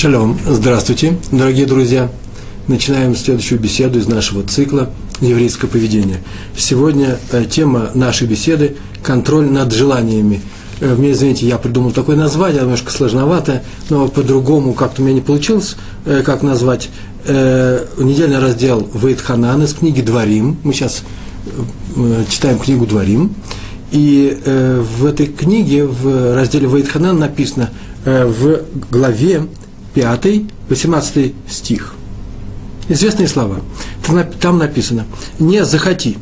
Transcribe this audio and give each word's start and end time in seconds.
Шалом, 0.00 0.38
здравствуйте, 0.48 1.18
дорогие 1.30 1.66
друзья. 1.66 2.10
Начинаем 2.68 3.14
следующую 3.14 3.60
беседу 3.60 3.98
из 3.98 4.06
нашего 4.08 4.42
цикла 4.42 4.88
«Еврейское 5.20 5.66
поведение». 5.66 6.22
Сегодня 6.56 7.18
э, 7.32 7.44
тема 7.44 7.90
нашей 7.92 8.26
беседы– 8.26 8.76
контроль 9.02 9.44
над 9.44 9.74
желаниями. 9.74 10.40
Э, 10.80 10.94
мне, 10.94 11.12
извините, 11.12 11.46
я 11.46 11.58
придумал 11.58 11.90
такое 11.90 12.16
название, 12.16 12.62
немножко 12.62 12.90
сложновато, 12.90 13.62
но 13.90 14.08
по-другому 14.08 14.72
как-то 14.72 15.02
у 15.02 15.04
меня 15.04 15.16
не 15.16 15.20
получилось, 15.20 15.76
э, 16.06 16.22
как 16.24 16.42
назвать. 16.42 16.88
Недельный 17.26 18.38
раздел 18.38 18.88
Вейтханан 18.94 19.62
из 19.62 19.74
книги 19.74 20.00
«Дворим». 20.00 20.56
Мы 20.64 20.72
сейчас 20.72 21.02
читаем 22.30 22.58
книгу 22.58 22.86
«Дворим». 22.86 23.34
И 23.92 24.38
в 24.98 25.04
этой 25.04 25.26
книге, 25.26 25.84
в 25.84 26.34
разделе 26.34 26.66
Вейтханан 26.66 27.18
написано 27.18 27.68
в 28.06 28.62
главе 28.90 29.42
5, 29.94 30.42
18 30.68 31.34
стих. 31.48 31.94
Известные 32.88 33.28
слова. 33.28 33.60
Там 34.40 34.58
написано 34.58 35.06
«Не 35.38 35.64
захоти, 35.64 36.18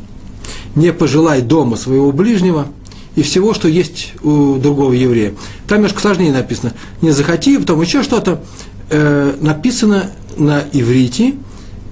не 0.75 0.93
пожелай 0.93 1.41
дома 1.41 1.75
своего 1.77 2.11
ближнего 2.11 2.67
и 3.15 3.23
всего, 3.23 3.53
что 3.53 3.67
есть 3.67 4.13
у 4.23 4.57
другого 4.57 4.93
еврея». 4.93 5.33
Там 5.67 5.79
немножко 5.79 6.01
сложнее 6.01 6.31
написано 6.31 6.73
«Не 7.01 7.11
захоти», 7.11 7.57
потом 7.57 7.81
еще 7.81 8.03
что-то. 8.03 8.43
Э, 8.89 9.35
написано 9.39 10.11
на 10.37 10.63
иврите 10.71 11.35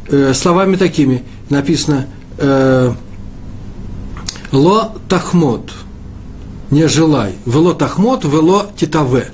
э, 0.07 0.33
словами 0.33 0.75
такими. 0.75 1.23
Написано 1.49 2.07
э, 2.37 2.93
«Ло 4.51 4.93
тахмот»– 5.09 5.71
«Не 6.71 6.87
желай». 6.87 7.33
«Вело 7.45 7.73
тахмот», 7.73 8.25
«Вело 8.25 8.67
титаве». 8.75 9.31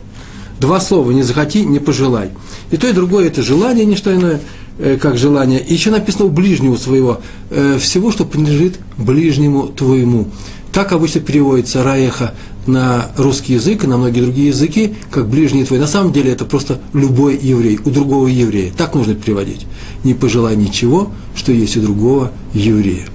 Два 0.59 0.79
слова 0.79 1.11
«не 1.11 1.23
захоти», 1.23 1.65
«не 1.65 1.79
пожелай». 1.79 2.29
И 2.73 2.77
то, 2.77 2.87
и 2.87 2.91
другое– 2.91 3.27
это 3.27 3.43
желание, 3.43 3.85
не 3.85 3.95
что 3.95 4.11
иное, 4.11 4.41
э, 4.79 4.97
как 4.99 5.15
желание. 5.15 5.59
И 5.59 5.71
еще 5.73 5.91
написано 5.91 6.25
у 6.25 6.29
ближнего 6.29 6.75
своего, 6.75 7.21
э, 7.51 7.77
всего, 7.79 8.11
что 8.11 8.25
принадлежит 8.25 8.79
ближнему 8.97 9.67
твоему. 9.67 10.29
Так 10.71 10.91
обычно 10.91 11.21
переводится 11.21 11.83
раеха 11.83 12.33
на 12.65 13.11
русский 13.15 13.53
язык 13.53 13.83
и 13.83 13.87
на 13.87 13.97
многие 13.97 14.21
другие 14.21 14.47
языки, 14.47 14.95
как 15.11 15.29
ближний 15.29 15.65
твой. 15.65 15.77
На 15.77 15.85
самом 15.85 16.11
деле 16.13 16.31
это 16.31 16.45
просто 16.45 16.79
любой 16.93 17.37
еврей, 17.37 17.79
у 17.85 17.91
другого 17.91 18.27
еврея. 18.27 18.73
Так 18.75 18.95
нужно 18.95 19.13
переводить. 19.13 19.67
Не 20.03 20.15
пожелай 20.15 20.55
ничего, 20.55 21.11
что 21.35 21.51
есть 21.51 21.77
у 21.77 21.81
другого 21.81 22.31
еврея. 22.55 23.05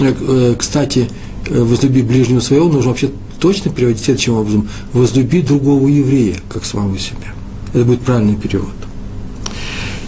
Э, 0.00 0.54
кстати, 0.58 1.10
возлюби 1.50 2.00
ближнего 2.00 2.40
своего 2.40 2.70
нужно 2.70 2.88
вообще 2.88 3.10
точно 3.38 3.70
переводить 3.70 4.02
следующим 4.02 4.32
образом. 4.32 4.66
Возлюби 4.94 5.42
другого 5.42 5.86
еврея, 5.88 6.36
как 6.48 6.64
самого 6.64 6.98
себя. 6.98 7.34
Это 7.74 7.84
будет 7.84 8.00
правильный 8.00 8.36
перевод. 8.36 8.74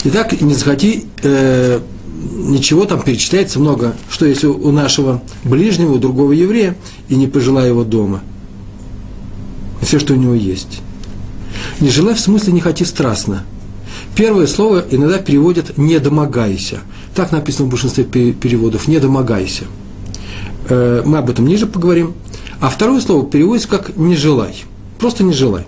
Итак, 0.04 0.40
не 0.40 0.54
захоти, 0.54 1.06
э, 1.22 1.80
ничего 2.36 2.84
там 2.84 3.02
перечисляется 3.02 3.58
много, 3.58 3.94
что 4.10 4.26
если 4.26 4.46
у 4.46 4.70
нашего 4.70 5.22
ближнего, 5.44 5.94
у 5.94 5.98
другого 5.98 6.32
еврея, 6.32 6.76
и 7.08 7.16
не 7.16 7.26
пожелай 7.26 7.68
его 7.68 7.84
дома. 7.84 8.22
Все, 9.82 9.98
что 9.98 10.14
у 10.14 10.16
него 10.16 10.34
есть. 10.34 10.80
Не 11.80 11.90
желай 11.90 12.14
в 12.14 12.20
смысле 12.20 12.52
не 12.52 12.60
хоти 12.60 12.84
страстно. 12.84 13.44
Первое 14.14 14.46
слово 14.46 14.84
иногда 14.90 15.18
переводят 15.18 15.78
«не 15.78 15.98
домогайся». 15.98 16.80
Так 17.14 17.32
написано 17.32 17.66
в 17.66 17.70
большинстве 17.70 18.04
переводов 18.04 18.88
«не 18.88 18.98
домогайся». 18.98 19.64
Э, 20.68 21.02
мы 21.04 21.18
об 21.18 21.30
этом 21.30 21.46
ниже 21.46 21.66
поговорим. 21.66 22.14
А 22.60 22.68
второе 22.68 23.00
слово 23.00 23.28
переводится 23.28 23.68
как 23.68 23.96
«не 23.96 24.16
желай». 24.16 24.64
Просто 24.98 25.22
не 25.22 25.32
желай. 25.32 25.64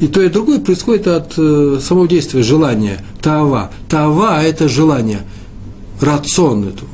И 0.00 0.06
то, 0.06 0.22
и 0.22 0.30
другое 0.30 0.60
происходит 0.60 1.06
от 1.06 1.34
э, 1.36 1.78
самого 1.82 2.08
действия, 2.08 2.42
желания, 2.42 3.04
таава. 3.20 3.70
Таава– 3.88 4.42
это 4.44 4.66
желание, 4.66 5.20
рацион– 6.00 6.68
это 6.68 6.84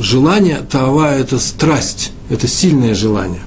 желание, 0.00 0.58
таава– 0.68 1.14
это 1.16 1.38
страсть, 1.38 2.12
это 2.28 2.48
сильное 2.48 2.94
желание. 2.96 3.42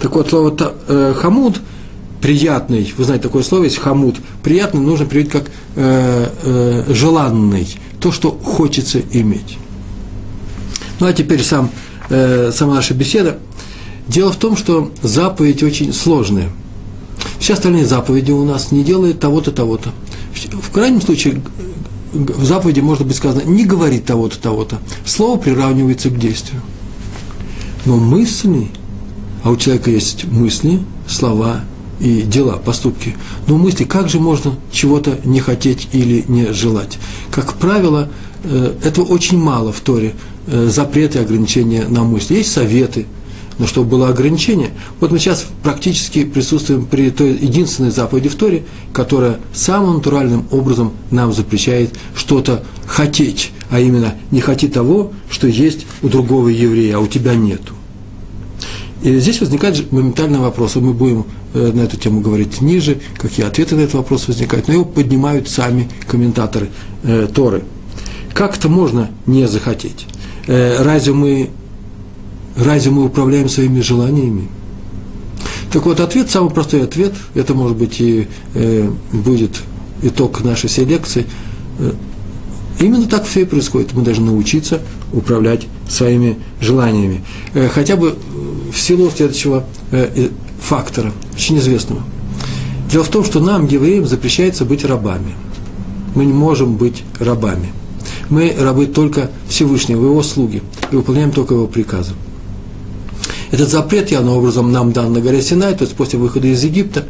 Так 0.00 0.16
вот, 0.16 0.28
слово 0.28 0.50
та, 0.50 0.72
э, 0.88 1.14
хамуд– 1.16 1.60
приятный, 2.20 2.92
вы 2.96 3.04
знаете, 3.04 3.24
такое 3.24 3.44
слово 3.44 3.64
есть 3.64 3.78
хамуд, 3.78 4.16
приятный 4.42 4.80
нужно 4.80 5.06
переводить 5.06 5.32
как 5.32 5.44
э, 5.76 6.28
э, 6.42 6.92
желанный, 6.92 7.68
то, 8.00 8.10
что 8.10 8.30
хочется 8.30 9.00
иметь. 9.12 9.58
Ну, 10.98 11.06
а 11.06 11.12
теперь 11.12 11.42
сам, 11.44 11.70
э, 12.10 12.50
сама 12.52 12.74
наша 12.74 12.94
беседа. 12.94 13.38
Дело 14.08 14.32
в 14.32 14.36
том, 14.36 14.56
что 14.56 14.90
заповедь 15.02 15.62
очень 15.62 15.92
сложная– 15.92 16.48
все 17.38 17.54
остальные 17.54 17.86
заповеди 17.86 18.30
у 18.30 18.44
нас 18.44 18.72
не 18.72 18.84
делает 18.84 19.20
того-то, 19.20 19.50
того-то. 19.50 19.92
В 20.52 20.70
крайнем 20.70 21.00
случае, 21.00 21.42
в 22.12 22.44
заповеди 22.44 22.80
может 22.80 23.06
быть 23.06 23.16
сказано, 23.16 23.42
не 23.42 23.64
говори 23.64 23.98
того-то, 23.98 24.38
того-то. 24.38 24.78
Слово 25.04 25.38
приравнивается 25.38 26.10
к 26.10 26.18
действию. 26.18 26.60
Но 27.84 27.96
мысли, 27.96 28.68
а 29.42 29.50
у 29.50 29.56
человека 29.56 29.90
есть 29.90 30.24
мысли, 30.24 30.80
слова 31.08 31.62
и 32.00 32.22
дела, 32.22 32.58
поступки. 32.58 33.16
Но 33.46 33.56
мысли, 33.56 33.84
как 33.84 34.08
же 34.08 34.20
можно 34.20 34.54
чего-то 34.70 35.18
не 35.24 35.40
хотеть 35.40 35.88
или 35.92 36.24
не 36.28 36.52
желать? 36.52 36.98
Как 37.30 37.54
правило, 37.54 38.08
э, 38.44 38.74
этого 38.84 39.04
очень 39.06 39.38
мало 39.38 39.72
в 39.72 39.80
Торе, 39.80 40.14
э, 40.46 40.68
запреты 40.68 41.18
и 41.18 41.22
ограничения 41.22 41.86
на 41.88 42.02
мысли. 42.02 42.36
Есть 42.36 42.52
советы, 42.52 43.06
но 43.58 43.66
чтобы 43.66 43.90
было 43.90 44.08
ограничение. 44.08 44.70
Вот 45.00 45.10
мы 45.10 45.18
сейчас 45.18 45.46
практически 45.62 46.24
присутствуем 46.24 46.86
при 46.86 47.10
той 47.10 47.32
единственной 47.32 47.90
заповеди 47.90 48.28
в 48.28 48.36
Торе, 48.36 48.64
которая 48.92 49.38
самым 49.52 49.96
натуральным 49.96 50.46
образом 50.50 50.92
нам 51.10 51.32
запрещает 51.32 51.94
что-то 52.14 52.64
хотеть, 52.86 53.52
а 53.70 53.80
именно 53.80 54.14
не 54.30 54.40
хоти 54.40 54.68
того, 54.68 55.12
что 55.30 55.46
есть 55.46 55.86
у 56.02 56.08
другого 56.08 56.48
еврея, 56.48 56.96
а 56.96 57.00
у 57.00 57.06
тебя 57.06 57.34
нету. 57.34 57.74
И 59.02 59.18
здесь 59.18 59.40
возникает 59.40 59.90
моментальный 59.90 60.38
вопрос, 60.38 60.76
и 60.76 60.80
мы 60.80 60.92
будем 60.92 61.26
э, 61.54 61.72
на 61.72 61.80
эту 61.80 61.96
тему 61.96 62.20
говорить 62.20 62.60
ниже, 62.60 63.00
какие 63.16 63.44
ответы 63.44 63.74
на 63.74 63.80
этот 63.80 63.94
вопрос 63.94 64.28
возникают, 64.28 64.68
но 64.68 64.74
его 64.74 64.84
поднимают 64.84 65.48
сами 65.48 65.88
комментаторы 66.06 66.68
э, 67.02 67.26
Торы. 67.34 67.64
Как 68.32 68.56
это 68.56 68.68
можно 68.68 69.10
не 69.26 69.48
захотеть? 69.48 70.06
Э, 70.46 70.82
разве 70.82 71.12
мы 71.12 71.50
Разве 72.56 72.90
мы 72.90 73.04
управляем 73.04 73.48
своими 73.48 73.80
желаниями? 73.80 74.48
Так 75.72 75.86
вот, 75.86 76.00
ответ, 76.00 76.30
самый 76.30 76.50
простой 76.50 76.84
ответ, 76.84 77.14
это, 77.34 77.54
может 77.54 77.78
быть, 77.78 78.00
и 78.00 78.28
э, 78.54 78.90
будет 79.12 79.62
итог 80.02 80.44
нашей 80.44 80.68
всей 80.68 80.84
лекции. 80.84 81.26
Э, 81.78 81.92
именно 82.78 83.06
так 83.06 83.24
все 83.24 83.42
и 83.42 83.44
происходит. 83.46 83.94
Мы 83.94 84.02
должны 84.02 84.26
научиться 84.26 84.82
управлять 85.12 85.66
своими 85.88 86.38
желаниями. 86.60 87.24
Э, 87.54 87.68
хотя 87.68 87.96
бы 87.96 88.16
в 88.70 88.78
силу 88.78 89.10
следующего 89.10 89.64
э, 89.92 90.10
э, 90.14 90.28
фактора, 90.60 91.12
очень 91.34 91.58
известного. 91.58 92.02
Дело 92.90 93.04
в 93.04 93.08
том, 93.08 93.24
что 93.24 93.40
нам, 93.40 93.66
евреям, 93.66 94.06
запрещается 94.06 94.66
быть 94.66 94.84
рабами. 94.84 95.34
Мы 96.14 96.26
не 96.26 96.34
можем 96.34 96.76
быть 96.76 97.02
рабами. 97.18 97.72
Мы 98.28 98.54
рабы 98.58 98.86
только 98.86 99.30
Всевышнего, 99.48 100.04
его 100.04 100.22
слуги, 100.22 100.62
и 100.90 100.96
выполняем 100.96 101.30
только 101.32 101.54
его 101.54 101.66
приказы. 101.66 102.12
Этот 103.52 103.68
запрет 103.68 104.10
явным 104.10 104.36
образом 104.36 104.72
нам 104.72 104.92
дан 104.92 105.12
на 105.12 105.20
горе 105.20 105.40
Синай, 105.42 105.74
то 105.74 105.84
есть 105.84 105.94
после 105.94 106.18
выхода 106.18 106.48
из 106.48 106.64
Египта, 106.64 107.04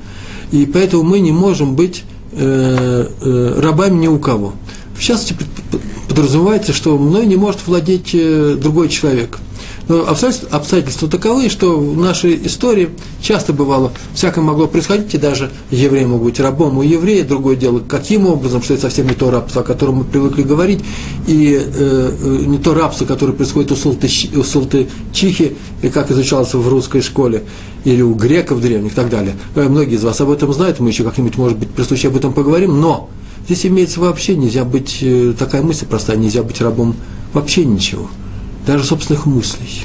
и 0.50 0.66
поэтому 0.66 1.04
мы 1.04 1.20
не 1.20 1.32
можем 1.32 1.75
быть 1.75 2.03
э, 2.32 3.08
э, 3.20 3.60
рабами 3.60 4.00
ни 4.00 4.08
у 4.08 4.19
кого. 4.19 4.52
В 4.94 5.00
частности, 5.00 5.34
подразумевается, 6.08 6.75
что 6.75 6.99
мной 6.99 7.25
не 7.25 7.37
может 7.37 7.67
владеть 7.67 8.11
э, 8.12 8.58
другой 8.61 8.90
человек– 8.90 9.38
но 9.88 10.06
обстоятельства, 10.08 10.49
обстоятельства 10.56 11.08
таковы, 11.08 11.49
что 11.49 11.79
в 11.79 11.96
нашей 11.96 12.46
истории 12.46 12.90
часто 13.20 13.52
бывало, 13.52 13.93
всякое 14.14 14.43
могло 14.43 14.67
происходить, 14.67 15.14
и 15.14 15.19
даже 15.19 15.50
еврей 15.70 16.06
мог 16.06 16.23
быть 16.23 16.38
рабом 16.40 16.79
у 16.79 16.82
еврея, 16.82 17.25
другое 17.25 17.56
дело, 17.56 17.81
каким 17.87 18.26
образом, 18.26 18.62
что 18.62 18.75
это 18.75 18.82
совсем 18.82 19.06
не 19.08 19.14
то 19.14 19.31
рабство, 19.31 19.62
о 19.62 19.64
котором 19.64 19.96
мы 19.96 20.05
привыкли 20.05 20.43
говорить, 20.43 20.81
и 21.26 21.61
э, 21.61 22.12
э, 22.23 22.44
не 22.46 22.58
то 22.58 22.75
рабство, 22.75 23.05
которое 23.05 23.32
происходит 23.32 23.73
у, 23.73 23.76
султы, 23.76 24.08
у 24.37 24.43
султычихи, 24.43 25.56
и 25.82 25.88
как 25.88 26.11
изучалось 26.11 26.55
в 26.55 26.69
русской 26.69 27.02
школе, 27.02 27.43
или 27.84 28.02
у 28.02 28.14
греков 28.14 28.61
древних 28.61 28.93
и 28.93 28.94
так 28.94 29.11
далее. 29.11 29.34
Э, 29.55 29.69
многие 29.69 29.96
из 29.96 30.05
вас 30.05 30.20
об 30.20 30.31
этом 30.31 30.52
знают, 30.52 30.81
мы 30.81 30.90
еще 30.90 31.02
как-нибудь, 31.02 31.37
может 31.37 31.58
быть, 31.58 31.70
при 31.70 31.82
случае 31.82 32.11
об 32.11 32.17
этом 32.17 32.32
поговорим, 32.32 32.81
но 32.81 33.11
здесь 33.46 33.67
имеется 33.67 34.00
вообще, 34.00 34.37
нельзя 34.37 34.64
быть, 34.64 34.99
э, 35.02 35.34
такая 35.37 35.62
мысль 35.62 35.87
простая, 35.87 36.17
нельзя 36.17 36.43
быть 36.43 36.61
рабом 36.61 36.94
вообще 37.32 37.64
ничего– 37.64 38.08
даже 38.67 38.85
собственных 38.85 39.26
мыслей. 39.26 39.85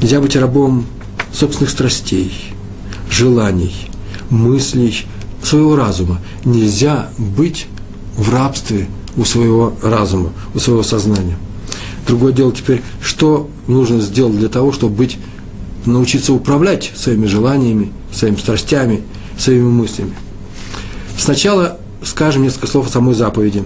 Нельзя 0.00 0.20
быть 0.20 0.36
рабом 0.36 0.86
собственных 1.32 1.70
страстей, 1.70 2.32
желаний, 3.10 3.74
мыслей, 4.30 5.06
своего 5.42 5.76
разума. 5.76 6.20
Нельзя 6.44 7.10
быть 7.18 7.66
в 8.16 8.32
рабстве 8.32 8.88
у 9.16 9.24
своего 9.24 9.74
разума, 9.82 10.32
у 10.54 10.58
своего 10.58 10.82
сознания. 10.82 11.38
Другое 12.06 12.32
дело 12.32 12.52
теперь, 12.52 12.82
что 13.02 13.48
нужно 13.66 14.00
сделать 14.00 14.38
для 14.38 14.48
того, 14.48 14.72
чтобы 14.72 14.94
быть, 14.94 15.18
научиться 15.86 16.32
управлять 16.32 16.92
своими 16.96 17.26
желаниями, 17.26 17.92
своими 18.12 18.36
страстями, 18.36 19.02
своими 19.38 19.68
мыслями. 19.68 20.14
Сначала 21.18 21.78
скажем 22.02 22.42
несколько 22.42 22.66
слов 22.66 22.86
о 22.88 22.90
самой 22.90 23.14
заповеди. 23.14 23.64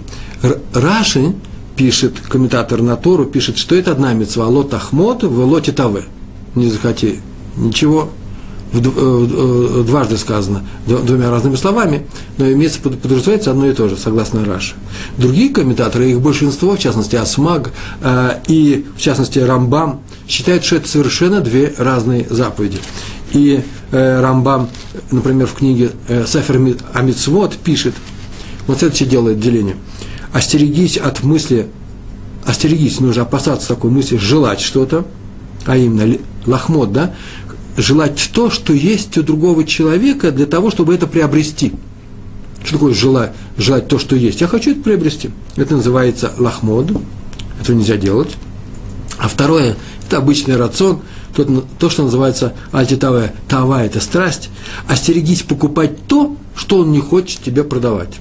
Раши 0.73 1.33
пишет, 1.79 2.19
комментатор 2.27 2.81
на 2.81 2.97
Тору 2.97 3.23
пишет, 3.23 3.57
что 3.57 3.73
это 3.73 3.93
одна 3.93 4.11
мецва, 4.11 4.47
лот 4.47 4.73
ахмот, 4.73 5.23
в 5.23 5.45
лоте 5.45 5.71
таве. 5.71 6.03
Не 6.53 6.69
захоти 6.69 7.21
ничего, 7.55 8.09
э, 8.73 8.79
э, 8.83 9.83
дважды 9.87 10.17
сказано 10.17 10.67
двумя 10.85 11.31
разными 11.31 11.55
словами, 11.55 12.05
но 12.37 12.51
имеется 12.51 12.81
подразумевается 12.81 13.51
одно 13.51 13.69
и 13.69 13.73
то 13.73 13.87
же, 13.87 13.95
согласно 13.95 14.43
Раши. 14.43 14.75
Другие 15.17 15.53
комментаторы, 15.53 16.11
их 16.11 16.19
большинство, 16.19 16.75
в 16.75 16.79
частности 16.79 17.15
Асмаг 17.15 17.71
э, 18.01 18.41
и, 18.47 18.85
в 18.97 18.99
частности, 18.99 19.39
Рамбам, 19.39 20.01
считают, 20.27 20.65
что 20.65 20.75
это 20.75 20.89
совершенно 20.89 21.39
две 21.39 21.73
разные 21.77 22.27
заповеди. 22.29 22.79
И 23.31 23.61
Рамбам, 23.91 24.69
например, 25.11 25.47
в 25.47 25.53
книге 25.53 25.91
Сафер 26.25 26.59
Амитсвот 26.93 27.55
пишет, 27.55 27.93
вот 28.67 28.79
следующее 28.79 29.07
делает 29.07 29.39
деление. 29.39 29.77
Остерегись 30.33 30.97
от 30.97 31.23
мысли, 31.23 31.67
остерегись, 32.45 32.99
нужно 32.99 33.23
опасаться 33.23 33.67
такой 33.67 33.91
мысли, 33.91 34.17
желать 34.17 34.59
что-то, 34.59 35.05
а 35.65 35.75
именно 35.77 36.17
лохмот, 36.45 36.91
да, 36.91 37.15
желать 37.77 38.29
то, 38.33 38.49
что 38.49 38.73
есть 38.73 39.17
у 39.17 39.23
другого 39.23 39.63
человека 39.63 40.31
для 40.31 40.45
того, 40.45 40.69
чтобы 40.69 40.93
это 40.93 41.07
приобрести. 41.07 41.73
Что 42.63 42.73
такое 42.73 42.93
желать, 42.93 43.31
желать 43.57 43.87
то, 43.87 43.97
что 43.99 44.15
есть? 44.15 44.41
Я 44.41 44.47
хочу 44.47 44.71
это 44.71 44.81
приобрести. 44.81 45.29
Это 45.55 45.75
называется 45.77 46.33
лахмод. 46.37 46.91
Это 47.61 47.73
нельзя 47.73 47.97
делать. 47.97 48.35
А 49.17 49.27
второе, 49.27 49.75
это 50.05 50.17
обычный 50.17 50.55
рацион, 50.55 51.01
то, 51.35 51.45
то 51.77 51.89
что 51.89 52.03
называется 52.03 52.53
альтитавая. 52.71 53.33
Тава– 53.47 53.83
это 53.85 53.99
страсть. 53.99 54.49
Остерегись 54.87 55.43
покупать 55.43 56.05
то, 56.07 56.35
что 56.55 56.79
он 56.79 56.91
не 56.91 56.99
хочет 56.99 57.41
тебе 57.41 57.63
продавать. 57.63 58.17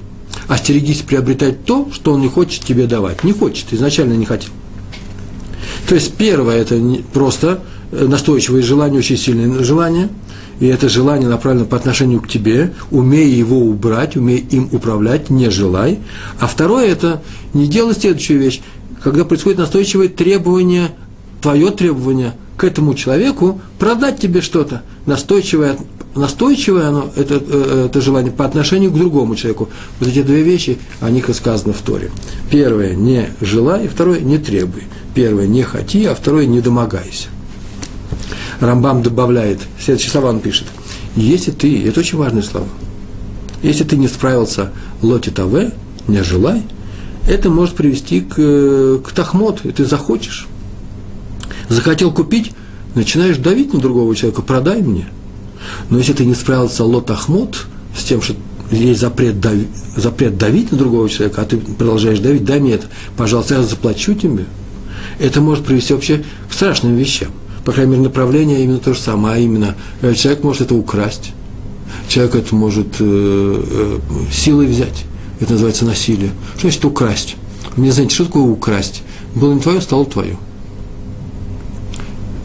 Остерегись 0.47 1.03
приобретать 1.03 1.65
то, 1.65 1.89
что 1.93 2.13
он 2.13 2.21
не 2.21 2.29
хочет 2.29 2.65
тебе 2.65 2.87
давать. 2.87 3.25
Не 3.25 3.33
хочет, 3.33 3.73
изначально 3.73 4.15
не 4.15 4.25
хотел. 4.25 4.51
То 5.89 5.95
есть 5.95 6.15
первое– 6.15 6.57
это 6.59 6.81
просто 7.13 7.63
Э, 7.91 8.07
настойчивое 8.07 8.63
желание, 8.63 8.99
очень 8.99 9.17
сильное 9.17 9.65
желание, 9.65 10.11
и 10.61 10.67
это 10.67 10.91
желание 10.91 11.29
направлено 11.29 11.65
по 11.65 11.77
отношению 11.77 12.21
к 12.21 12.29
тебе, 12.29 12.75
умей 12.91 13.31
его 13.31 13.61
убрать, 13.61 14.15
умей 14.15 14.47
им 14.51 14.69
управлять, 14.73 15.31
не 15.31 15.49
желай. 15.51 15.99
А 16.39 16.47
второе– 16.47 16.87
это 16.89 17.23
не 17.55 17.67
делай 17.67 17.95
следующую 17.95 18.41
вещь, 18.41 18.61
когда 19.03 19.25
происходит 19.25 19.59
настойчивое 19.59 20.09
требование, 20.09 20.91
твое 21.41 21.71
требование 21.71 22.35
к 22.59 22.65
этому 22.65 22.95
человеку 22.95 23.61
продать 23.79 24.21
тебе 24.21 24.43
что-то, 24.43 24.83
настойчивое, 25.07 25.79
настойчивое 26.15 26.89
оно, 26.89 27.11
это, 27.17 27.43
э, 27.47 27.87
это 27.87 28.01
желание 28.01 28.33
по 28.33 28.45
отношению 28.45 28.91
к 28.91 28.95
другому 28.95 29.37
человеку. 29.37 29.69
Вот 30.01 30.09
эти 30.09 30.23
две 30.23 30.43
вещи, 30.43 30.79
о 31.01 31.11
них 31.11 31.29
и 31.29 31.35
сказано 31.35 31.73
в 31.73 31.81
Торе. 31.83 32.11
Первое– 32.51 32.95
не 32.97 33.31
желай, 33.41 33.89
второе– 33.89 34.21
не 34.21 34.39
требуй. 34.39 34.85
Первое– 35.15 35.47
не 35.49 35.63
хоти, 35.63 36.05
а 36.05 36.15
второе– 36.15 36.47
не 36.47 36.61
домогайся. 36.61 37.29
Рамбам 38.61 39.03
добавляет, 39.03 39.61
следующие 39.81 40.11
слова 40.11 40.31
он 40.31 40.41
пишет. 40.41 40.67
Если 41.17 41.51
ты, 41.51 41.87
это 41.87 42.01
очень 42.01 42.19
важные 42.19 42.43
слова, 42.43 42.67
если 43.63 43.85
ты 43.85 43.97
не 43.97 44.09
справился 44.09 44.73
лоти 45.03 45.31
таве, 45.31 45.73
не 46.07 46.23
желай, 46.23 46.63
это 47.29 47.51
может 47.51 47.75
привести 47.75 48.21
к, 48.21 48.35
к 49.05 49.13
тахмот, 49.13 49.65
и 49.65 49.73
ты 49.73 49.85
захочешь. 49.85 50.47
Захотел 51.69 52.13
купить, 52.13 52.53
начинаешь 52.95 53.37
давить 53.37 53.73
на 53.75 53.81
другого 53.81 54.15
человека, 54.17 54.43
продай 54.43 54.81
мне. 54.83 55.07
Но 55.91 55.99
если 55.99 56.13
ты 56.13 56.25
не 56.25 56.35
справился 56.35 56.85
лот 56.85 57.11
ахмот 57.11 57.67
с 57.97 58.05
тем, 58.05 58.23
что 58.23 58.35
есть 58.71 59.01
запрет, 59.01 59.41
дави, 59.41 59.67
запрет 59.97 60.37
давить 60.37 60.73
на 60.73 60.79
другого 60.79 61.09
человека, 61.09 61.43
а 61.43 61.45
ты 61.45 61.57
продолжаешь 61.57 62.19
давить, 62.19 62.45
дай 62.45 62.61
мне 62.61 62.75
это, 62.75 62.87
пожалуйста, 63.17 63.55
я 63.55 63.63
заплачу 63.63 64.15
тебе, 64.15 64.45
это 65.19 65.41
может 65.41 65.65
привести 65.65 65.95
вообще 65.95 66.25
к 66.49 66.53
страшным 66.53 66.97
вещам 66.97 67.31
по 67.69 67.73
крайней 67.73 67.93
мере, 67.93 68.05
направление 68.05 68.65
именно 68.65 68.79
то 68.79 68.95
же 68.95 68.99
самое, 68.99 69.37
а 69.37 69.39
именно 69.39 69.77
э, 70.01 70.15
человек 70.15 70.43
может 70.43 70.63
это 70.63 70.75
украсть, 70.75 71.33
человек 72.09 72.37
это 72.37 72.55
может 72.55 72.97
э, 72.99 73.01
э, 73.01 73.99
силой 74.33 74.69
взять, 74.69 75.05
это 75.39 75.53
называется 75.53 75.85
насилие. 75.85 76.31
Что 76.55 76.63
значит 76.63 76.85
украсть? 76.87 77.37
Мне 77.77 77.93
знаете, 77.93 78.15
что 78.15 78.25
такое 78.25 78.45
украсть? 78.45 79.03
Было 79.35 79.53
не 79.53 79.61
твое, 79.61 79.83
стало 79.83 80.07
твое. 80.07 80.39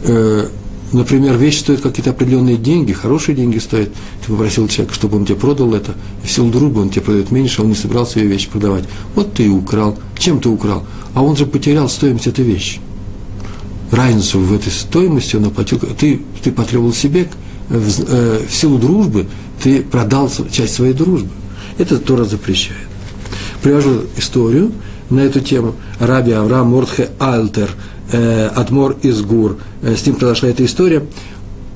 Э, 0.02 0.48
например, 0.94 1.36
вещь 1.36 1.60
стоит 1.60 1.80
какие-то 1.80 2.10
определенные 2.10 2.56
деньги, 2.56 2.92
хорошие 2.92 3.36
деньги 3.36 3.58
стоят. 3.58 3.90
Ты 4.24 4.32
попросил 4.32 4.68
человека, 4.68 4.94
чтобы 4.94 5.18
он 5.18 5.26
тебе 5.26 5.36
продал 5.36 5.74
это, 5.74 5.94
и 6.22 6.26
в 6.26 6.30
силу 6.32 6.50
дружбы 6.50 6.80
он 6.80 6.90
тебе 6.90 7.02
продает 7.02 7.30
меньше, 7.30 7.60
а 7.60 7.64
он 7.64 7.70
не 7.70 7.74
собирался 7.74 8.20
ее 8.20 8.28
вещь 8.28 8.48
продавать. 8.48 8.84
Вот 9.14 9.34
ты 9.34 9.44
и 9.44 9.48
украл. 9.48 9.98
Чем 10.18 10.40
ты 10.40 10.48
украл? 10.48 10.84
А 11.14 11.22
он 11.22 11.36
же 11.36 11.46
потерял 11.46 11.88
стоимость 11.88 12.26
этой 12.26 12.44
вещи 12.44 12.80
разницу 13.94 14.38
в 14.40 14.52
этой 14.54 14.72
стоимости 14.72 15.36
он 15.36 15.46
оплатил. 15.46 15.78
Ты, 15.78 16.20
ты 16.42 16.52
потребовал 16.52 16.92
себе 16.92 17.28
в, 17.68 18.04
э, 18.08 18.40
в 18.48 18.54
силу 18.54 18.78
дружбы, 18.78 19.26
ты 19.62 19.82
продал 19.82 20.30
часть 20.50 20.74
своей 20.74 20.92
дружбы. 20.92 21.30
Это 21.78 21.98
Тора 21.98 22.24
запрещает. 22.24 22.80
Привожу 23.62 24.02
историю 24.16 24.72
на 25.10 25.20
эту 25.20 25.40
тему. 25.40 25.74
Раби 25.98 26.32
Авраам 26.32 26.68
Мордхе 26.68 27.10
Альтер, 27.18 27.70
э, 28.14 28.46
Адмор 28.48 28.96
из 29.02 29.22
Гур, 29.22 29.58
э, 29.82 29.96
с 29.96 30.06
ним 30.06 30.16
произошла 30.16 30.48
эта 30.48 30.64
история, 30.64 31.04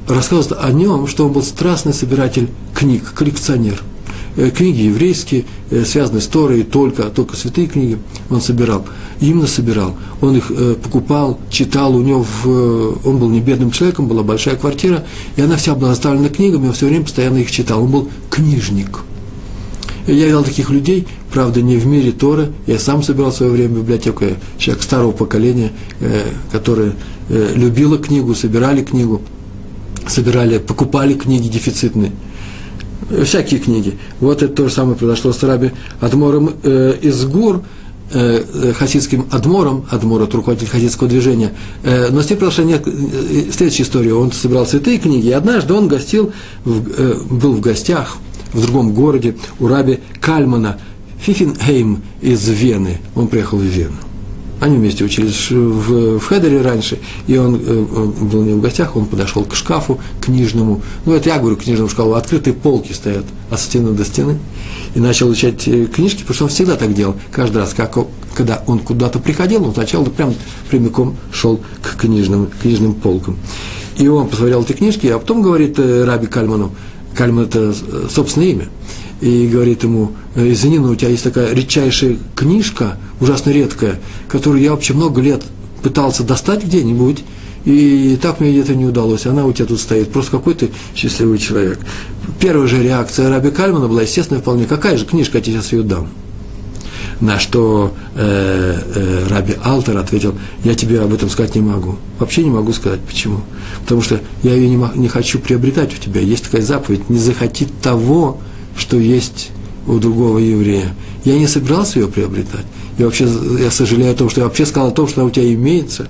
рассказывает 0.07 0.63
о 0.63 0.71
нем, 0.73 1.07
что 1.07 1.27
он 1.27 1.33
был 1.33 1.43
страстный 1.43 1.93
собиратель 1.93 2.49
книг, 2.75 3.13
коллекционер. 3.15 3.83
Э, 4.37 4.51
книги 4.51 4.83
еврейские, 4.83 5.45
э, 5.71 5.85
связанные 5.85 6.21
с 6.21 6.27
Торой, 6.27 6.63
только, 6.63 7.05
только 7.05 7.37
святые 7.37 7.67
книги 7.67 7.99
он 8.31 8.41
собирал 8.41 8.85
именно 9.21 9.47
собирал. 9.47 9.97
Он 10.21 10.37
их 10.37 10.51
э, 10.51 10.77
покупал, 10.83 11.39
читал, 11.51 11.95
у 11.95 12.03
него 12.03 12.25
в, 12.25 13.09
он 13.09 13.19
был 13.19 13.29
не 13.29 13.41
бедным 13.41 13.71
человеком, 13.71 14.07
была 14.07 14.23
большая 14.23 14.57
квартира, 14.57 15.05
и 15.37 15.43
она 15.43 15.57
вся 15.57 15.75
была 15.75 15.91
заставлена 15.91 16.29
книгами, 16.29 16.69
он 16.69 16.73
все 16.73 16.87
время 16.87 17.05
постоянно 17.05 17.39
их 17.39 17.51
читал. 17.51 17.83
Он 17.83 17.91
был 17.91 18.09
книжник. 18.31 19.01
Я 20.07 20.25
видел 20.25 20.45
таких 20.45 20.71
людей, 20.71 21.07
правда, 21.33 21.63
не 21.63 21.77
в 21.77 21.87
мире 21.87 22.13
Торы, 22.13 22.53
я 22.67 22.79
сам 22.79 23.03
собирал 23.03 23.31
в 23.31 23.35
свое 23.35 23.53
время 23.53 23.77
библиотеку, 23.77 24.25
я 24.25 24.37
человек 24.59 24.83
старого 24.83 25.13
поколения, 25.13 25.73
э, 26.01 26.25
которое 26.53 26.95
э, 27.29 27.99
книгу, 27.99 28.35
собирали 28.35 28.83
книгу, 28.83 29.23
собирали, 30.07 30.59
покупали 30.59 31.15
книги 31.15 31.49
дефицитные. 31.49 32.13
Всякие 33.25 33.61
книги. 33.61 33.99
Вот 34.21 34.43
это 34.43 34.53
то 34.53 34.69
же 34.69 34.75
самое 34.75 34.97
произошло 34.97 35.33
с 35.33 35.43
Раби 35.43 35.71
Адмором 36.01 36.55
э, 36.63 36.95
из 37.01 37.25
Гур, 37.25 37.63
Э, 38.11 38.43
э, 38.55 38.73
хасидским 38.73 39.27
адмором, 39.31 39.85
адмор 39.91 40.23
это 40.23 40.39
руководитель 40.39 40.71
хасидского 40.71 41.11
движения, 41.11 41.53
э, 41.83 42.09
но 42.11 42.23
с 42.23 42.31
ним 42.31 42.39
произошла 42.39 42.65
нет, 42.65 42.83
следующая 43.53 43.83
история. 43.83 44.15
Он 44.15 44.33
собирал 44.33 44.67
святые 44.67 44.97
книги, 44.97 45.27
и 45.27 45.33
однажды 45.33 45.75
он 45.75 45.89
гостил, 45.89 46.33
был 46.65 47.53
в 47.53 47.61
гостях 47.61 48.17
в 48.55 48.63
другом 48.63 48.95
городе 48.95 49.37
у 49.61 49.67
раби 49.67 50.01
Кальмана 50.23 50.79
Фифенхейм 51.21 52.03
из 52.21 52.49
Вены. 52.49 52.99
Он 53.15 53.29
приехал 53.29 53.59
в 53.59 53.63
Вену. 53.63 53.97
Они 54.61 54.77
вместе 54.77 55.05
учились 55.05 55.51
в, 55.51 56.19
в 56.19 56.27
Хедере 56.27 56.61
раньше, 56.63 56.99
и 57.29 57.37
он 57.37 57.61
э, 57.65 57.85
был 58.23 58.43
не 58.43 58.55
в 58.55 58.61
гостях, 58.61 58.97
он 58.97 59.07
подошел 59.07 59.45
к 59.45 59.55
шкафу 59.55 60.01
книжному. 60.21 60.83
Ну, 61.05 61.13
это 61.13 61.29
я 61.29 61.39
говорю, 61.39 61.57
книжному 61.57 61.89
шкафу, 61.89 62.15
открытые 62.15 62.55
полки 62.55 62.93
стоят 62.93 63.25
от 63.51 63.61
стены 63.61 63.93
до 63.93 64.05
стены. 64.05 64.39
И 64.97 65.01
начал 65.01 65.29
изучать 65.29 65.69
э, 65.69 65.87
книжки, 65.87 66.21
потому 66.23 66.35
что 66.35 66.45
он 66.45 66.51
всегда 66.51 66.75
так 66.75 66.93
делал. 66.93 67.15
Каждый 67.31 67.59
раз, 67.59 67.73
как, 67.73 67.97
когда 68.35 68.65
он 68.67 68.81
куда-то 68.81 69.21
приходил, 69.21 69.65
он 69.65 69.75
сначала 69.75 70.05
прям 70.07 70.35
прямиком 70.69 71.17
шел 71.33 71.61
к 71.81 71.97
книжным, 71.97 72.49
книжным 72.61 72.95
полкам. 72.95 73.37
И 73.97 74.09
он 74.09 74.29
посмотрел 74.29 74.63
эти 74.63 74.73
книжки, 74.73 75.07
а 75.07 75.21
потом 75.21 75.41
говорит 75.41 75.79
э, 75.79 76.05
Раби 76.05 76.27
Кальману, 76.27 76.73
Кальман– 77.15 77.45
это 77.47 77.73
собственное 78.11 78.49
имя, 78.49 78.69
и 79.21 79.49
говорит 79.49 79.83
ему, 79.83 80.13
извини, 80.35 80.79
но 80.79 80.91
у 80.91 80.95
тебя 80.95 81.11
есть 81.11 81.25
такая 81.25 81.53
редчайшая 81.53 82.17
книжка, 82.35 82.99
ужасно 83.21 83.51
редкая, 83.51 84.01
которую 84.29 84.63
я 84.63 84.71
вообще 84.73 84.95
много 84.95 85.21
лет 85.21 85.43
пытался 85.83 86.23
достать 86.23 86.65
где-нибудь, 86.65 87.25
и 87.65 88.19
так 88.21 88.41
мне 88.41 88.59
это 88.59 88.75
не 88.75 88.87
удалось. 88.87 89.27
Она 89.27 89.45
у 89.45 89.53
тебя 89.53 89.67
тут 89.67 89.81
стоит. 89.81 90.11
Просто 90.11 90.31
какой 90.33 90.55
ты 90.55 90.71
счастливый 90.95 91.39
человек. 91.39 91.79
Первая 92.41 92.67
же 92.67 92.83
реакция 92.83 93.29
Раби 93.29 93.51
Кальмана 93.51 93.89
была, 93.89 94.03
естественно, 94.03 94.41
вполне, 94.41 94.65
какая 94.65 94.97
же 94.97 95.05
книжка, 95.05 95.39
я 95.39 95.45
тебе 95.45 95.57
сейчас 95.57 95.73
ее 95.73 95.83
дам. 95.83 96.09
На 97.21 97.41
что 97.41 97.93
э, 98.15 98.81
э, 98.95 99.27
Раби 99.29 99.55
Алтер 99.65 99.97
ответил, 99.97 100.35
я 100.63 100.75
тебе 100.75 101.01
об 101.01 101.13
этом 101.13 101.29
сказать 101.29 101.57
не 101.57 101.61
могу. 101.61 101.97
Вообще 102.19 102.45
не 102.45 102.51
могу 102.51 102.73
сказать. 102.73 103.01
Почему? 103.01 103.41
Потому 103.83 104.03
что 104.03 104.21
я 104.45 104.55
ее 104.55 104.71
не, 104.71 104.83
не 104.95 105.09
хочу 105.09 105.41
приобретать 105.41 105.93
у 105.93 106.01
тебя. 106.01 106.21
Есть 106.21 106.45
такая 106.45 106.63
заповедь, 106.63 107.11
не 107.11 107.19
захоти 107.19 107.67
того, 107.83 108.39
что 108.79 108.99
есть 108.99 109.51
у 109.87 109.99
другого 109.99 110.39
еврея. 110.39 110.95
Я 111.25 111.39
не 111.39 111.47
собирался 111.47 111.99
ее 112.01 112.09
приобретать. 112.09 112.65
Я 112.99 113.07
вообще 113.07 113.29
я 113.61 113.71
сожалею 113.71 114.13
о 114.13 114.15
том, 114.15 114.31
что 114.31 114.41
я 114.41 114.47
вообще 114.47 114.67
сказал 114.67 114.89
о 114.89 114.93
том, 114.93 115.09
что 115.09 115.25
у 115.25 115.31
тебя 115.31 115.53
имеется, 115.53 116.09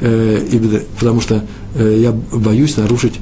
э, 0.00 0.46
именно, 0.50 0.80
потому 0.98 1.20
что 1.20 1.44
э, 1.74 1.98
я 2.00 2.12
боюсь 2.12 2.76
нарушить 2.76 3.14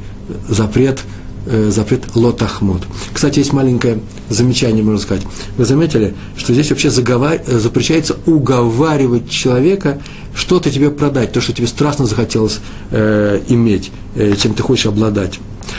запрет 0.48 1.00
э, 1.46 1.70
запрет 1.70 2.14
лотахмот. 2.14 2.82
Кстати, 3.12 3.38
есть 3.38 3.52
маленькое 3.52 4.00
замечание, 4.28 4.82
можно 4.82 5.00
сказать. 5.00 5.24
Вы 5.56 5.64
заметили, 5.64 6.14
что 6.36 6.52
здесь 6.52 6.70
вообще 6.70 6.90
заговар... 6.90 7.40
запрещается 7.46 8.16
уговаривать 8.26 9.30
человека 9.30 10.00
что-то 10.34 10.70
тебе 10.70 10.90
продать, 10.90 11.32
то, 11.32 11.40
что 11.40 11.52
тебе 11.52 11.66
страстно 11.66 12.06
захотелось 12.06 12.60
э, 12.90 13.40
иметь, 13.48 13.90
э, 14.14 14.34
чем 14.36 14.54
ты 14.54 14.62
хочешь 14.62 14.86
обладать. 14.86 15.38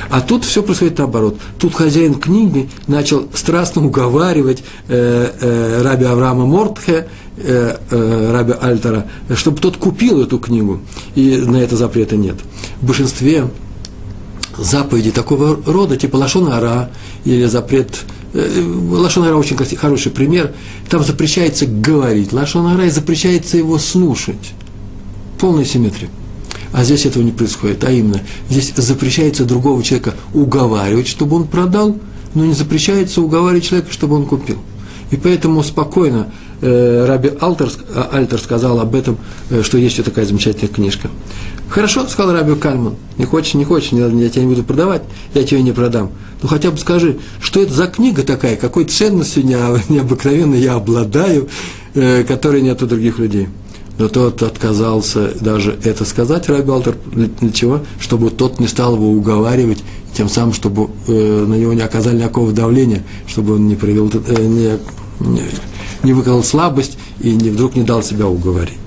А 0.09 0.21
тут 0.21 0.45
все 0.45 0.63
происходит 0.63 0.97
наоборот. 0.97 1.37
Тут 1.59 1.75
хозяин 1.75 2.15
книги 2.15 2.69
начал 2.87 3.27
страстно 3.33 3.85
уговаривать 3.85 4.63
э, 4.87 5.31
э, 5.39 5.81
раби 5.83 6.05
Авраама 6.05 6.45
Мортхе, 6.45 7.07
э, 7.37 7.77
э, 7.89 8.31
раби 8.31 8.53
Альтера, 8.59 9.07
чтобы 9.35 9.59
тот 9.59 9.77
купил 9.77 10.21
эту 10.21 10.39
книгу. 10.39 10.79
И 11.15 11.37
на 11.37 11.57
это 11.57 11.75
запрета 11.77 12.15
нет. 12.15 12.35
В 12.81 12.87
большинстве 12.87 13.49
заповедей 14.57 15.11
такого 15.11 15.59
рода, 15.65 15.97
типа 15.97 16.15
Лашона 16.17 16.57
Ара 16.57 16.89
или 17.25 17.45
запрет 17.45 17.99
э, 18.33 18.63
Лашон 18.91 19.23
Ара 19.25 19.35
очень 19.35 19.57
хороший 19.57 20.11
пример. 20.11 20.53
Там 20.89 21.03
запрещается 21.03 21.65
говорить 21.65 22.33
Лашон 22.33 22.67
Ара 22.67 22.85
и 22.85 22.89
запрещается 22.89 23.57
его 23.57 23.77
слушать. 23.77 24.53
Полная 25.39 25.65
симметрия. 25.65 26.09
А 26.73 26.83
здесь 26.83 27.05
этого 27.05 27.23
не 27.23 27.31
происходит, 27.31 27.83
а 27.83 27.91
именно, 27.91 28.21
здесь 28.49 28.73
запрещается 28.75 29.45
другого 29.45 29.81
человека 29.83 30.13
уговаривать, 30.33 31.07
чтобы 31.07 31.37
он 31.37 31.47
продал, 31.47 31.97
но 32.33 32.45
не 32.45 32.53
запрещается 32.53 33.21
уговаривать 33.21 33.65
человека, 33.65 33.91
чтобы 33.91 34.15
он 34.15 34.25
купил. 34.25 34.57
И 35.09 35.15
поэтому 35.15 35.63
спокойно 35.63 36.27
э, 36.61 37.05
Раби 37.07 37.31
Алтер, 37.39 37.71
а, 37.95 38.09
Альтер 38.11 38.39
сказал 38.39 38.79
об 38.79 38.93
этом, 38.93 39.17
э, 39.49 39.61
что 39.63 39.77
есть 39.77 39.97
вот 39.97 40.05
такая 40.05 40.25
замечательная 40.25 40.67
книжка. 40.67 41.09
Хорошо, 41.69 42.05
сказал 42.07 42.33
Раби 42.33 42.55
Кальман, 42.55 42.95
не 43.17 43.25
хочешь, 43.25 43.53
не 43.53 43.63
хочешь, 43.63 43.91
я 43.91 44.29
тебя 44.29 44.43
не 44.43 44.49
буду 44.49 44.63
продавать, 44.63 45.03
я 45.33 45.43
тебе 45.43 45.61
не 45.61 45.71
продам. 45.71 46.11
Ну 46.41 46.49
хотя 46.49 46.71
бы 46.71 46.77
скажи, 46.77 47.19
что 47.41 47.61
это 47.61 47.73
за 47.73 47.87
книга 47.87 48.23
такая, 48.23 48.57
какой 48.57 48.83
ценностью 48.85 49.45
необыкновенной 49.45 50.59
я 50.59 50.73
обладаю, 50.73 51.47
э, 51.93 52.23
которой 52.25 52.61
нет 52.61 52.83
у 52.83 52.87
других 52.87 53.19
людей 53.19 53.47
но 53.97 54.07
тот 54.07 54.43
отказался 54.43 55.33
даже 55.41 55.77
это 55.83 56.05
сказать, 56.05 56.49
Раби 56.49 56.69
Алтер, 56.69 56.97
для 57.11 57.51
чего? 57.51 57.81
Чтобы 57.99 58.29
тот 58.29 58.59
не 58.59 58.67
стал 58.67 58.95
его 58.95 59.09
уговаривать, 59.09 59.83
тем 60.13 60.29
самым, 60.29 60.53
чтобы 60.53 60.89
э, 61.07 61.45
на 61.47 61.55
него 61.55 61.73
не 61.73 61.81
оказали 61.81 62.17
никакого 62.17 62.51
давления, 62.51 63.03
чтобы 63.27 63.55
он 63.55 63.67
не 63.67 63.75
привел, 63.75 64.09
э, 64.13 64.45
не, 64.45 64.77
не, 65.27 65.43
не 66.03 66.13
выказал 66.13 66.43
слабость 66.43 66.97
и 67.19 67.31
не, 67.31 67.49
вдруг 67.49 67.75
не 67.75 67.83
дал 67.83 68.03
себя 68.03 68.27
уговорить. 68.27 68.77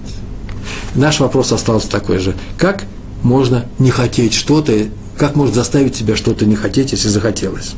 Наш 0.94 1.20
вопрос 1.20 1.52
остался 1.52 1.88
такой 1.88 2.18
же. 2.18 2.34
Как 2.58 2.84
можно 3.22 3.66
не 3.78 3.90
хотеть 3.90 4.34
что-то, 4.34 4.72
как 5.16 5.36
можно 5.36 5.54
заставить 5.54 5.96
себя 5.96 6.16
что-то 6.16 6.46
не 6.46 6.56
хотеть, 6.56 6.92
если 6.92 7.08
захотелось? 7.08 7.74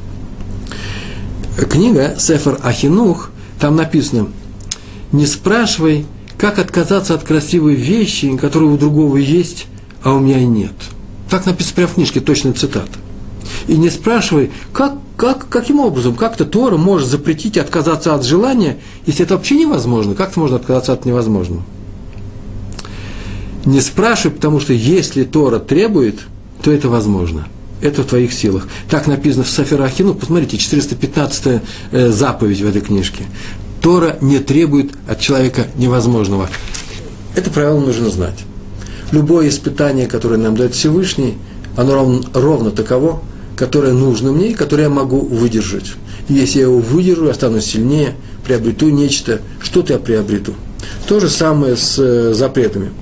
Книга 1.70 2.16
Сефер 2.18 2.58
Ахинух, 2.62 3.30
там 3.60 3.76
написано, 3.76 4.28
не 5.12 5.26
спрашивай, 5.26 6.06
как 6.42 6.58
отказаться 6.58 7.14
от 7.14 7.22
красивой 7.22 7.76
вещи, 7.76 8.36
которая 8.36 8.68
у 8.68 8.76
другого 8.76 9.16
есть, 9.16 9.66
а 10.02 10.12
у 10.12 10.18
меня 10.18 10.44
нет. 10.44 10.72
Так 11.30 11.46
написано 11.46 11.76
прямо 11.76 11.88
в 11.92 11.94
книжке, 11.94 12.18
точная 12.18 12.52
цитата. 12.52 12.98
И 13.68 13.76
не 13.76 13.90
спрашивай, 13.90 14.50
как, 14.72 14.94
как, 15.16 15.48
каким 15.48 15.78
образом, 15.78 16.16
как-то 16.16 16.44
Тора 16.44 16.76
может 16.76 17.06
запретить 17.06 17.56
отказаться 17.58 18.12
от 18.12 18.24
желания, 18.24 18.78
если 19.06 19.24
это 19.24 19.36
вообще 19.36 19.54
невозможно. 19.54 20.16
Как-то 20.16 20.40
можно 20.40 20.56
отказаться 20.56 20.92
от 20.92 21.04
невозможного. 21.04 21.62
Не 23.64 23.80
спрашивай, 23.80 24.34
потому 24.34 24.58
что 24.58 24.72
если 24.72 25.22
Тора 25.22 25.60
требует, 25.60 26.22
то 26.60 26.72
это 26.72 26.88
возможно. 26.88 27.46
Это 27.80 28.02
в 28.02 28.06
твоих 28.06 28.32
силах. 28.32 28.66
Так 28.90 29.06
написано 29.06 29.44
в 29.44 29.48
Сафирахину. 29.48 30.14
Посмотрите, 30.14 30.58
415 30.58 31.62
э, 31.92 32.10
заповедь 32.10 32.62
в 32.62 32.68
этой 32.68 32.80
книжке. 32.80 33.26
Тора 33.82 34.16
не 34.20 34.38
требует 34.38 34.92
от 35.08 35.18
человека 35.20 35.66
невозможного. 35.76 36.48
Это 37.34 37.50
правило 37.50 37.80
нужно 37.80 38.10
знать. 38.10 38.44
Любое 39.10 39.48
испытание, 39.48 40.06
которое 40.06 40.36
нам 40.36 40.56
дает 40.56 40.74
Всевышний, 40.74 41.36
оно 41.76 41.94
ровно, 41.94 42.22
ровно 42.32 42.70
таково, 42.70 43.22
которое 43.56 43.92
нужно 43.92 44.32
мне 44.32 44.54
которое 44.54 44.84
я 44.84 44.88
могу 44.88 45.20
выдержать. 45.20 45.92
И 46.28 46.34
если 46.34 46.60
я 46.60 46.66
его 46.66 46.78
выдержу, 46.78 47.26
я 47.26 47.34
стану 47.34 47.60
сильнее, 47.60 48.14
приобрету 48.46 48.88
нечто, 48.90 49.40
что-то 49.60 49.94
я 49.94 49.98
приобрету. 49.98 50.54
То 51.06 51.20
же 51.20 51.28
самое 51.28 51.76
с 51.76 51.98
э, 51.98 52.32
запретами. 52.34 52.92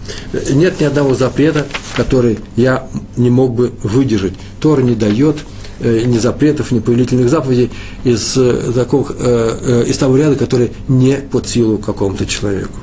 Нет 0.50 0.80
ни 0.80 0.84
одного 0.84 1.14
запрета, 1.14 1.66
который 1.96 2.38
я 2.56 2.88
не 3.16 3.30
мог 3.30 3.54
бы 3.54 3.72
выдержать. 3.82 4.32
Тора 4.60 4.80
не 4.80 4.94
дает 4.94 5.36
ни 5.80 6.18
запретов, 6.18 6.70
ни 6.72 6.80
повелительных 6.80 7.30
заповедей 7.30 7.70
из, 8.04 8.36
э, 8.36 8.72
такого, 8.74 9.06
э, 9.18 9.84
из 9.88 9.96
того 9.96 10.16
ряда, 10.16 10.36
который 10.36 10.72
не 10.88 11.16
под 11.16 11.48
силу 11.48 11.78
какому-то 11.78 12.26
человеку. 12.26 12.78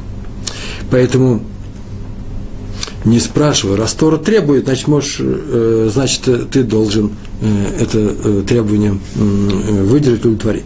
Поэтому 0.89 1.41
не 3.05 3.19
спрашивай, 3.19 3.77
раз 3.77 3.93
Тора 3.93 4.17
требует, 4.17 4.65
значит, 4.65 4.87
можешь, 4.87 5.21
значит, 5.93 6.49
ты 6.51 6.63
должен 6.63 7.11
это 7.79 8.41
требование 8.43 8.97
выдержать, 9.15 10.21
удовлетворить. 10.21 10.65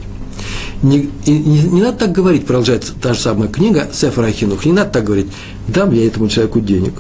Не, 0.82 1.10
не, 1.28 1.40
не 1.40 1.82
надо 1.82 1.98
так 2.00 2.12
говорить, 2.12 2.48
продолжает 2.48 2.92
та 3.02 3.14
же 3.14 3.20
самая 3.20 3.48
книга 3.50 3.88
Сефара 3.94 4.28
Ахинух, 4.28 4.66
не 4.66 4.72
надо 4.72 4.90
так 4.90 5.04
говорить, 5.04 5.28
дам 5.68 5.92
я 5.92 6.08
этому 6.08 6.30
человеку 6.30 6.60
денег, 6.60 6.94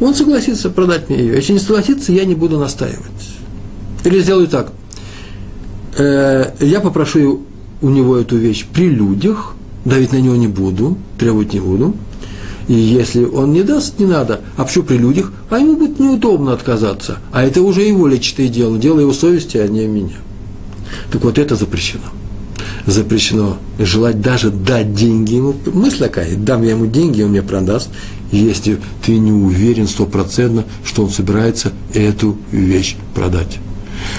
он 0.00 0.14
согласится 0.14 0.70
продать 0.70 1.10
мне 1.10 1.18
ее, 1.18 1.34
если 1.34 1.52
не 1.52 1.58
согласится, 1.58 2.12
я 2.12 2.24
не 2.24 2.34
буду 2.34 2.58
настаивать. 2.58 3.19
Или 4.04 4.20
сделаю 4.20 4.48
так. 4.48 4.72
Э, 5.96 6.52
я 6.60 6.80
попрошу 6.80 7.42
у 7.82 7.88
него 7.88 8.16
эту 8.16 8.36
вещь 8.36 8.66
при 8.72 8.88
людях, 8.88 9.54
давить 9.84 10.12
на 10.12 10.20
него 10.20 10.36
не 10.36 10.48
буду, 10.48 10.96
требовать 11.18 11.52
не 11.52 11.60
буду. 11.60 11.94
И 12.68 12.74
если 12.74 13.24
он 13.24 13.52
не 13.52 13.62
даст, 13.62 13.98
не 13.98 14.06
надо, 14.06 14.42
а 14.56 14.64
почему 14.64 14.84
при 14.84 14.96
людях, 14.96 15.32
а 15.48 15.58
ему 15.58 15.76
будет 15.76 15.98
неудобно 15.98 16.52
отказаться. 16.52 17.18
А 17.32 17.42
это 17.42 17.62
уже 17.62 17.82
его 17.82 18.06
личное 18.06 18.48
дело, 18.48 18.78
дело 18.78 19.00
его 19.00 19.12
совести, 19.12 19.56
а 19.56 19.66
не 19.66 19.86
меня. 19.86 20.16
Так 21.10 21.24
вот 21.24 21.38
это 21.38 21.56
запрещено. 21.56 22.04
Запрещено 22.86 23.56
желать 23.78 24.20
даже 24.20 24.50
дать 24.50 24.94
деньги 24.94 25.34
ему. 25.34 25.54
Мысль 25.72 25.98
такая, 25.98 26.36
дам 26.36 26.62
я 26.62 26.70
ему 26.70 26.86
деньги, 26.86 27.22
он 27.22 27.30
мне 27.30 27.42
продаст, 27.42 27.90
если 28.30 28.78
ты 29.04 29.18
не 29.18 29.32
уверен 29.32 29.88
стопроцентно, 29.88 30.64
что 30.84 31.02
он 31.02 31.10
собирается 31.10 31.72
эту 31.92 32.36
вещь 32.52 32.96
продать. 33.14 33.58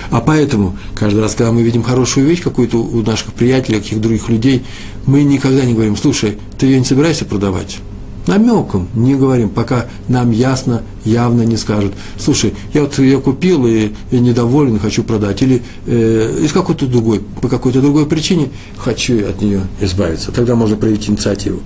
А 0.10 0.22
поэтому, 0.22 0.78
каждый 0.96 1.22
раз, 1.22 1.36
когда 1.36 1.52
мы 1.52 1.62
видим 1.62 1.84
хорошую 1.84 2.26
вещь 2.26 2.42
какую-то 2.42 2.78
у 2.78 3.02
наших 3.02 3.34
приятелей, 3.34 3.80
каких-то 3.80 4.02
других 4.02 4.30
людей, 4.30 4.64
мы 5.06 5.24
никогда 5.24 5.64
не 5.66 5.74
говорим, 5.74 5.96
слушай, 5.96 6.38
ты 6.58 6.66
ее 6.66 6.80
не 6.80 6.86
собираешься 6.86 7.26
продавать? 7.26 7.80
Намеком 8.28 8.88
не 8.94 9.16
говорим, 9.16 9.50
пока 9.50 9.88
нам 10.08 10.30
ясно, 10.30 10.84
явно 11.06 11.42
не 11.42 11.58
скажут. 11.58 11.94
Слушай, 12.20 12.54
я 12.72 12.82
вот 12.82 12.98
ее 13.00 13.20
купил 13.20 13.66
и, 13.66 13.94
и 14.12 14.20
недоволен, 14.20 14.80
хочу 14.80 15.04
продать. 15.04 15.42
Или 15.42 15.64
э, 15.88 16.42
из 16.44 16.52
какой-то 16.52 16.86
другой, 16.86 17.22
по 17.42 17.48
какой-то 17.48 17.82
другой 17.82 18.06
причине 18.06 18.50
хочу 18.78 19.28
от 19.28 19.42
нее 19.42 19.62
избавиться. 19.80 20.32
Тогда 20.32 20.54
можно 20.56 20.76
проявить 20.76 21.10
инициативу. 21.10 21.62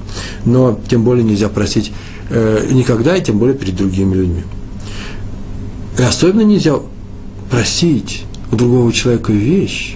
Но 0.45 0.79
тем 0.87 1.03
более 1.03 1.25
нельзя 1.25 1.49
просить 1.49 1.91
э, 2.29 2.69
никогда, 2.71 3.17
и 3.17 3.21
тем 3.21 3.37
более 3.37 3.57
перед 3.57 3.75
другими 3.75 4.15
людьми. 4.15 4.43
И 5.99 6.03
особенно 6.03 6.41
нельзя 6.41 6.79
просить 7.49 8.23
у 8.51 8.55
другого 8.55 8.91
человека 8.91 9.31
вещь, 9.31 9.95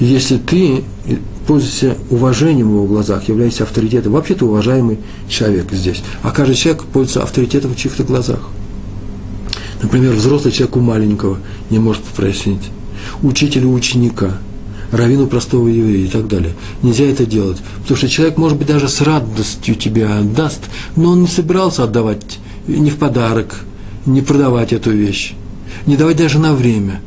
если 0.00 0.38
ты 0.38 0.84
пользуешься 1.46 1.96
уважением 2.10 2.70
в 2.70 2.74
его 2.74 2.86
глазах, 2.86 3.28
являешься 3.28 3.64
авторитетом, 3.64 4.12
вообще 4.12 4.34
ты 4.34 4.44
уважаемый 4.44 4.98
человек 5.28 5.70
здесь, 5.72 6.02
а 6.22 6.30
каждый 6.30 6.56
человек 6.56 6.84
пользуется 6.84 7.22
авторитетом 7.22 7.74
в 7.74 7.76
чьих-то 7.76 8.02
глазах. 8.02 8.40
Например, 9.82 10.12
взрослый 10.12 10.52
человек 10.52 10.76
у 10.76 10.80
маленького 10.80 11.38
не 11.70 11.78
может 11.78 12.02
попросить, 12.02 12.70
учителю 13.22 13.70
ученика, 13.70 14.38
раввину 14.90 15.26
простого 15.26 15.68
еврея 15.68 16.06
и 16.06 16.08
так 16.08 16.26
далее. 16.28 16.52
Нельзя 16.82 17.04
это 17.04 17.26
делать, 17.26 17.58
потому 17.82 17.96
что 17.96 18.08
человек, 18.08 18.38
может 18.38 18.56
быть, 18.56 18.68
даже 18.68 18.88
с 18.88 19.00
радостью 19.02 19.74
тебя 19.74 20.18
отдаст, 20.18 20.60
но 20.96 21.10
он 21.10 21.22
не 21.22 21.28
собирался 21.28 21.84
отдавать 21.84 22.38
не 22.66 22.90
в 22.90 22.96
подарок, 22.96 23.60
не 24.06 24.22
продавать 24.22 24.72
эту 24.72 24.90
вещь 24.90 25.34
не 25.86 25.96
давать 25.96 26.16
даже 26.16 26.38
на 26.38 26.54
время. 26.54 27.00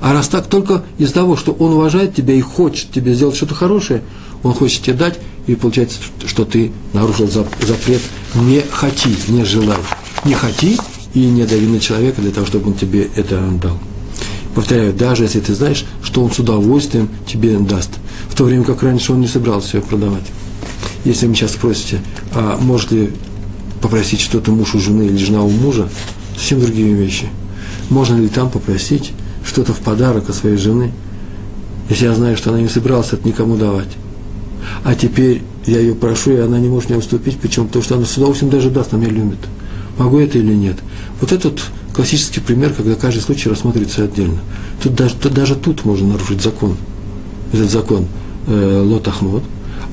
А 0.00 0.12
раз 0.12 0.28
так, 0.28 0.46
только 0.46 0.84
из-за 0.98 1.14
того, 1.14 1.36
что 1.36 1.52
он 1.52 1.72
уважает 1.72 2.14
тебя 2.14 2.34
и 2.34 2.40
хочет 2.40 2.90
тебе 2.90 3.14
сделать 3.14 3.36
что-то 3.36 3.54
хорошее, 3.54 4.02
он 4.42 4.52
хочет 4.52 4.82
тебе 4.82 4.94
дать, 4.94 5.18
и 5.46 5.54
получается, 5.54 5.98
что 6.26 6.44
ты 6.44 6.72
нарушил 6.92 7.28
запрет 7.28 8.02
«не 8.34 8.62
хоти, 8.70 9.16
не 9.28 9.44
желай». 9.44 9.78
Не 10.24 10.34
хоти 10.34 10.76
и 11.12 11.20
не 11.20 11.44
дави 11.44 11.66
на 11.66 11.80
человека 11.80 12.22
для 12.22 12.30
того, 12.30 12.46
чтобы 12.46 12.68
он 12.68 12.74
тебе 12.74 13.08
это 13.14 13.40
дал. 13.62 13.78
Повторяю, 14.54 14.92
даже 14.92 15.24
если 15.24 15.40
ты 15.40 15.54
знаешь, 15.54 15.84
что 16.02 16.24
он 16.24 16.30
с 16.30 16.38
удовольствием 16.38 17.08
тебе 17.26 17.58
даст, 17.58 17.90
в 18.28 18.34
то 18.34 18.44
время 18.44 18.64
как 18.64 18.82
раньше 18.82 19.12
он 19.12 19.20
не 19.20 19.26
собирался 19.26 19.76
ее 19.76 19.82
продавать. 19.82 20.24
Если 21.04 21.26
вы 21.26 21.34
сейчас 21.34 21.52
спросите, 21.52 22.00
а 22.32 22.56
может 22.60 22.90
ли 22.90 23.10
попросить 23.82 24.20
что-то 24.20 24.50
муж 24.50 24.74
у 24.74 24.80
жены 24.80 25.04
или 25.04 25.16
жена 25.16 25.42
у 25.42 25.50
мужа, 25.50 25.88
совсем 26.36 26.60
другие 26.60 26.94
вещи– 26.94 27.28
можно 27.90 28.16
ли 28.16 28.28
там 28.28 28.50
попросить 28.50 29.12
что-то 29.44 29.72
в 29.72 29.78
подарок 29.80 30.28
от 30.28 30.34
своей 30.34 30.56
жены, 30.56 30.92
если 31.88 32.06
я 32.06 32.14
знаю, 32.14 32.36
что 32.36 32.50
она 32.50 32.60
не 32.60 32.68
собиралась 32.68 33.12
это 33.12 33.26
никому 33.26 33.56
давать, 33.56 33.90
а 34.84 34.94
теперь 34.94 35.42
я 35.66 35.80
ее 35.80 35.94
прошу, 35.94 36.32
и 36.32 36.36
она 36.38 36.58
не 36.58 36.68
может 36.68 36.90
мне 36.90 36.98
уступить, 36.98 37.38
почему? 37.38 37.66
Потому 37.66 37.84
что 37.84 37.96
она 37.96 38.04
с 38.04 38.16
удовольствием 38.16 38.50
даже 38.50 38.70
даст, 38.70 38.92
она 38.92 39.04
меня 39.04 39.14
любит. 39.14 39.38
Могу 39.98 40.18
это 40.18 40.38
или 40.38 40.54
нет? 40.54 40.76
Вот 41.20 41.32
этот 41.32 41.60
классический 41.94 42.40
пример, 42.40 42.72
когда 42.72 42.94
каждый 42.94 43.20
случай 43.20 43.48
рассматривается 43.48 44.04
отдельно. 44.04 44.38
Тут 44.82 44.94
даже, 44.94 45.14
тут, 45.14 45.32
даже 45.32 45.54
тут 45.54 45.84
можно 45.84 46.08
нарушить 46.08 46.42
закон. 46.42 46.76
Этот 47.52 47.70
закон 47.70 48.06
э, 48.46 48.82
Лотахмот. 48.84 49.44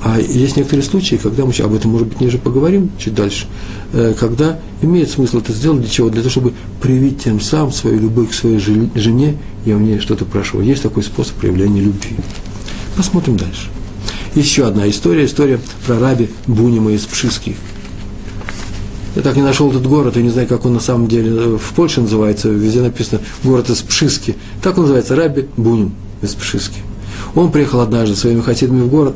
А 0.03 0.19
есть 0.19 0.57
некоторые 0.57 0.83
случаи, 0.83 1.17
когда 1.21 1.45
мы 1.45 1.53
об 1.53 1.73
этом, 1.75 1.91
может 1.91 2.07
быть, 2.07 2.21
ниже 2.21 2.39
поговорим, 2.39 2.89
чуть 2.97 3.13
дальше, 3.13 3.45
э, 3.93 4.15
когда 4.19 4.59
имеет 4.81 5.11
смысл 5.11 5.37
это 5.39 5.53
сделать 5.53 5.81
для 5.81 5.89
чего? 5.89 6.09
Для 6.09 6.21
того, 6.21 6.31
чтобы 6.31 6.53
привить 6.81 7.23
тем 7.23 7.39
самым 7.39 7.71
свою 7.71 7.99
любовь 7.99 8.31
к 8.31 8.33
своей 8.33 8.57
жене, 8.57 9.37
я 9.63 9.75
у 9.75 9.79
нее 9.79 9.99
что-то 9.99 10.25
прошу. 10.25 10.61
Есть 10.61 10.81
такой 10.81 11.03
способ 11.03 11.35
проявления 11.35 11.81
любви. 11.81 12.15
Посмотрим 12.97 13.37
дальше. 13.37 13.67
Еще 14.33 14.65
одна 14.65 14.89
история, 14.89 15.25
история 15.25 15.59
про 15.85 15.99
раби 15.99 16.29
Бунима 16.47 16.91
из 16.93 17.05
Пшиски. 17.05 17.55
Я 19.15 19.21
так 19.21 19.35
не 19.35 19.43
нашел 19.43 19.69
этот 19.69 19.85
город, 19.85 20.15
я 20.15 20.23
не 20.23 20.29
знаю, 20.29 20.47
как 20.47 20.65
он 20.65 20.73
на 20.73 20.79
самом 20.79 21.09
деле 21.09 21.57
в 21.57 21.73
Польше 21.75 22.01
называется, 22.01 22.49
везде 22.49 22.81
написано 22.81 23.21
город 23.43 23.69
из 23.69 23.81
Пшиски. 23.81 24.35
Так 24.63 24.77
он 24.77 24.83
называется, 24.83 25.15
Раби 25.15 25.47
Бунин 25.57 25.91
из 26.21 26.33
Пшиски. 26.33 26.79
Он 27.35 27.51
приехал 27.51 27.81
однажды 27.81 28.15
своими 28.15 28.41
хасидами 28.41 28.81
в 28.81 28.87
город, 28.87 29.15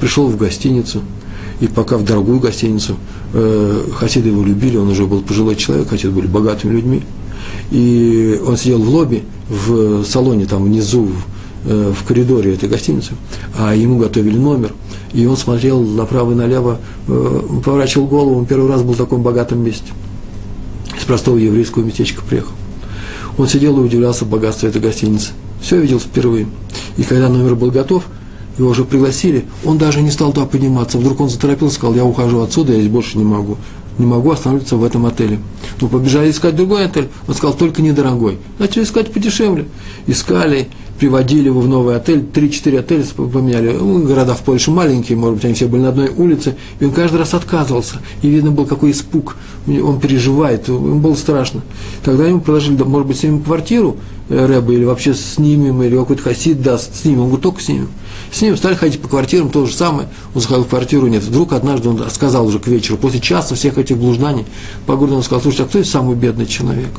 пришел 0.00 0.26
в 0.28 0.36
гостиницу, 0.36 1.02
и 1.60 1.66
пока 1.66 1.98
в 1.98 2.04
дорогую 2.04 2.40
гостиницу, 2.40 2.96
э, 3.34 3.84
хасиды 3.94 4.30
его 4.30 4.42
любили, 4.42 4.76
он 4.76 4.88
уже 4.88 5.06
был 5.06 5.20
пожилой 5.20 5.56
человек, 5.56 5.88
хасиды 5.88 6.12
были 6.12 6.26
богатыми 6.26 6.72
людьми, 6.72 7.02
и 7.70 8.40
он 8.44 8.56
сидел 8.56 8.82
в 8.82 8.88
лобби, 8.88 9.24
в 9.48 10.04
салоне 10.04 10.46
там 10.46 10.64
внизу, 10.64 11.10
Э, 11.62 11.92
в 11.94 12.04
коридоре 12.04 12.54
этой 12.54 12.70
гостиницы, 12.70 13.12
а 13.54 13.74
ему 13.74 13.98
готовили 13.98 14.38
номер, 14.38 14.72
и 15.12 15.26
он 15.26 15.36
смотрел 15.36 15.82
направо 15.82 16.32
и 16.32 16.34
налево, 16.34 16.80
э, 17.06 17.40
поворачивал 17.62 18.06
голову, 18.06 18.38
он 18.38 18.46
первый 18.46 18.70
раз 18.70 18.82
был 18.82 18.94
в 18.94 18.96
таком 18.96 19.22
богатом 19.22 19.62
месте. 19.62 19.92
Из 20.96 21.04
простого 21.04 21.36
еврейского 21.36 21.82
местечка 21.82 22.22
приехал. 22.22 22.52
Он 23.36 23.46
сидел 23.46 23.78
и 23.78 23.84
удивлялся 23.84 24.24
богатству 24.24 24.68
этой 24.68 24.80
гостиницы. 24.80 25.32
Все 25.60 25.78
видел 25.78 25.98
впервые. 26.00 26.46
И 26.96 27.02
когда 27.02 27.28
номер 27.28 27.56
был 27.56 27.70
готов, 27.70 28.04
его 28.60 28.70
уже 28.70 28.84
пригласили, 28.84 29.44
он 29.64 29.78
даже 29.78 30.02
не 30.02 30.10
стал 30.10 30.32
туда 30.32 30.46
подниматься. 30.46 30.98
Вдруг 30.98 31.20
он 31.20 31.28
заторопился, 31.28 31.76
сказал, 31.76 31.94
я 31.94 32.04
ухожу 32.04 32.40
отсюда, 32.40 32.72
я 32.72 32.80
здесь 32.80 32.92
больше 32.92 33.18
не 33.18 33.24
могу. 33.24 33.56
Не 33.98 34.06
могу 34.06 34.30
останавливаться 34.30 34.76
в 34.76 34.84
этом 34.84 35.06
отеле. 35.06 35.40
Ну, 35.80 35.88
побежали 35.88 36.30
искать 36.30 36.56
другой 36.56 36.84
отель. 36.86 37.08
Он 37.26 37.34
сказал, 37.34 37.56
только 37.56 37.82
недорогой. 37.82 38.38
Начали 38.58 38.84
искать 38.84 39.12
подешевле. 39.12 39.66
Искали, 40.06 40.68
приводили 41.00 41.46
его 41.46 41.60
в 41.60 41.68
новый 41.68 41.96
отель, 41.96 42.20
3-4 42.20 42.78
отеля 42.78 43.04
поменяли. 43.14 43.72
Ну, 43.72 44.02
города 44.06 44.34
в 44.34 44.42
Польше 44.42 44.70
маленькие, 44.70 45.16
может 45.16 45.36
быть, 45.36 45.44
они 45.46 45.54
все 45.54 45.66
были 45.66 45.82
на 45.82 45.88
одной 45.88 46.10
улице, 46.10 46.54
и 46.78 46.84
он 46.84 46.92
каждый 46.92 47.16
раз 47.16 47.32
отказывался. 47.32 47.96
И 48.20 48.28
видно 48.28 48.50
был, 48.50 48.66
какой 48.66 48.90
испуг, 48.90 49.36
он 49.66 49.98
переживает, 49.98 50.68
ему 50.68 51.00
было 51.00 51.14
страшно. 51.14 51.62
Тогда 52.04 52.26
ему 52.26 52.40
предложили, 52.40 52.82
может 52.82 53.08
быть, 53.08 53.18
снимем 53.18 53.42
квартиру 53.42 53.96
э, 54.28 54.46
Рэба, 54.46 54.74
или 54.74 54.84
вообще 54.84 55.14
снимем, 55.14 55.82
или 55.82 55.96
какой-то 55.96 56.22
хасид 56.22 56.62
даст, 56.62 56.94
снимем. 56.94 57.20
Он 57.20 57.26
говорит, 57.26 57.42
только 57.42 57.62
снимем. 57.62 57.88
С 58.32 58.42
ним 58.42 58.56
стали 58.56 58.74
ходить 58.74 59.00
по 59.00 59.08
квартирам, 59.08 59.50
то 59.50 59.66
же 59.66 59.74
самое. 59.74 60.08
Он 60.34 60.40
заходил 60.40 60.64
в 60.64 60.68
квартиру, 60.68 61.06
нет. 61.08 61.22
Вдруг 61.22 61.52
однажды 61.52 61.88
он 61.88 62.10
сказал 62.10 62.46
уже 62.46 62.58
к 62.58 62.66
вечеру, 62.68 62.96
после 62.96 63.20
часа 63.20 63.54
всех 63.54 63.78
этих 63.78 63.96
блужданий, 63.96 64.46
по 64.86 64.96
городу 64.96 65.16
он 65.16 65.22
сказал, 65.22 65.42
слушайте, 65.42 65.64
а 65.64 65.66
кто 65.66 65.82
самый 65.84 66.16
бедный 66.16 66.46
человек? 66.46 66.90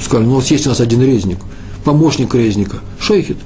Сказали, 0.00 0.26
ну 0.26 0.34
вот 0.34 0.44
есть 0.46 0.66
у 0.66 0.70
нас 0.70 0.80
один 0.80 1.02
резник– 1.02 1.38
помощник 1.84 2.34
резника, 2.34 2.78
шойхет. 2.98 3.36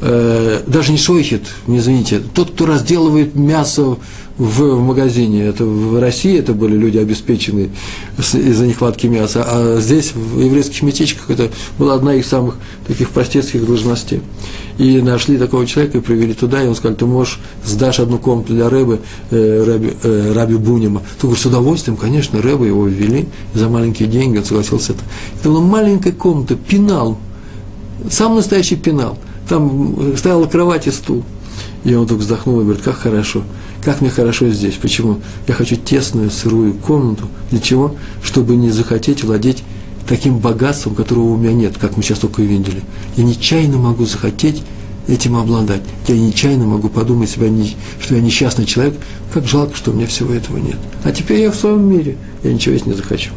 Э, 0.00 0.62
даже 0.66 0.90
не 0.90 0.98
шойхет, 0.98 1.42
не 1.66 1.78
извините, 1.78 2.20
тот, 2.34 2.50
кто 2.50 2.66
разделывает 2.66 3.36
мясо 3.36 3.96
в, 4.38 4.80
магазине. 4.80 5.44
Это 5.44 5.64
в 5.64 6.00
России 6.00 6.38
это 6.38 6.52
были 6.52 6.76
люди 6.76 6.98
обеспеченные 6.98 7.70
из-за 8.18 8.66
нехватки 8.66 9.06
мяса, 9.06 9.44
а 9.46 9.78
здесь, 9.80 10.12
в 10.14 10.40
еврейских 10.40 10.82
местечках, 10.82 11.30
это 11.30 11.50
была 11.78 11.94
одна 11.94 12.14
из 12.14 12.26
самых 12.26 12.56
таких 12.86 13.10
простецких 13.10 13.64
должностей. 13.66 14.20
И 14.78 15.00
нашли 15.02 15.36
такого 15.36 15.66
человека 15.66 15.98
и 15.98 16.00
привели 16.00 16.32
туда, 16.32 16.62
и 16.62 16.66
он 16.66 16.74
сказал, 16.74 16.96
ты 16.96 17.04
можешь, 17.04 17.38
сдашь 17.64 18.00
одну 18.00 18.18
комнату 18.18 18.54
для 18.54 18.68
Рэбы, 18.68 19.00
э, 19.30 19.64
Раби, 19.66 19.92
э, 20.02 20.32
Раби 20.34 20.56
Бунима. 20.56 21.02
Ты 21.18 21.26
говоришь, 21.26 21.42
с 21.42 21.46
удовольствием, 21.46 21.96
конечно, 21.96 22.40
Рэбы 22.40 22.66
его 22.66 22.86
ввели 22.86 23.28
за 23.54 23.68
маленькие 23.68 24.08
деньги, 24.08 24.38
он 24.38 24.44
согласился 24.44 24.92
это. 24.92 25.02
Это 25.38 25.50
была 25.50 25.60
маленькая 25.60 26.12
комната, 26.12 26.56
пенал, 26.56 27.18
сам 28.10 28.34
настоящий 28.34 28.76
пенал. 28.76 29.18
Там 29.48 30.16
стояла 30.16 30.46
кровать 30.46 30.86
и 30.86 30.90
стул. 30.90 31.22
И 31.84 31.94
он 31.94 32.04
вдруг 32.04 32.20
вздохнул 32.20 32.60
и 32.60 32.64
говорит, 32.64 32.82
как 32.82 32.96
хорошо, 32.96 33.42
как 33.82 34.00
мне 34.00 34.10
хорошо 34.10 34.48
здесь. 34.50 34.74
Почему? 34.74 35.20
Я 35.48 35.54
хочу 35.54 35.76
тесную, 35.76 36.30
сырую 36.30 36.74
комнату. 36.74 37.28
Для 37.50 37.60
чего? 37.60 37.96
Чтобы 38.22 38.56
не 38.56 38.70
захотеть 38.70 39.24
владеть 39.24 39.64
таким 40.08 40.38
богатством, 40.38 40.94
которого 40.94 41.30
у 41.32 41.36
меня 41.36 41.52
нет, 41.52 41.74
как 41.78 41.96
мы 41.96 42.02
сейчас 42.02 42.20
только 42.20 42.42
видели. 42.42 42.82
Я 43.16 43.24
нечаянно 43.24 43.78
могу 43.78 44.04
захотеть 44.04 44.62
этим 45.08 45.36
обладать. 45.36 45.82
Я 46.06 46.16
нечаянно 46.16 46.66
могу 46.66 46.88
подумать 46.88 47.30
себя, 47.30 47.48
что 48.00 48.14
я 48.14 48.20
несчастный 48.20 48.66
человек, 48.66 48.94
как 49.34 49.46
жалко, 49.46 49.76
что 49.76 49.90
у 49.90 49.94
меня 49.94 50.06
всего 50.06 50.32
этого 50.32 50.58
нет. 50.58 50.76
А 51.02 51.10
теперь 51.10 51.40
я 51.40 51.50
в 51.50 51.56
своем 51.56 51.90
мире, 51.90 52.16
я 52.44 52.52
ничего 52.52 52.74
есть 52.74 52.86
не 52.86 52.92
захочу 52.92 53.30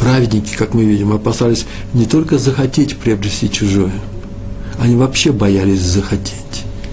праведники, 0.00 0.56
как 0.56 0.74
мы 0.74 0.84
видим, 0.84 1.12
опасались 1.12 1.66
не 1.92 2.06
только 2.06 2.38
захотеть 2.38 2.96
приобрести 2.96 3.50
чужое, 3.50 3.92
они 4.80 4.96
вообще 4.96 5.30
боялись 5.30 5.80
захотеть. 5.80 6.34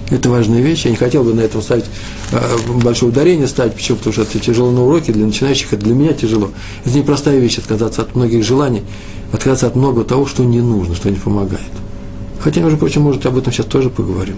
Это 0.10 0.30
важная 0.30 0.62
вещь, 0.62 0.86
я 0.86 0.92
не 0.92 0.98
хотел 0.98 1.24
бы 1.24 1.34
на 1.34 1.42
этом 1.42 1.62
ставить 1.62 1.86
э, 2.32 2.40
большое 2.82 3.12
ударение 3.12 3.48
ставить, 3.48 3.74
почему? 3.74 3.98
Потому 3.98 4.14
что 4.14 4.22
это 4.22 4.40
тяжело 4.40 4.72
на 4.72 4.86
уроке, 4.86 5.12
для 5.12 5.26
начинающих 5.26 5.74
это 5.74 5.84
для 5.84 5.94
меня 5.94 6.14
тяжело. 6.14 6.52
Это 6.86 6.98
непростая 6.98 7.40
вещь, 7.40 7.58
отказаться 7.58 8.04
от 8.04 8.16
многих 8.16 8.44
желаний, 8.44 8.84
отказаться 9.34 9.68
от 9.68 9.76
многого 9.76 10.06
того, 10.06 10.26
что 10.26 10.46
не 10.46 10.62
нужно, 10.62 10.96
что 10.96 11.10
не 11.10 11.18
помогает. 11.18 11.62
Хотя, 12.40 12.62
между 12.62 12.78
прочим, 12.78 13.02
может, 13.02 13.26
об 13.26 13.38
этом 13.38 13.52
сейчас 13.52 13.66
тоже 13.66 13.90
поговорим. 13.90 14.38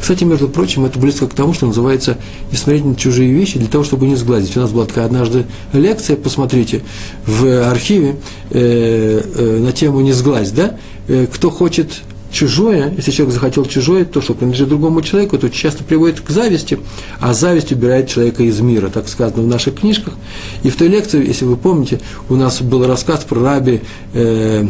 Кстати, 0.00 0.24
между 0.24 0.48
прочим, 0.48 0.84
это 0.84 0.98
близко 0.98 1.26
к 1.26 1.34
тому, 1.34 1.52
что 1.52 1.66
называется 1.66 2.16
не 2.50 2.56
смотреть 2.56 2.84
на 2.84 2.94
чужие 2.94 3.32
вещи 3.32 3.58
для 3.58 3.68
того, 3.68 3.84
чтобы 3.84 4.06
не 4.06 4.14
сглазить. 4.14 4.56
У 4.56 4.60
нас 4.60 4.70
была 4.70 4.86
такая 4.86 5.04
однажды 5.04 5.46
лекция, 5.72 6.16
посмотрите, 6.16 6.82
в 7.26 7.68
архиве 7.68 8.16
э, 8.50 9.20
э, 9.34 9.58
на 9.58 9.72
тему 9.72 10.00
«Не 10.00 10.12
сглазь», 10.12 10.52
да? 10.52 10.76
Э, 11.08 11.26
кто 11.26 11.50
хочет 11.50 12.02
чужое, 12.30 12.92
если 12.96 13.10
человек 13.10 13.34
захотел 13.34 13.64
чужое, 13.64 14.04
то, 14.04 14.20
что 14.20 14.34
принадлежит 14.34 14.68
другому 14.68 15.02
человеку, 15.02 15.38
то 15.38 15.48
часто 15.48 15.84
приводит 15.84 16.20
к 16.20 16.30
зависти, 16.30 16.78
а 17.20 17.34
зависть 17.34 17.72
убирает 17.72 18.08
человека 18.08 18.42
из 18.42 18.60
мира, 18.60 18.88
так 18.88 19.08
сказано 19.08 19.42
в 19.42 19.46
наших 19.46 19.76
книжках. 19.76 20.14
И 20.62 20.70
в 20.70 20.76
той 20.76 20.88
лекции, 20.88 21.26
если 21.26 21.44
вы 21.44 21.56
помните, 21.56 22.00
у 22.28 22.36
нас 22.36 22.60
был 22.60 22.86
рассказ 22.86 23.24
про 23.24 23.40
раби 23.40 23.82
э, 24.12 24.66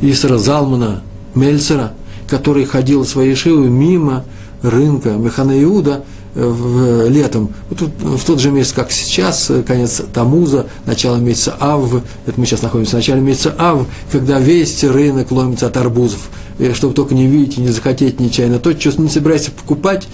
Исра 0.00 0.38
Залмана 0.38 1.02
Мельцера– 1.34 1.94
который 2.32 2.64
ходил 2.64 3.04
своей 3.04 3.34
шивы 3.34 3.68
мимо 3.68 4.24
рынка 4.62 5.10
Механа 5.10 5.62
Иуда 5.62 6.02
э, 6.34 6.42
в, 6.42 7.06
летом, 7.10 7.52
вот 7.68 7.90
в 8.00 8.24
тот 8.24 8.40
же 8.40 8.50
месяц, 8.50 8.72
как 8.72 8.90
сейчас, 8.90 9.50
э, 9.50 9.62
конец 9.62 10.00
Тамуза, 10.14 10.66
начало 10.86 11.16
месяца 11.16 11.54
Ав, 11.60 11.92
это 12.26 12.40
мы 12.40 12.46
сейчас 12.46 12.62
находимся 12.62 12.92
в 12.92 12.94
начале 12.94 13.20
месяца 13.20 13.54
Ав, 13.58 13.86
когда 14.10 14.38
весь 14.38 14.82
рынок 14.82 15.30
ломится 15.30 15.66
от 15.66 15.76
арбузов, 15.76 16.30
чтобы 16.74 16.94
только 16.94 17.14
не 17.14 17.26
видеть 17.26 17.58
и 17.58 17.60
не 17.60 17.68
захотеть 17.68 18.20
нечаянно, 18.20 18.58
то, 18.58 18.78
что 18.78 19.00
не 19.00 19.08
собираешься 19.08 19.50
покупать, 19.50 20.06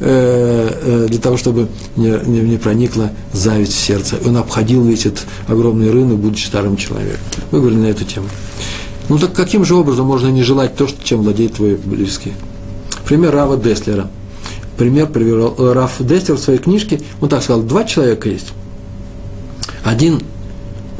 э, 0.00 1.06
для 1.08 1.18
того, 1.18 1.36
чтобы 1.36 1.68
не, 1.96 2.08
не, 2.26 2.40
не 2.40 2.56
проникла 2.58 3.10
зависть 3.32 3.74
в 3.74 3.80
сердце. 3.80 4.18
Он 4.24 4.36
обходил 4.36 4.84
весь 4.84 5.06
этот 5.06 5.26
огромный 5.48 5.90
рынок, 5.90 6.18
будучи 6.18 6.46
старым 6.46 6.76
человеком. 6.76 7.20
Мы 7.50 7.60
говорили 7.60 7.80
на 7.80 7.86
эту 7.86 8.04
тему. 8.04 8.26
Ну 9.08 9.18
так 9.18 9.32
каким 9.32 9.64
же 9.64 9.74
образом 9.74 10.06
можно 10.06 10.28
не 10.28 10.42
желать 10.42 10.76
то, 10.76 10.88
что, 10.88 11.02
чем 11.02 11.22
владеет 11.22 11.54
твой 11.54 11.76
близкий? 11.76 12.32
Пример 13.06 13.32
Рава 13.32 13.56
Деслера. 13.56 14.10
Пример 14.76 15.06
привел 15.06 15.54
Раф 15.72 15.94
Деслер 16.00 16.36
в 16.36 16.40
своей 16.40 16.58
книжке. 16.58 17.00
Он 17.20 17.28
так 17.28 17.42
сказал, 17.42 17.62
два 17.62 17.84
человека 17.84 18.28
есть. 18.28 18.52
Один 19.84 20.16
э, 20.16 20.20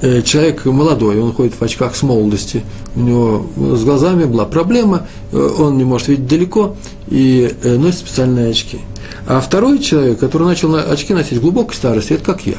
человек 0.00 0.64
молодой, 0.66 1.20
он 1.20 1.32
ходит 1.32 1.54
в 1.54 1.62
очках 1.62 1.96
с 1.96 2.02
молодости, 2.02 2.62
у 2.94 3.00
него 3.00 3.46
с 3.56 3.84
глазами 3.84 4.24
была 4.24 4.44
проблема, 4.44 5.06
э, 5.32 5.50
он 5.58 5.78
не 5.78 5.84
может 5.84 6.08
видеть 6.08 6.26
далеко 6.26 6.76
и 7.08 7.54
э, 7.62 7.76
носит 7.76 8.00
специальные 8.00 8.50
очки. 8.50 8.78
А 9.26 9.40
второй 9.40 9.78
человек, 9.78 10.18
который 10.18 10.44
начал 10.44 10.74
очки 10.74 11.14
носить 11.14 11.38
в 11.38 11.40
глубокой 11.40 11.74
старости, 11.74 12.12
это 12.12 12.24
как 12.24 12.46
я. 12.46 12.58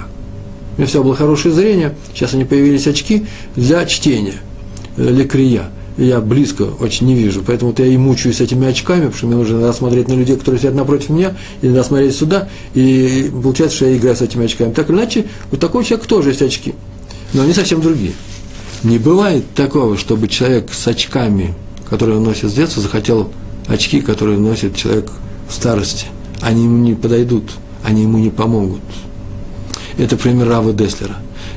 У 0.75 0.81
меня 0.81 0.87
всегда 0.87 1.03
было 1.03 1.15
хорошее 1.15 1.53
зрение, 1.53 1.95
сейчас 2.13 2.33
они 2.33 2.43
появились 2.45 2.87
очки 2.87 3.25
для 3.55 3.85
чтения 3.85 4.35
лекрия. 4.97 5.69
Я 5.97 6.21
близко 6.21 6.63
очень 6.79 7.07
не 7.07 7.15
вижу, 7.15 7.43
поэтому 7.45 7.73
я 7.75 7.85
и 7.85 7.97
мучаюсь 7.97 8.39
этими 8.39 8.67
очками, 8.67 9.07
потому 9.07 9.17
что 9.17 9.27
мне 9.27 9.35
нужно 9.35 9.73
смотреть 9.73 10.07
на 10.07 10.13
людей, 10.13 10.35
которые 10.35 10.59
сидят 10.59 10.75
напротив 10.75 11.09
меня, 11.09 11.35
и 11.61 11.65
иногда 11.65 11.83
смотреть 11.83 12.15
сюда, 12.15 12.49
и 12.75 13.31
получается, 13.31 13.77
что 13.77 13.85
я 13.87 13.97
играю 13.97 14.15
с 14.15 14.21
этими 14.21 14.45
очками. 14.45 14.73
Так 14.73 14.91
или 14.91 14.97
иначе, 14.97 15.25
у 15.51 15.57
такого 15.57 15.83
человека 15.83 16.07
тоже 16.07 16.29
есть 16.29 16.43
очки, 16.43 16.75
но 17.33 17.43
они 17.43 17.53
совсем 17.53 17.81
другие. 17.81 18.13
Не 18.83 18.99
бывает 18.99 19.43
такого, 19.55 19.97
чтобы 19.97 20.27
человек 20.27 20.71
с 20.71 20.87
очками, 20.87 21.55
которые 21.89 22.17
он 22.17 22.23
носит 22.23 22.51
с 22.51 22.53
детства, 22.53 22.81
захотел 22.81 23.31
очки, 23.67 24.01
которые 24.01 24.39
носит 24.39 24.75
человек 24.75 25.09
в 25.49 25.53
старости. 25.53 26.07
Они 26.41 26.63
ему 26.63 26.77
не 26.77 26.93
подойдут, 26.93 27.51
они 27.83 28.03
ему 28.03 28.17
не 28.17 28.29
помогут. 28.29 28.81
Это 29.97 30.15
пример 30.15 30.47
Рава 30.47 30.73
Деслера. 30.73 31.15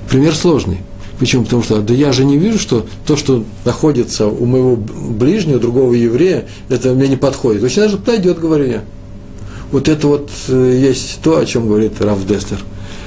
Пример 0.08 0.34
сложный. 0.34 0.78
Почему? 1.18 1.44
Потому 1.44 1.62
что 1.62 1.82
да 1.82 1.92
я 1.92 2.12
же 2.12 2.24
не 2.24 2.38
вижу, 2.38 2.58
что 2.58 2.86
то, 3.06 3.14
что 3.16 3.44
находится 3.66 4.26
у 4.26 4.46
моего 4.46 4.76
ближнего, 4.76 5.60
другого 5.60 5.92
еврея, 5.92 6.46
это 6.70 6.94
мне 6.94 7.08
не 7.08 7.16
подходит. 7.16 7.62
Очень 7.62 7.82
даже 7.82 7.98
подойдет, 7.98 8.40
говорю 8.40 8.66
я. 8.66 8.84
Вот 9.70 9.88
это 9.88 10.06
вот 10.08 10.30
э, 10.48 10.78
есть 10.82 11.20
то, 11.22 11.38
о 11.38 11.44
чем 11.44 11.68
говорит 11.68 12.00
Раф 12.00 12.26
Деслер. 12.26 12.58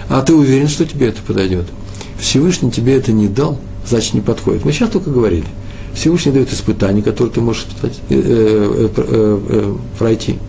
А 0.10 0.22
ты 0.22 0.34
уверен, 0.36 0.68
что 0.68 0.86
тебе 0.86 1.08
это 1.08 1.22
подойдет? 1.26 1.66
Всевышний 2.20 2.72
тебе 2.72 2.96
это 2.96 3.12
не 3.12 3.28
дал, 3.28 3.60
значит 3.88 4.14
не 4.14 4.22
подходит. 4.22 4.66
Мы 4.66 4.72
сейчас 4.72 4.90
только 4.90 5.10
говорили. 5.10 5.46
Всевышний 5.94 6.32
дает 6.32 6.52
испытания, 6.52 7.02
которые 7.02 7.34
ты 7.34 7.42
можешь 7.42 7.66
э, 7.82 7.90
э, 8.10 8.90
э, 8.98 9.76
пройти, 10.00 10.40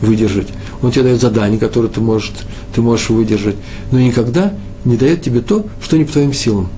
выдержать. 0.00 0.48
Он 0.82 0.90
тебе 0.90 1.04
дает 1.04 1.20
задания, 1.20 1.58
которые 1.58 1.90
ты 1.90 2.00
можешь, 2.00 2.32
ты 2.74 2.80
можешь 2.80 3.10
выдержать. 3.10 3.56
Но 3.90 4.00
никогда 4.00 4.54
не 4.84 4.96
дает 4.96 5.22
тебе 5.22 5.40
то, 5.40 5.66
что 5.82 5.96
не 5.96 6.04
по 6.04 6.12
твоим 6.12 6.32
силам. 6.32 6.68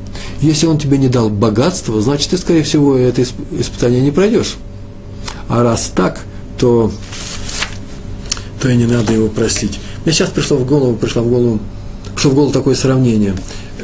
Если 0.41 0.67
он 0.67 0.79
тебе 0.79 0.99
не 0.99 1.09
дал 1.09 1.31
богатство, 1.31 2.01
значит, 2.01 2.31
ты, 2.31 2.39
скорее 2.39 2.63
всего, 2.63 2.97
это 2.97 3.23
испытание 3.23 4.01
не 4.01 4.11
пройдешь. 4.11 4.57
А 5.49 5.63
раз 5.63 5.93
так, 5.95 6.21
то, 6.59 6.91
то 8.61 8.69
и 8.69 8.77
не 8.77 8.87
надо 8.87 9.13
его 9.13 9.29
простить. 9.29 9.79
Мне 10.05 10.13
сейчас 10.13 10.31
пришло 10.31 10.57
в 10.57 10.67
голову, 10.67 10.97
пришло 10.97 11.23
в 11.23 11.29
голову, 11.29 11.61
пришло 12.15 12.31
в 12.31 12.35
голову 12.35 12.53
такое 12.53 12.75
сравнение. 12.75 13.35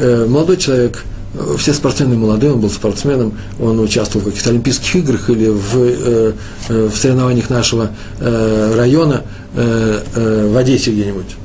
Э, 0.02 0.26
молодой 0.26 0.56
человек, 0.56 1.04
э, 1.34 1.54
все 1.58 1.72
спортсмены 1.72 2.16
молодые, 2.16 2.52
он 2.52 2.60
был 2.60 2.70
спортсменом, 2.70 3.38
он 3.60 3.78
участвовал 3.78 4.22
в 4.22 4.28
каких-то 4.30 4.50
Олимпийских 4.50 4.96
играх 4.96 5.30
или 5.30 5.46
в, 5.46 5.76
э, 5.76 6.32
в 6.68 6.96
соревнованиях 6.96 7.48
нашего 7.50 7.90
района 8.18 9.22
в 9.54 10.58
Одессе 10.58 10.90
где-нибудь. 10.90 11.36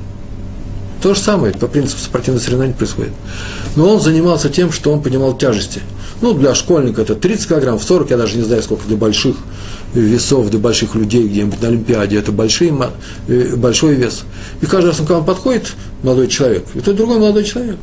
То 1.02 1.14
же 1.14 1.20
самое, 1.20 1.52
по 1.54 1.68
принципу 1.68 2.00
спортивного 2.00 2.42
соревнования 2.42 2.74
происходит. 2.74 3.12
Но 3.76 3.94
он 3.94 4.00
занимался 4.00 4.48
тем, 4.48 4.72
что 4.72 4.92
он 4.92 5.02
поднимал 5.02 5.36
тяжести. 5.36 5.80
Ну, 6.20 6.34
для 6.34 6.54
школьника 6.54 7.02
это 7.02 7.14
30 7.14 7.48
килограмм, 7.48 7.78
40, 7.78 8.10
я 8.10 8.16
даже 8.16 8.36
не 8.36 8.42
знаю, 8.42 8.62
сколько 8.62 8.88
для 8.88 8.96
больших 8.96 9.36
весов, 9.94 10.50
для 10.50 10.58
больших 10.58 10.96
людей 10.96 11.28
где-нибудь 11.28 11.62
на 11.62 11.68
Олимпиаде, 11.68 12.18
это 12.18 12.32
большой, 12.32 12.72
э, 13.28 13.54
большой 13.54 13.94
вес. 13.94 14.24
И 14.60 14.66
каждый 14.66 14.88
раз, 14.88 14.96
когда 14.96 15.18
он 15.18 15.24
подходит, 15.24 15.74
молодой 16.02 16.26
человек, 16.26 16.64
это 16.74 16.92
другой 16.92 17.18
молодой 17.18 17.44
человек, 17.44 17.76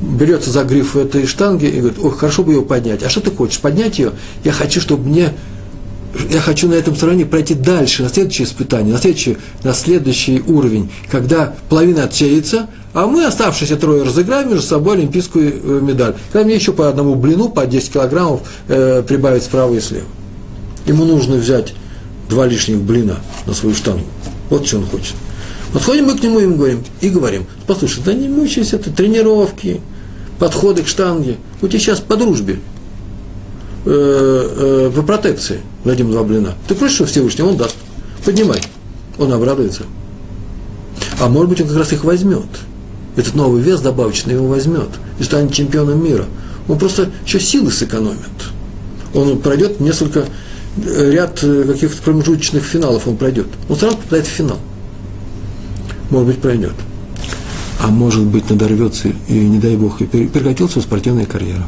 берется 0.00 0.50
за 0.50 0.64
гриф 0.64 0.96
этой 0.96 1.26
штанги 1.26 1.66
и 1.66 1.80
говорит, 1.80 1.98
ой, 2.02 2.10
хорошо 2.12 2.42
бы 2.42 2.52
ее 2.52 2.62
поднять. 2.62 3.02
А 3.02 3.08
что 3.08 3.20
ты 3.20 3.30
хочешь? 3.30 3.60
Поднять 3.60 3.98
ее? 3.98 4.12
Я 4.42 4.52
хочу, 4.52 4.80
чтобы 4.80 5.08
мне 5.08 5.32
я 6.30 6.40
хочу 6.40 6.68
на 6.68 6.74
этом 6.74 6.94
сравнении 6.94 7.24
пройти 7.24 7.54
дальше, 7.54 8.02
на 8.02 8.08
следующее 8.08 8.46
испытание, 8.46 8.92
на 8.92 9.00
следующий, 9.00 9.36
на 9.62 9.74
следующий 9.74 10.42
уровень, 10.46 10.90
когда 11.10 11.54
половина 11.68 12.04
отсеется, 12.04 12.68
а 12.92 13.06
мы, 13.06 13.24
оставшиеся 13.24 13.76
трое, 13.76 14.04
разыграем 14.04 14.50
между 14.50 14.64
собой 14.64 14.96
олимпийскую 14.96 15.52
э, 15.52 15.80
медаль. 15.82 16.14
Когда 16.32 16.46
мне 16.46 16.54
еще 16.54 16.72
по 16.72 16.88
одному 16.88 17.16
блину, 17.16 17.48
по 17.48 17.66
10 17.66 17.92
килограммов 17.92 18.42
э, 18.68 19.02
прибавить 19.06 19.42
справа 19.42 19.74
и 19.74 19.80
слева. 19.80 20.06
Ему 20.86 21.04
нужно 21.04 21.36
взять 21.36 21.74
два 22.28 22.46
лишних 22.46 22.78
блина 22.78 23.16
на 23.46 23.54
свою 23.54 23.74
штангу. 23.74 24.04
Вот 24.50 24.66
что 24.66 24.78
он 24.78 24.86
хочет. 24.86 25.14
Подходим 25.74 26.04
мы 26.04 26.16
к 26.16 26.22
нему 26.22 26.38
и 26.38 26.46
говорим, 26.46 26.84
и 27.00 27.10
говорим, 27.10 27.46
послушай, 27.66 28.00
да 28.04 28.12
не 28.14 28.28
мучайся, 28.28 28.76
это 28.76 28.92
тренировки, 28.92 29.80
подходы 30.38 30.84
к 30.84 30.86
штанге. 30.86 31.36
У 31.60 31.66
тебя 31.66 31.80
сейчас 31.80 31.98
по 31.98 32.16
дружбе 32.16 32.60
э, 33.84 33.90
э, 33.90 34.92
по 34.94 35.02
протекции 35.02 35.62
дадим 35.84 36.12
два 36.12 36.22
блина. 36.22 36.54
Ты 36.68 36.76
просишь 36.76 36.94
что 36.94 37.06
Всевышний, 37.06 37.42
он 37.42 37.56
даст. 37.56 37.74
Поднимай. 38.24 38.62
Он 39.18 39.32
обрадуется. 39.32 39.82
А 41.20 41.28
может 41.28 41.50
быть, 41.50 41.60
он 41.60 41.66
как 41.66 41.78
раз 41.78 41.92
их 41.92 42.04
возьмет. 42.04 42.46
Этот 43.16 43.34
новый 43.34 43.60
вес 43.60 43.80
добавочный 43.80 44.34
его 44.34 44.46
возьмет 44.46 44.90
и 45.18 45.24
станет 45.24 45.52
чемпионом 45.52 46.04
мира. 46.04 46.26
Он 46.68 46.78
просто 46.78 47.10
еще 47.26 47.40
силы 47.40 47.72
сэкономит. 47.72 48.18
Он 49.12 49.40
пройдет 49.40 49.80
несколько, 49.80 50.26
э, 50.76 51.10
ряд 51.10 51.42
э, 51.42 51.64
каких-то 51.64 52.00
промежуточных 52.00 52.62
финалов 52.62 53.08
он 53.08 53.16
пройдет. 53.16 53.48
Он 53.68 53.76
сразу 53.76 53.96
попадает 53.96 54.26
в 54.26 54.30
финал. 54.30 54.58
Может 56.10 56.28
быть, 56.28 56.38
пройдет. 56.38 56.74
А 57.80 57.88
может 57.88 58.24
быть, 58.24 58.48
надорвется 58.48 59.08
и, 59.28 59.32
не 59.32 59.58
дай 59.58 59.76
бог, 59.76 60.00
и 60.00 60.06
прекратил 60.06 60.68
свою 60.68 60.84
спортивную 60.86 61.26
карьеру 61.26 61.64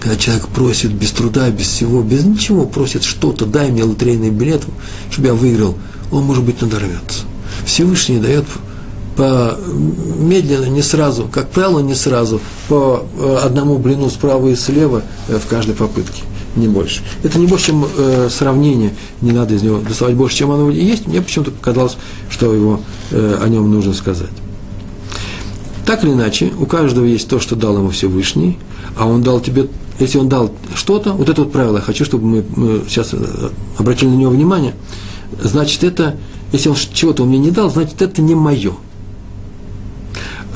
когда 0.00 0.16
человек 0.16 0.48
просит 0.48 0.92
без 0.92 1.12
труда, 1.12 1.50
без 1.50 1.66
всего, 1.66 2.02
без 2.02 2.24
ничего, 2.24 2.64
просит 2.64 3.04
что-то, 3.04 3.44
дай 3.44 3.70
мне 3.70 3.84
лотерейный 3.84 4.30
билет, 4.30 4.62
чтобы 5.10 5.28
я 5.28 5.34
выиграл, 5.34 5.76
он, 6.10 6.24
может 6.24 6.42
быть, 6.42 6.60
надорвется. 6.62 7.24
Всевышний 7.66 8.18
дает 8.18 8.46
по 9.16 9.58
медленно, 10.18 10.66
не 10.66 10.80
сразу, 10.80 11.28
как 11.30 11.50
правило, 11.50 11.80
не 11.80 11.94
сразу, 11.94 12.40
по 12.68 13.04
э, 13.18 13.38
одному 13.44 13.76
блину 13.76 14.08
справа 14.08 14.48
и 14.48 14.56
слева 14.56 15.02
э, 15.28 15.38
в 15.38 15.46
каждой 15.46 15.74
попытке, 15.74 16.22
не 16.56 16.68
больше. 16.68 17.02
Это 17.22 17.38
не 17.38 17.46
больше, 17.46 17.66
чем 17.66 17.86
э, 17.96 18.28
сравнение, 18.30 18.92
не 19.20 19.32
надо 19.32 19.54
из 19.54 19.62
него 19.62 19.78
доставать 19.78 20.14
больше, 20.14 20.36
чем 20.36 20.50
оно 20.50 20.70
есть. 20.70 21.06
Мне 21.06 21.22
почему-то 21.22 21.50
показалось, 21.50 21.96
что 22.28 22.52
его, 22.52 22.80
э, 23.10 23.38
о 23.42 23.48
нем 23.48 23.70
нужно 23.70 23.92
сказать. 23.94 24.30
Так 25.86 26.04
или 26.04 26.12
иначе, 26.12 26.52
у 26.58 26.66
каждого 26.66 27.04
есть 27.04 27.28
то, 27.28 27.40
что 27.40 27.56
дал 27.56 27.76
ему 27.76 27.90
Всевышний, 27.90 28.58
а 28.96 29.06
он 29.06 29.22
дал 29.22 29.40
тебе 29.40 29.68
если 30.00 30.18
он 30.18 30.28
дал 30.30 30.50
что-то, 30.74 31.12
вот 31.12 31.28
это 31.28 31.42
вот 31.42 31.52
правило, 31.52 31.76
я 31.76 31.82
хочу, 31.82 32.06
чтобы 32.06 32.26
мы, 32.26 32.44
мы 32.56 32.82
сейчас 32.88 33.10
э, 33.12 33.50
обратили 33.78 34.08
на 34.08 34.14
него 34.14 34.30
внимание, 34.30 34.74
значит, 35.42 35.84
это, 35.84 36.16
если 36.52 36.70
он 36.70 36.76
чего-то 36.94 37.24
мне 37.24 37.38
не 37.38 37.50
дал, 37.50 37.70
значит, 37.70 38.00
это 38.00 38.22
не 38.22 38.34
мое. 38.34 38.72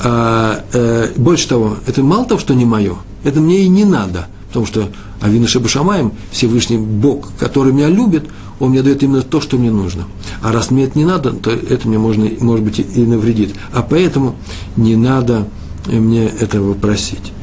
А, 0.03 0.63
э, 0.73 1.11
больше 1.15 1.47
того, 1.47 1.77
это 1.85 2.01
мало 2.01 2.25
того, 2.25 2.39
что 2.39 2.55
не 2.55 2.65
мое, 2.65 2.97
это 3.23 3.39
мне 3.39 3.59
и 3.59 3.67
не 3.67 3.85
надо, 3.85 4.27
потому 4.55 4.67
что 4.67 4.89
Авина 5.19 5.49
Шабашамаем, 5.49 6.13
Всевышний 6.31 6.77
Бог, 6.77 7.27
который 7.37 7.73
меня 7.73 7.89
любит, 7.89 8.23
он 8.61 8.69
мне 8.69 8.81
дает 8.81 9.03
именно 9.03 9.21
то, 9.21 9.41
что 9.41 9.57
мне 9.57 9.69
нужно. 9.69 10.05
А 10.41 10.53
раз 10.53 10.71
мне 10.71 10.85
это 10.85 10.97
не 10.97 11.03
надо, 11.03 11.33
то 11.33 11.51
это 11.51 11.89
мне 11.89 11.97
можно, 11.97 12.25
может 12.39 12.63
быть 12.63 12.79
и 12.79 13.01
навредит. 13.01 13.53
А 13.73 13.81
поэтому 13.81 14.37
не 14.77 14.95
надо 14.95 15.49
мне 15.87 16.23
этого 16.27 16.73
просить. 16.73 17.33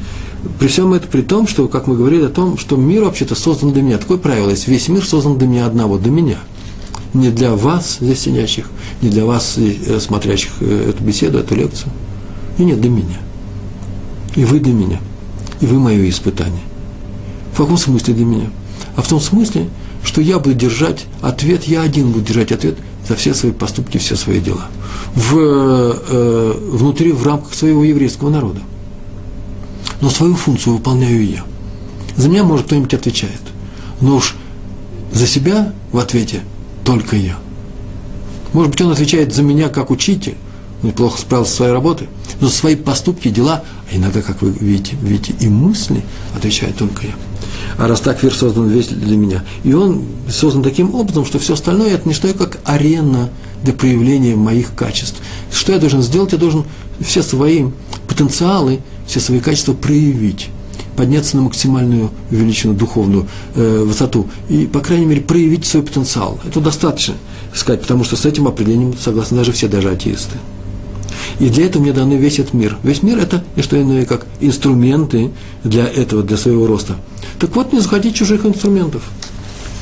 При 0.57 0.67
всем 0.67 0.91
этом 0.91 1.07
при 1.11 1.21
том, 1.21 1.47
что, 1.47 1.67
как 1.67 1.85
мы 1.85 1.95
говорили 1.95 2.23
о 2.23 2.29
том, 2.29 2.57
что 2.57 2.77
мир 2.77 3.03
вообще-то 3.03 3.35
создан 3.35 3.73
для 3.73 3.83
меня. 3.83 3.99
Такое 3.99 4.17
правило 4.17 4.49
есть. 4.49 4.67
Весь 4.67 4.87
мир 4.87 5.05
создан 5.05 5.37
для 5.37 5.47
меня 5.47 5.67
одного, 5.67 5.99
для 5.99 6.09
меня. 6.09 6.39
Не 7.13 7.29
для 7.29 7.53
вас, 7.53 7.99
здесь 8.01 8.21
сидящих, 8.21 8.65
не 9.03 9.09
для 9.09 9.23
вас, 9.23 9.53
э, 9.57 9.99
смотрящих 9.99 10.51
э, 10.61 10.89
эту 10.89 11.03
беседу, 11.03 11.37
эту 11.37 11.53
лекцию. 11.53 11.91
И 12.57 12.65
нет, 12.65 12.81
для 12.81 12.89
меня. 12.89 13.19
И 14.35 14.45
вы 14.45 14.59
для 14.59 14.73
меня. 14.73 14.99
И 15.61 15.67
вы 15.67 15.77
мое 15.77 16.09
испытание. 16.09 16.63
В 17.53 17.57
каком 17.57 17.77
смысле 17.77 18.13
для 18.13 18.25
меня? 18.25 18.49
А 18.95 19.01
в 19.01 19.07
том 19.07 19.19
смысле, 19.19 19.69
что 20.03 20.21
я 20.21 20.39
буду 20.39 20.55
держать 20.55 21.05
ответ, 21.21 21.63
я 21.65 21.81
один 21.81 22.11
буду 22.11 22.25
держать 22.25 22.51
ответ 22.51 22.77
за 23.07 23.15
все 23.15 23.33
свои 23.33 23.51
поступки, 23.51 23.97
все 23.97 24.15
свои 24.15 24.39
дела. 24.39 24.67
В, 25.15 25.37
э, 25.37 26.53
внутри, 26.71 27.11
в 27.11 27.25
рамках 27.25 27.53
своего 27.53 27.83
еврейского 27.83 28.29
народа 28.29 28.59
но 30.03 30.09
свою 30.09 30.35
функцию 30.35 30.75
выполняю 30.75 31.25
я. 31.25 31.45
За 32.17 32.27
меня, 32.27 32.43
может, 32.43 32.65
кто-нибудь 32.65 32.93
отвечает. 32.93 33.39
Но 34.01 34.17
уж 34.17 34.35
за 35.13 35.25
себя 35.25 35.73
в 35.93 35.97
ответе 35.97 36.41
только 36.83 37.15
я. 37.15 37.37
Может 38.51 38.71
быть, 38.71 38.81
он 38.81 38.91
отвечает 38.91 39.33
за 39.33 39.43
меня 39.43 39.69
как 39.69 39.91
учитель, 39.91 40.35
неплохо 40.81 41.21
справился 41.21 41.51
со 41.51 41.57
своей 41.57 41.71
работой, 41.71 42.09
но 42.41 42.47
за 42.47 42.53
свои 42.53 42.75
поступки, 42.75 43.29
дела, 43.29 43.63
иногда, 43.97 44.21
как 44.21 44.41
вы 44.41 44.51
видите, 44.51 44.95
видите, 45.01 45.33
и 45.39 45.47
мысли 45.47 46.03
отвечает 46.35 46.77
только 46.77 47.07
я. 47.07 47.13
А 47.77 47.87
раз 47.87 48.01
так 48.01 48.21
мир 48.23 48.33
создан 48.33 48.69
весь 48.69 48.87
для 48.87 49.17
меня. 49.17 49.43
И 49.63 49.73
он 49.73 50.03
создан 50.29 50.63
таким 50.63 50.93
образом, 50.95 51.25
что 51.25 51.39
все 51.39 51.53
остальное 51.53 51.93
это 51.93 52.07
не 52.07 52.13
что 52.13 52.31
как 52.33 52.59
арена 52.63 53.29
для 53.63 53.73
проявления 53.73 54.35
моих 54.35 54.75
качеств. 54.75 55.21
Что 55.51 55.73
я 55.73 55.79
должен 55.79 56.01
сделать? 56.01 56.33
Я 56.33 56.37
должен 56.37 56.65
все 56.99 57.23
свои 57.23 57.65
потенциалы 58.07 58.81
все 59.07 59.19
свои 59.19 59.39
качества 59.39 59.73
проявить, 59.73 60.49
подняться 60.95 61.37
на 61.37 61.43
максимальную 61.43 62.11
величину, 62.29 62.73
духовную 62.73 63.27
э, 63.55 63.83
высоту 63.85 64.29
и, 64.49 64.65
по 64.65 64.79
крайней 64.79 65.05
мере, 65.05 65.21
проявить 65.21 65.65
свой 65.65 65.83
потенциал. 65.83 66.39
Это 66.45 66.59
достаточно 66.59 67.15
сказать, 67.53 67.81
потому 67.81 68.03
что 68.03 68.15
с 68.15 68.25
этим 68.25 68.47
определением 68.47 68.95
согласны 68.97 69.37
даже 69.37 69.51
все, 69.51 69.67
даже 69.67 69.89
атеисты. 69.89 70.37
И 71.39 71.49
для 71.49 71.65
этого 71.65 71.81
мне 71.81 71.93
даны 71.93 72.13
весь 72.13 72.39
этот 72.39 72.53
мир. 72.53 72.77
Весь 72.83 73.03
мир– 73.03 73.17
это 73.19 73.43
не 73.55 73.63
что 73.63 73.81
иное, 73.81 74.05
как 74.05 74.25
инструменты 74.39 75.31
для 75.63 75.87
этого, 75.87 76.23
для 76.23 76.37
своего 76.37 76.67
роста. 76.67 76.95
Так 77.39 77.55
вот, 77.55 77.73
не 77.73 77.79
заходить 77.79 78.15
чужих 78.15 78.45
инструментов. 78.45 79.03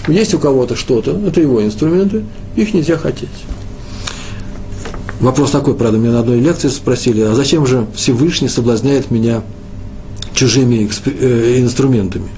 Есть 0.07 0.33
у 0.33 0.39
кого-то 0.39 0.75
что-то, 0.75 1.11
это 1.11 1.41
его 1.41 1.63
инструменты, 1.63 2.23
их 2.55 2.73
нельзя 2.73 2.97
хотеть. 2.97 3.29
Вопрос 5.19 5.51
такой, 5.51 5.75
правда, 5.75 5.99
меня 5.99 6.13
на 6.13 6.19
одной 6.21 6.39
лекции 6.39 6.69
спросили, 6.69 7.21
а 7.21 7.35
зачем 7.35 7.67
же 7.67 7.85
Всевышний 7.93 8.47
соблазняет 8.47 9.11
меня 9.11 9.43
чужими 10.33 10.89
э, 11.05 11.59
инструментами. 11.59 12.29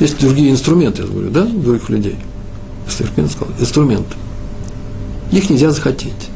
Есть 0.00 0.18
другие 0.20 0.50
инструменты, 0.50 1.02
я 1.02 1.08
говорю, 1.08 1.30
да, 1.30 1.44
других 1.44 1.90
людей. 1.90 2.16
Инструмент 2.86 3.32
сказал, 3.32 3.54
инструмент. 3.60 4.06
Их 5.30 5.50
нельзя 5.50 5.70
захотеть. 5.70 6.30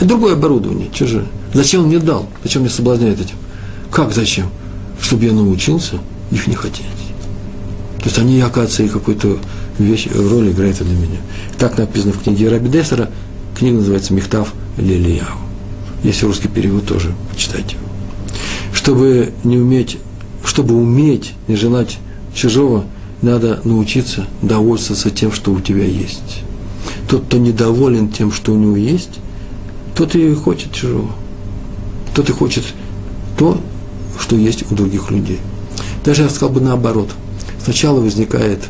Другое 0.00 0.34
оборудование, 0.34 0.90
чужое. 0.92 1.26
Зачем 1.52 1.82
он 1.82 1.88
мне 1.88 1.98
дал? 1.98 2.28
Зачем 2.42 2.62
мне 2.62 2.70
соблазняет 2.70 3.20
этим? 3.20 3.36
Как 3.90 4.12
зачем? 4.12 4.46
Чтобы 5.00 5.24
я 5.24 5.32
научился 5.32 5.98
их 6.30 6.46
не 6.46 6.54
хотеть. 6.54 6.86
То 7.98 8.04
есть 8.04 8.18
они, 8.18 8.40
оказывается, 8.40 8.82
и 8.82 8.88
какую-то 8.88 9.38
вещь, 9.78 10.08
роль 10.14 10.50
играют 10.50 10.78
для 10.78 10.94
меня. 10.94 11.18
Так 11.58 11.78
написано 11.78 12.12
в 12.12 12.22
книге 12.22 12.48
Раби 12.48 12.68
Дессера. 12.68 13.08
Книга 13.56 13.78
называется 13.78 14.12
«Мехтав 14.12 14.52
Лилияу». 14.76 15.38
Есть 16.02 16.22
русский 16.22 16.48
перевод 16.48 16.86
тоже, 16.86 17.14
почитайте. 17.30 17.76
Чтобы 18.72 19.32
не 19.44 19.56
уметь, 19.56 19.98
чтобы 20.44 20.74
уметь 20.74 21.32
не 21.48 21.56
желать 21.56 21.98
чужого, 22.34 22.84
надо 23.22 23.60
научиться 23.64 24.26
довольствоваться 24.42 25.10
тем, 25.10 25.32
что 25.32 25.52
у 25.52 25.60
тебя 25.60 25.84
есть. 25.84 26.42
Тот, 27.08 27.24
кто 27.24 27.38
недоволен 27.38 28.10
тем, 28.10 28.32
что 28.32 28.52
у 28.52 28.56
него 28.56 28.76
есть, 28.76 29.20
тот 29.94 30.14
и 30.14 30.34
хочет 30.34 30.72
чужого. 30.72 31.10
Тот 32.14 32.28
и 32.28 32.32
хочет 32.32 32.64
то, 33.38 33.60
что 34.18 34.36
есть 34.36 34.70
у 34.70 34.74
других 34.74 35.10
людей. 35.10 35.40
Даже 36.04 36.22
я 36.22 36.28
сказал 36.28 36.50
бы 36.50 36.60
наоборот. 36.60 37.10
Сначала 37.62 38.00
возникает, 38.00 38.60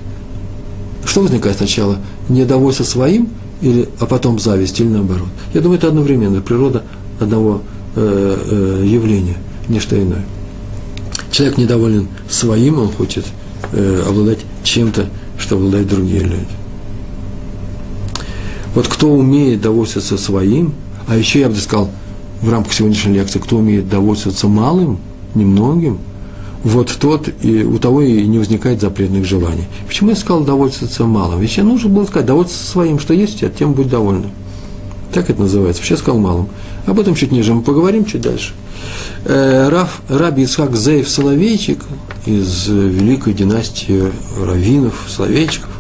что 1.05 1.23
возникает 1.23 1.57
сначала? 1.57 1.99
Недовольство 2.29 2.85
своим, 2.85 3.29
или, 3.61 3.89
а 3.99 4.07
потом 4.07 4.39
зависть, 4.39 4.81
или 4.81 4.89
наоборот. 4.89 5.29
Я 5.53 5.61
думаю, 5.61 5.79
это 5.79 5.89
одновременно, 5.89 6.41
природа 6.41 6.85
одного 7.21 7.63
э, 7.97 8.37
э, 8.51 8.87
явления, 8.87 9.37
не 9.69 9.81
что 9.81 10.01
иное. 10.01 10.25
Человек 11.31 11.59
недоволен 11.59 12.09
своим, 12.29 12.79
он 12.79 12.93
хочет 12.93 13.25
э, 13.73 14.05
обладать 14.07 14.41
чем-то, 14.63 15.07
что 15.39 15.57
обладают 15.57 15.89
другие 15.89 16.21
люди. 16.21 16.47
Вот 18.75 18.89
кто 18.89 19.11
умеет 19.11 19.61
довольствоваться 19.61 20.19
своим, 20.19 20.75
а 21.07 21.17
еще 21.17 21.41
я 21.41 21.49
бы 21.49 21.57
сказал, 21.57 21.91
в 22.41 22.51
рамках 22.51 22.73
сегодняшней 22.73 23.15
лекции, 23.15 23.39
кто 23.39 23.57
умеет 23.57 23.89
довольствоваться 23.89 24.49
малым, 24.49 24.99
немногим, 25.35 25.99
вот 26.63 26.97
тот, 26.99 27.29
и 27.43 27.63
у 27.63 27.79
того 27.79 28.03
и 28.03 28.27
не 28.27 28.39
возникает 28.39 28.81
запретных 28.81 29.25
желаний. 29.25 29.65
Почему 29.87 30.11
я 30.11 30.17
сказал 30.17 30.45
довольствоваться 30.45 31.05
малым? 31.05 31.41
Ведь 31.41 31.57
я 31.57 31.65
нужно 31.65 31.91
было 31.91 32.05
сказать, 32.05 32.27
довольствоваться 32.27 32.71
своим, 32.71 32.99
что 32.99 33.13
есть 33.13 33.41
тебя, 33.41 33.51
тем 33.51 33.75
будь 33.75 33.89
довольным. 33.89 34.31
Так 35.13 35.31
это 35.31 35.43
называется. 35.43 35.81
Вообще 35.81 35.97
сказал 35.97 36.19
малым. 36.19 36.49
Об 36.87 36.99
этом 36.99 37.15
чуть 37.15 37.33
ниже 37.33 37.53
мы 37.53 37.63
поговорим, 37.63 38.05
чуть 38.05 38.23
дальше. 38.23 38.53
Э, 39.25 39.69
Раф, 39.69 40.01
Раби 40.09 40.45
Исхак 40.45 40.75
Зеев 40.75 41.09
Соловейчик 41.09 41.81
из 42.27 42.67
великой 42.67 43.35
династии 43.35 44.11
раввинов, 44.41 45.07
Соловейчиков. 45.09 45.71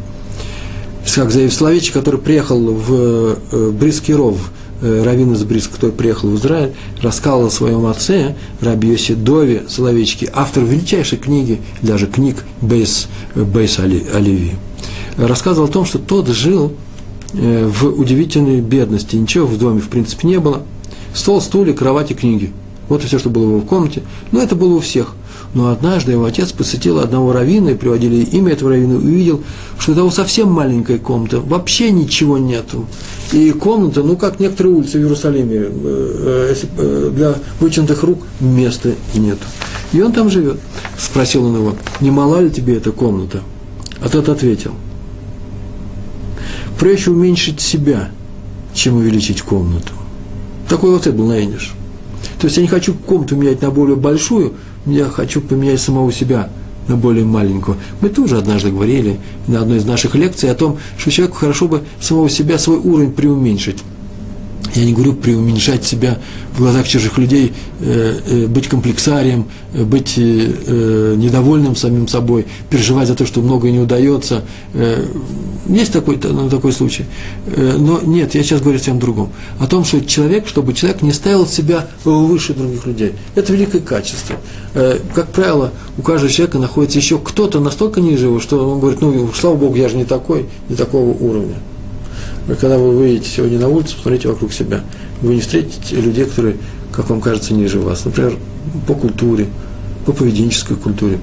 Исхак 1.05 1.33
Зеев 1.33 1.53
Соловейчик, 1.53 1.95
который 1.95 2.21
приехал 2.21 2.61
в 2.61 3.39
э, 3.53 3.71
Брисский 3.71 4.15
ров– 4.15 4.37
Э, 4.64 4.64
Равин 4.85 5.33
из 5.33 5.45
Брис, 5.45 5.67
который 5.69 5.93
приехал 5.93 6.29
в 6.29 6.37
Израиль, 6.37 6.73
рассказал 7.01 7.47
о 7.47 7.51
своем 7.51 7.87
отце, 7.87 8.37
Раби 8.61 8.89
Йоси 8.89 9.15
Дови 9.15 9.63
Соловейчике, 9.69 10.31
автор 10.35 10.65
величайшей 10.65 11.19
книги, 11.19 11.61
даже 11.83 12.07
книг 12.07 12.45
Бейс, 12.61 13.09
Бейс 13.35 13.79
Оливи. 13.79 14.53
Рассказывал 15.17 15.69
о 15.69 15.73
том, 15.73 15.85
что 15.85 15.99
тот 15.99 16.29
жил 16.29 16.73
э, 17.33 17.67
в 17.67 17.87
удивительной 17.87 18.61
бедности, 18.61 19.17
ничего 19.17 19.47
в 19.47 19.59
доме 19.59 19.81
в 19.81 19.89
принципе 19.89 20.29
не 20.29 20.39
было. 20.39 20.63
Стол, 21.15 21.41
стулья, 21.41 21.73
кровати, 21.73 22.13
книги. 22.13 22.53
Вот 22.89 23.03
и 23.03 23.07
все, 23.07 23.19
что 23.19 23.31
было 23.31 23.47
в 23.47 23.51
его 23.51 23.61
комнате. 23.61 24.03
Но 24.33 24.43
это 24.43 24.57
было 24.57 24.75
у 24.75 24.81
всех. 24.81 25.15
Но 25.55 25.71
однажды 25.71 26.13
его 26.13 26.25
отец 26.25 26.51
посетил 26.51 26.99
одного 26.99 27.33
раввина, 27.33 27.71
и 27.71 27.75
приводили 27.75 28.25
имя 28.25 28.53
этого 28.53 28.73
раввина, 28.73 28.95
и 28.95 28.97
увидел, 28.97 29.43
что 29.79 29.93
у 29.93 29.95
того 29.95 30.11
совсем 30.11 30.51
маленькая 30.51 30.99
комната, 30.99 31.39
вообще 31.41 31.93
ничего 31.93 32.39
нету. 32.39 32.87
И 33.33 33.53
комната, 33.53 34.03
ну, 34.03 34.17
как 34.17 34.41
некоторые 34.41 34.75
улицы 34.75 34.99
в 34.99 35.03
Иерусалиме, 35.03 35.57
э, 35.57 35.69
э, 35.73 36.55
э, 36.77 37.11
для 37.15 37.35
вытянутых 37.61 38.03
рук 38.03 38.19
места 38.41 38.95
нету. 39.15 39.45
И 39.93 40.03
он 40.03 40.13
там 40.13 40.29
живет. 40.29 40.59
Спросил 40.99 41.45
он 41.47 41.57
его, 41.57 41.77
не 42.01 42.11
мала 42.11 42.41
ли 42.41 42.51
тебе 42.51 42.77
эта 42.77 42.91
комната? 42.91 43.41
А 44.01 44.09
тот 44.09 44.29
ответил, 44.29 44.73
проще 46.81 47.13
уменьшить 47.13 47.61
себя, 47.61 48.11
чем 48.75 48.97
увеличить 48.97 49.43
комнату. 49.43 49.93
Такой 50.69 50.91
вот 50.91 51.07
это 51.07 51.17
был 51.17 51.29
на 51.29 51.39
Эйниш. 51.39 51.75
То 52.41 52.47
есть 52.47 52.57
я 52.57 52.63
не 52.63 52.69
хочу 52.69 52.95
комнату 52.95 53.37
менять 53.37 53.63
на 53.63 53.71
более 53.71 53.97
большую, 53.97 54.55
я 54.87 55.07
хочу 55.07 55.41
поменять 55.41 55.81
самого 55.81 56.13
себя 56.13 56.49
на 56.89 56.97
более 56.97 57.25
маленькую. 57.25 57.79
Мы 58.01 58.09
тоже 58.11 58.37
однажды 58.37 58.71
говорили 58.71 59.19
на 59.47 59.61
одной 59.61 59.79
из 59.79 59.87
наших 59.87 60.15
лекций 60.15 60.51
о 60.51 60.55
том, 60.55 60.79
что 60.99 61.11
человеку 61.11 61.39
хорошо 61.39 61.69
бы 61.69 61.83
самого 62.01 62.29
себя, 62.29 62.59
свой 62.59 62.79
уровень 62.79 63.13
преуменьшить. 63.13 63.83
Я 64.75 64.85
не 64.85 64.93
говорю 64.93 65.13
преуменьшать 65.13 65.85
себя 65.85 66.19
в 66.55 66.59
глазах 66.59 66.89
чужих 66.89 67.19
людей, 67.19 67.53
э, 67.81 68.21
э, 68.27 68.47
быть 68.47 68.69
комплексарием, 68.69 69.47
э, 69.73 69.85
быть 69.85 70.17
недовольным 70.17 71.77
самим 71.77 72.09
собой, 72.09 72.47
переживать 72.71 73.09
за 73.09 73.15
то, 73.15 73.27
что 73.27 73.41
многое 73.41 73.73
не 73.73 73.81
удается. 73.81 74.45
Есть 75.69 75.93
такой, 75.93 76.17
такой 76.17 76.73
случай. 76.73 77.05
Но 77.57 78.01
нет, 78.03 78.35
я 78.35 78.43
сейчас 78.43 78.61
говорю 78.61 78.79
совсем 78.79 78.99
другом. 78.99 79.31
О 79.59 79.67
том, 79.67 79.85
что 79.85 80.05
человек, 80.05 80.47
чтобы 80.47 80.75
человек 80.75 81.03
не 81.03 81.13
ставил 81.13 81.47
себя 81.47 81.89
выше 82.05 82.55
других 82.55 82.87
людей. 82.87 83.13
Это 83.35 83.53
великое 83.53 83.81
качество. 83.81 84.37
Как 85.15 85.29
правило, 85.33 85.73
у 85.99 86.03
каждого 86.03 86.31
человека 86.33 86.59
находится 86.59 86.99
еще 86.99 87.19
кто-то 87.19 87.61
настолько 87.61 88.01
ниже 88.01 88.27
его, 88.27 88.41
что 88.41 88.69
он 88.69 88.81
говорит, 88.81 89.01
ну, 89.01 89.31
слава 89.35 89.57
Богу, 89.57 89.77
я 89.77 89.89
же 89.89 89.97
не 89.97 90.05
такой, 90.05 90.47
не 90.69 90.77
такого 90.77 91.11
уровня. 91.11 91.57
Когда 92.47 92.77
вы 92.77 92.91
выйдете 92.91 93.29
сегодня 93.29 93.59
на 93.59 93.69
улицу, 93.69 93.97
посмотрите 93.97 94.29
вокруг 94.29 94.53
себя. 94.53 94.83
Вы 95.23 95.37
не 95.37 95.41
встретите 95.41 95.97
людей, 95.97 96.27
которые, 96.27 96.57
как 96.93 97.09
вам 97.09 97.21
кажется, 97.21 97.55
ниже 97.55 97.81
вас. 97.81 98.05
Например, 98.05 98.37
по 98.87 98.95
культуре, 98.95 99.49
по 100.05 100.13
поведенческой 100.13 100.77
культуре, 100.77 101.21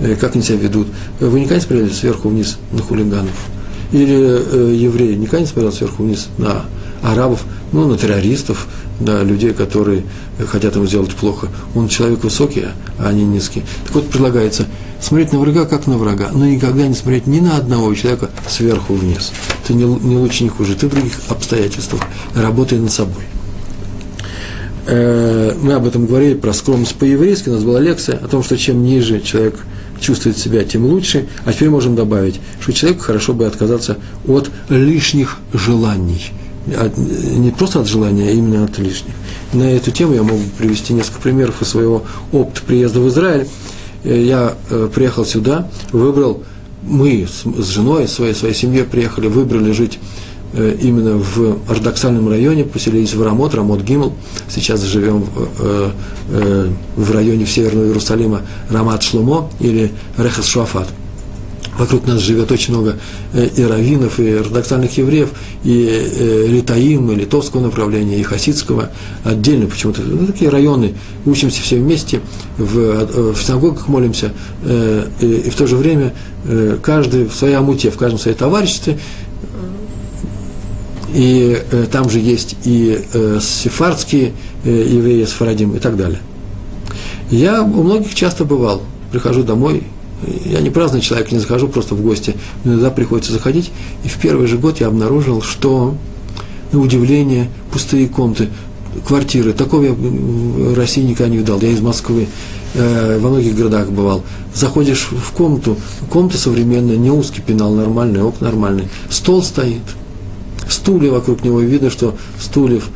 э, 0.00 0.16
как 0.16 0.34
они 0.34 0.44
себя 0.44 0.58
ведут. 0.58 0.88
Вы 1.18 1.40
никогда 1.40 1.56
не 1.56 1.62
смотрели 1.62 1.88
сверху 1.88 2.28
вниз 2.28 2.58
на 2.72 2.82
хулиганов? 2.82 3.48
Или 3.92 4.14
э, 4.14 4.74
евреи 4.76 5.14
никогда 5.14 5.40
не 5.40 5.46
смотрел 5.46 5.72
сверху 5.72 6.02
вниз 6.02 6.28
на 6.36 6.66
арабов, 7.02 7.44
ну, 7.72 7.86
на 7.86 7.96
террористов, 7.96 8.66
на 9.00 9.22
людей, 9.22 9.52
которые 9.52 10.04
хотят 10.46 10.76
ему 10.76 10.86
сделать 10.86 11.14
плохо. 11.14 11.48
Он 11.74 11.88
человек 11.88 12.22
высокий, 12.22 12.66
а 12.98 13.08
они 13.08 13.24
низкие. 13.24 13.64
Так 13.86 13.94
вот, 13.94 14.10
предлагается 14.10 14.66
смотреть 15.00 15.32
на 15.32 15.38
врага, 15.38 15.64
как 15.64 15.86
на 15.86 15.96
врага, 15.96 16.30
но 16.32 16.46
никогда 16.46 16.86
не 16.86 16.94
смотреть 16.94 17.26
ни 17.26 17.40
на 17.40 17.56
одного 17.56 17.94
человека 17.94 18.30
сверху 18.48 18.94
вниз. 18.94 19.32
Ты 19.66 19.74
не, 19.74 19.84
не 19.84 20.16
лучше, 20.16 20.44
не 20.44 20.50
хуже. 20.50 20.74
Ты 20.74 20.88
в 20.88 20.90
других 20.90 21.14
обстоятельствах. 21.28 22.02
Работай 22.34 22.78
над 22.78 22.92
собой. 22.92 23.24
Э, 24.86 25.54
мы 25.60 25.74
об 25.74 25.86
этом 25.86 26.06
говорили, 26.06 26.34
про 26.34 26.52
скромность 26.52 26.96
по-еврейски. 26.96 27.48
У 27.48 27.52
нас 27.52 27.62
была 27.62 27.80
лекция 27.80 28.16
о 28.16 28.28
том, 28.28 28.42
что 28.42 28.58
чем 28.58 28.82
ниже 28.82 29.20
человек 29.20 29.58
чувствует 30.00 30.38
себя, 30.38 30.64
тем 30.64 30.84
лучше. 30.84 31.28
А 31.44 31.52
теперь 31.52 31.70
можем 31.70 31.94
добавить, 31.94 32.40
что 32.60 32.72
человеку 32.72 33.04
хорошо 33.04 33.32
бы 33.32 33.46
отказаться 33.46 33.98
от 34.26 34.50
лишних 34.68 35.38
желаний. 35.52 36.32
Не 36.70 37.50
просто 37.50 37.80
от 37.80 37.88
желания, 37.88 38.28
а 38.28 38.32
именно 38.32 38.64
от 38.64 38.78
лишних. 38.78 39.14
На 39.52 39.64
эту 39.64 39.90
тему 39.90 40.14
я 40.14 40.22
могу 40.22 40.40
привести 40.58 40.92
несколько 40.92 41.20
примеров 41.20 41.60
из 41.60 41.68
своего 41.68 42.04
опыта 42.32 42.62
приезда 42.62 43.00
в 43.00 43.08
Израиль. 43.08 43.48
Э, 44.04 44.22
я 44.22 44.54
э, 44.70 44.88
приехал 44.94 45.24
сюда, 45.24 45.68
выбрал, 45.92 46.42
мы 46.82 47.26
с 47.26 47.66
женой, 47.66 48.08
своей, 48.08 48.34
своей 48.34 48.54
семьей 48.54 48.84
приехали, 48.84 49.26
выбрали 49.26 49.72
жить 49.72 49.98
э, 50.54 50.76
именно 50.80 51.18
в 51.18 51.58
ортодоксальном 51.68 52.28
районе, 52.28 52.64
поселились 52.64 53.14
в 53.14 53.22
Рамот, 53.22 53.54
Рамот 53.54 53.82
Гимл. 53.82 54.14
Сейчас 54.48 54.82
живем 54.82 55.24
в, 55.58 55.92
в 56.96 57.10
районе 57.12 57.44
в 57.44 57.50
Северного 57.50 57.86
Иерусалима 57.86 58.42
Рамат 58.70 59.02
Шломо 59.02 59.50
или 59.58 59.92
Рехас 60.16 60.46
Шуафат. 60.46 60.88
Вокруг 61.78 62.06
нас 62.06 62.20
живет 62.20 62.52
очень 62.52 62.74
много 62.74 62.96
и 63.32 63.62
раввинов, 63.62 64.20
и 64.20 64.28
ортодоксальных 64.32 64.98
евреев, 64.98 65.30
и 65.64 66.46
литаим, 66.48 67.10
и 67.10 67.14
литовского 67.14 67.62
направления, 67.62 68.18
и 68.18 68.22
хасидского 68.22 68.90
отдельно 69.24 69.66
почему-то. 69.66 70.02
Ну, 70.02 70.26
такие 70.26 70.50
районы, 70.50 70.94
учимся 71.24 71.62
все 71.62 71.78
вместе, 71.78 72.20
в, 72.58 73.32
в 73.32 73.42
синагогах 73.42 73.88
молимся, 73.88 74.32
и, 74.62 75.42
и 75.46 75.48
в 75.48 75.54
то 75.54 75.66
же 75.66 75.76
время 75.76 76.12
каждый 76.82 77.26
в 77.26 77.34
своей 77.34 77.54
амуте, 77.54 77.90
в 77.90 77.96
каждом 77.96 78.18
своей 78.18 78.36
товариществе, 78.36 78.98
и 81.14 81.56
там 81.90 82.10
же 82.10 82.18
есть 82.18 82.56
и 82.64 83.00
сефардские 83.40 84.32
евреи, 84.64 85.24
сфарадим 85.24 85.74
и 85.76 85.78
так 85.78 85.96
далее. 85.96 86.20
Я 87.30 87.62
у 87.62 87.82
многих 87.82 88.14
часто 88.14 88.44
бывал, 88.44 88.82
прихожу 89.12 89.44
домой, 89.44 89.84
я 90.44 90.60
не 90.60 90.70
праздный 90.70 91.00
человек, 91.00 91.32
не 91.32 91.38
захожу 91.38 91.68
просто 91.68 91.94
в 91.94 92.02
гости, 92.02 92.34
но 92.64 92.72
иногда 92.72 92.90
приходится 92.90 93.32
заходить. 93.32 93.70
И 94.04 94.08
в 94.08 94.18
первый 94.18 94.46
же 94.46 94.58
год 94.58 94.80
я 94.80 94.88
обнаружил, 94.88 95.42
что, 95.42 95.94
на 96.72 96.80
удивление, 96.80 97.50
пустые 97.72 98.08
комнаты. 98.08 98.48
квартиры. 99.06 99.52
Такого 99.52 99.84
я 99.84 99.92
в 99.92 100.76
России 100.76 101.02
никогда 101.02 101.30
не 101.30 101.38
видал. 101.38 101.60
Я 101.60 101.70
из 101.70 101.80
Москвы 101.80 102.26
э, 102.74 103.18
во 103.18 103.30
многих 103.30 103.56
городах 103.56 103.90
бывал. 103.90 104.22
Заходишь 104.54 105.08
в 105.10 105.32
комнату, 105.32 105.76
комната 106.10 106.38
современная, 106.38 106.96
не 106.96 107.10
узкий 107.10 107.40
пенал, 107.40 107.72
нормальный, 107.74 108.22
окна 108.22 108.48
нормальные. 108.48 108.88
Стол 109.08 109.42
стоит, 109.42 109.82
стулья 110.68 111.10
вокруг 111.10 111.44
него, 111.44 111.60
видно, 111.60 111.90
что 111.90 112.16
стульев. 112.40 112.88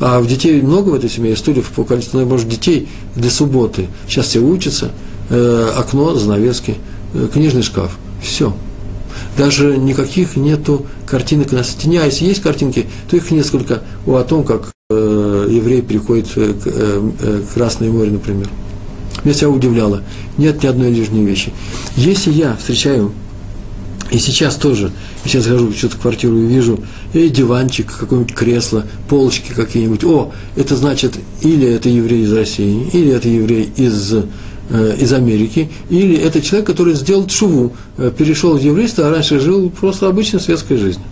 А 0.00 0.20
в 0.20 0.26
детей 0.26 0.60
много 0.62 0.88
в 0.88 0.94
этой 0.94 1.10
семье, 1.10 1.36
стульев 1.36 1.68
по 1.70 1.84
количеству, 1.84 2.18
ну, 2.18 2.26
может, 2.26 2.48
детей 2.48 2.88
для 3.14 3.30
субботы. 3.30 3.88
Сейчас 4.08 4.26
все 4.26 4.40
учатся, 4.40 4.90
окно, 5.76 6.14
занавески, 6.14 6.76
э, 7.14 7.28
книжный 7.32 7.62
шкаф. 7.62 7.96
Все. 8.22 8.54
Даже 9.36 9.76
никаких 9.76 10.36
нету 10.36 10.86
картинок 11.06 11.52
на 11.52 11.64
стене. 11.64 12.00
А 12.02 12.06
если 12.06 12.26
есть 12.26 12.42
картинки, 12.42 12.86
то 13.10 13.16
их 13.16 13.30
несколько 13.30 13.82
о 14.06 14.22
том, 14.22 14.44
как 14.44 14.72
э, 14.90 15.48
еврей 15.50 15.80
э, 15.80 16.22
к 16.22 16.36
э, 16.36 16.52
э, 17.20 17.42
Красное 17.54 17.90
море, 17.90 18.10
например. 18.10 18.48
Меня 19.24 19.34
себя 19.34 19.50
удивляло. 19.50 20.02
Нет 20.38 20.62
ни 20.62 20.66
одной 20.66 20.90
лишней 20.90 21.24
вещи. 21.24 21.52
Если 21.96 22.32
я 22.32 22.56
встречаю, 22.56 23.12
и 24.10 24.18
сейчас 24.18 24.56
тоже, 24.56 24.90
сейчас 25.24 25.44
захожу 25.44 25.68
в 25.68 25.76
что-то 25.76 25.96
квартиру 25.96 26.38
и 26.38 26.46
вижу, 26.46 26.80
и 27.14 27.28
диванчик, 27.28 27.90
какое-нибудь 27.98 28.34
кресло, 28.34 28.84
полочки 29.08 29.52
какие-нибудь, 29.52 30.04
о, 30.04 30.32
это 30.56 30.76
значит, 30.76 31.14
или 31.40 31.66
это 31.66 31.88
еврей 31.88 32.24
из 32.24 32.32
России, 32.32 32.90
или 32.92 33.12
это 33.12 33.28
еврей 33.28 33.72
из 33.76 34.14
Э, 34.14 34.24
из 34.70 35.12
Америки, 35.12 35.70
или 35.90 36.16
это 36.16 36.40
человек, 36.40 36.66
который 36.66 36.94
сделал 36.94 37.28
шуву, 37.28 37.72
э, 37.98 38.10
перешел 38.16 38.56
в 38.56 38.60
еврейство, 38.60 39.06
а 39.06 39.10
раньше 39.10 39.40
жил 39.40 39.70
просто 39.70 40.08
обычной 40.08 40.40
светской 40.40 40.76
жизнью. 40.76 41.04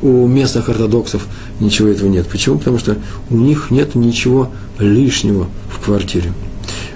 У 0.00 0.26
местных 0.26 0.68
ортодоксов 0.68 1.26
ничего 1.60 1.88
этого 1.88 2.08
нет. 2.08 2.26
Почему? 2.26 2.58
Потому 2.58 2.78
что 2.78 2.96
у 3.30 3.36
них 3.36 3.70
нет 3.70 3.94
ничего 3.94 4.50
лишнего 4.78 5.46
в 5.68 5.84
квартире. 5.84 6.32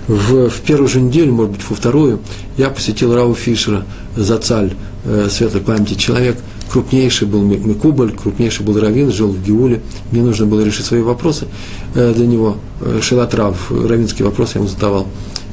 В, 0.08 0.48
в 0.48 0.60
первую 0.60 0.88
же 0.88 1.00
неделю, 1.00 1.32
может 1.32 1.52
быть, 1.52 1.68
во 1.68 1.76
вторую, 1.76 2.20
я 2.56 2.70
посетил 2.70 3.14
Рау 3.14 3.34
Фишера, 3.34 3.84
Зацаль, 4.16 4.74
э, 5.04 5.28
светлой 5.30 5.62
памяти 5.62 5.94
человек, 5.94 6.36
крупнейший 6.70 7.26
был 7.26 7.42
Микубаль, 7.42 8.12
крупнейший 8.12 8.64
был 8.64 8.78
Равин, 8.78 9.12
жил 9.12 9.28
в 9.28 9.42
Геуле. 9.42 9.82
Мне 10.10 10.22
нужно 10.22 10.46
было 10.46 10.62
решить 10.62 10.86
свои 10.86 11.00
вопросы 11.00 11.46
э, 11.94 12.12
для 12.14 12.26
него. 12.26 12.56
Э, 12.80 13.00
Шилат 13.02 13.34
Рав, 13.34 13.70
равинский 13.70 14.24
вопрос 14.24 14.54
я 14.54 14.60
ему 14.60 14.68
задавал. 14.68 15.06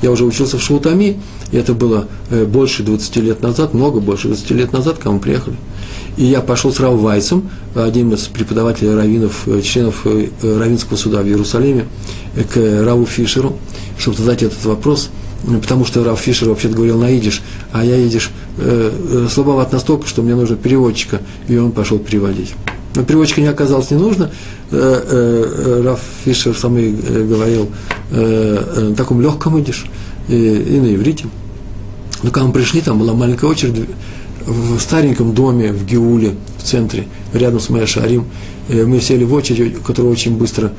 Я 0.04 0.12
уже 0.12 0.26
учился 0.26 0.58
в 0.58 0.62
Шаутами, 0.62 1.18
и 1.54 1.56
это 1.56 1.74
было 1.74 2.10
э, 2.30 2.44
больше 2.44 2.84
20 2.84 3.16
лет 3.18 3.42
назад, 3.42 3.74
много 3.74 4.02
больше 4.02 4.28
20 4.28 4.52
лет 4.52 4.74
назад, 4.74 4.98
когда 4.98 5.12
мы 5.12 5.20
приехали. 5.20 5.56
И 6.18 6.26
я 6.26 6.42
пошел 6.42 6.74
с 6.74 6.80
Рав 6.82 6.96
Вайсом, 6.96 7.50
одним 7.74 8.13
из 8.13 8.24
преподавателей 8.24 8.94
раввинов, 8.94 9.48
э, 9.48 9.62
членов 9.62 10.02
э, 10.04 10.28
Равинского 10.42 10.98
суда 10.98 11.22
в 11.22 11.26
Иерусалиме, 11.26 11.86
к 12.54 12.84
Раву 12.84 13.06
Фишеру, 13.06 13.56
чтобы 13.98 14.18
задать 14.18 14.44
этот 14.44 14.66
вопрос, 14.66 15.10
потому 15.46 15.86
что 15.86 16.04
Рав 16.04 16.20
Фишер 16.20 16.50
вообще-то 16.50 16.76
говорил 16.76 17.00
на 17.00 17.10
идиш, 17.10 17.42
а 17.72 17.86
я 17.86 17.96
идиш 17.98 18.30
слабоват 19.32 19.72
настолько, 19.72 20.06
что 20.06 20.22
мне 20.22 20.36
нужно 20.36 20.58
переводчика, 20.58 21.22
и 21.48 21.56
он 21.56 21.72
пошел 21.72 21.98
переводить. 21.98 22.54
Но 22.95 23.03
переводчика 23.03 23.41
не 23.41 23.47
оказалось 23.47 23.91
не 23.91 23.97
нужно. 23.97 24.32
Э, 24.71 25.01
э, 25.06 25.82
Раф 25.84 25.99
Фишер 26.23 26.56
сам 26.56 26.77
и 26.77 26.95
э, 26.95 27.25
говорил 27.25 27.69
на 28.12 28.93
таком 28.95 29.21
легком 29.21 29.58
идиш, 29.58 29.86
и, 30.27 30.36
и 30.36 30.79
на 30.79 30.93
иврите. 30.93 31.25
Но 32.21 32.29
когда 32.29 32.45
мы 32.45 32.53
пришли, 32.53 32.79
там 32.79 32.99
была 32.99 33.13
маленькая 33.13 33.47
очередь 33.47 33.89
в 34.45 34.79
стареньком 34.79 35.34
доме 35.34 35.73
в 35.73 35.84
Геуле, 35.84 36.36
в 36.60 36.63
центре, 36.63 37.08
рядом 37.34 37.60
с 37.60 37.69
Майя 37.69 37.88
Шарим. 37.88 38.25
Мы 38.69 39.01
сели 39.01 39.23
в 39.23 39.34
очередь, 39.34 39.82
которая 39.82 40.12
очень 40.12 40.38
быстро 40.38 40.73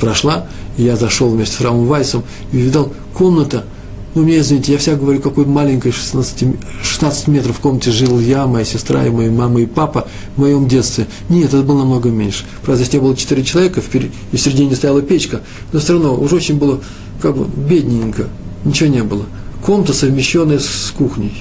прошла. 0.00 0.48
Я 0.76 0.96
зашел 0.96 1.28
вместе 1.28 1.58
с 1.58 1.60
Рамом 1.60 1.86
Вайсом 1.86 2.24
и 2.50 2.56
видал 2.56 2.92
комната– 3.14 3.64
ну, 4.14 4.22
мне, 4.22 4.38
извините, 4.38 4.72
я 4.72 4.78
вся 4.78 4.94
говорю, 4.94 5.20
какой 5.20 5.46
маленькой 5.46 5.92
16, 5.92 6.56
16 6.82 7.28
метров 7.28 7.56
в 7.56 7.60
комнате 7.60 7.90
жил 7.90 8.18
я, 8.20 8.46
моя 8.46 8.64
сестра 8.64 9.06
и 9.06 9.10
моя 9.10 9.30
мама 9.30 9.62
и 9.62 9.66
папа 9.66 10.06
в 10.36 10.40
моем 10.40 10.68
детстве. 10.68 11.06
Нет, 11.30 11.48
это 11.54 11.62
было 11.62 11.78
намного 11.78 12.10
меньше. 12.10 12.44
Правда, 12.62 12.82
здесь 12.82 12.92
не 12.92 13.00
было 13.00 13.16
4 13.16 13.42
человека, 13.42 13.80
и 13.80 14.36
в 14.36 14.40
середине 14.40 14.76
стояла 14.76 15.00
печка, 15.00 15.40
но 15.72 15.80
все 15.80 15.94
равно 15.94 16.14
уже 16.14 16.36
очень 16.36 16.58
было 16.58 16.80
как 17.22 17.36
бы 17.36 17.46
бедненько, 17.46 18.26
ничего 18.64 18.90
не 18.90 19.02
было. 19.02 19.24
Комната, 19.64 19.94
совмещенная 19.94 20.58
с 20.58 20.92
кухней. 20.96 21.32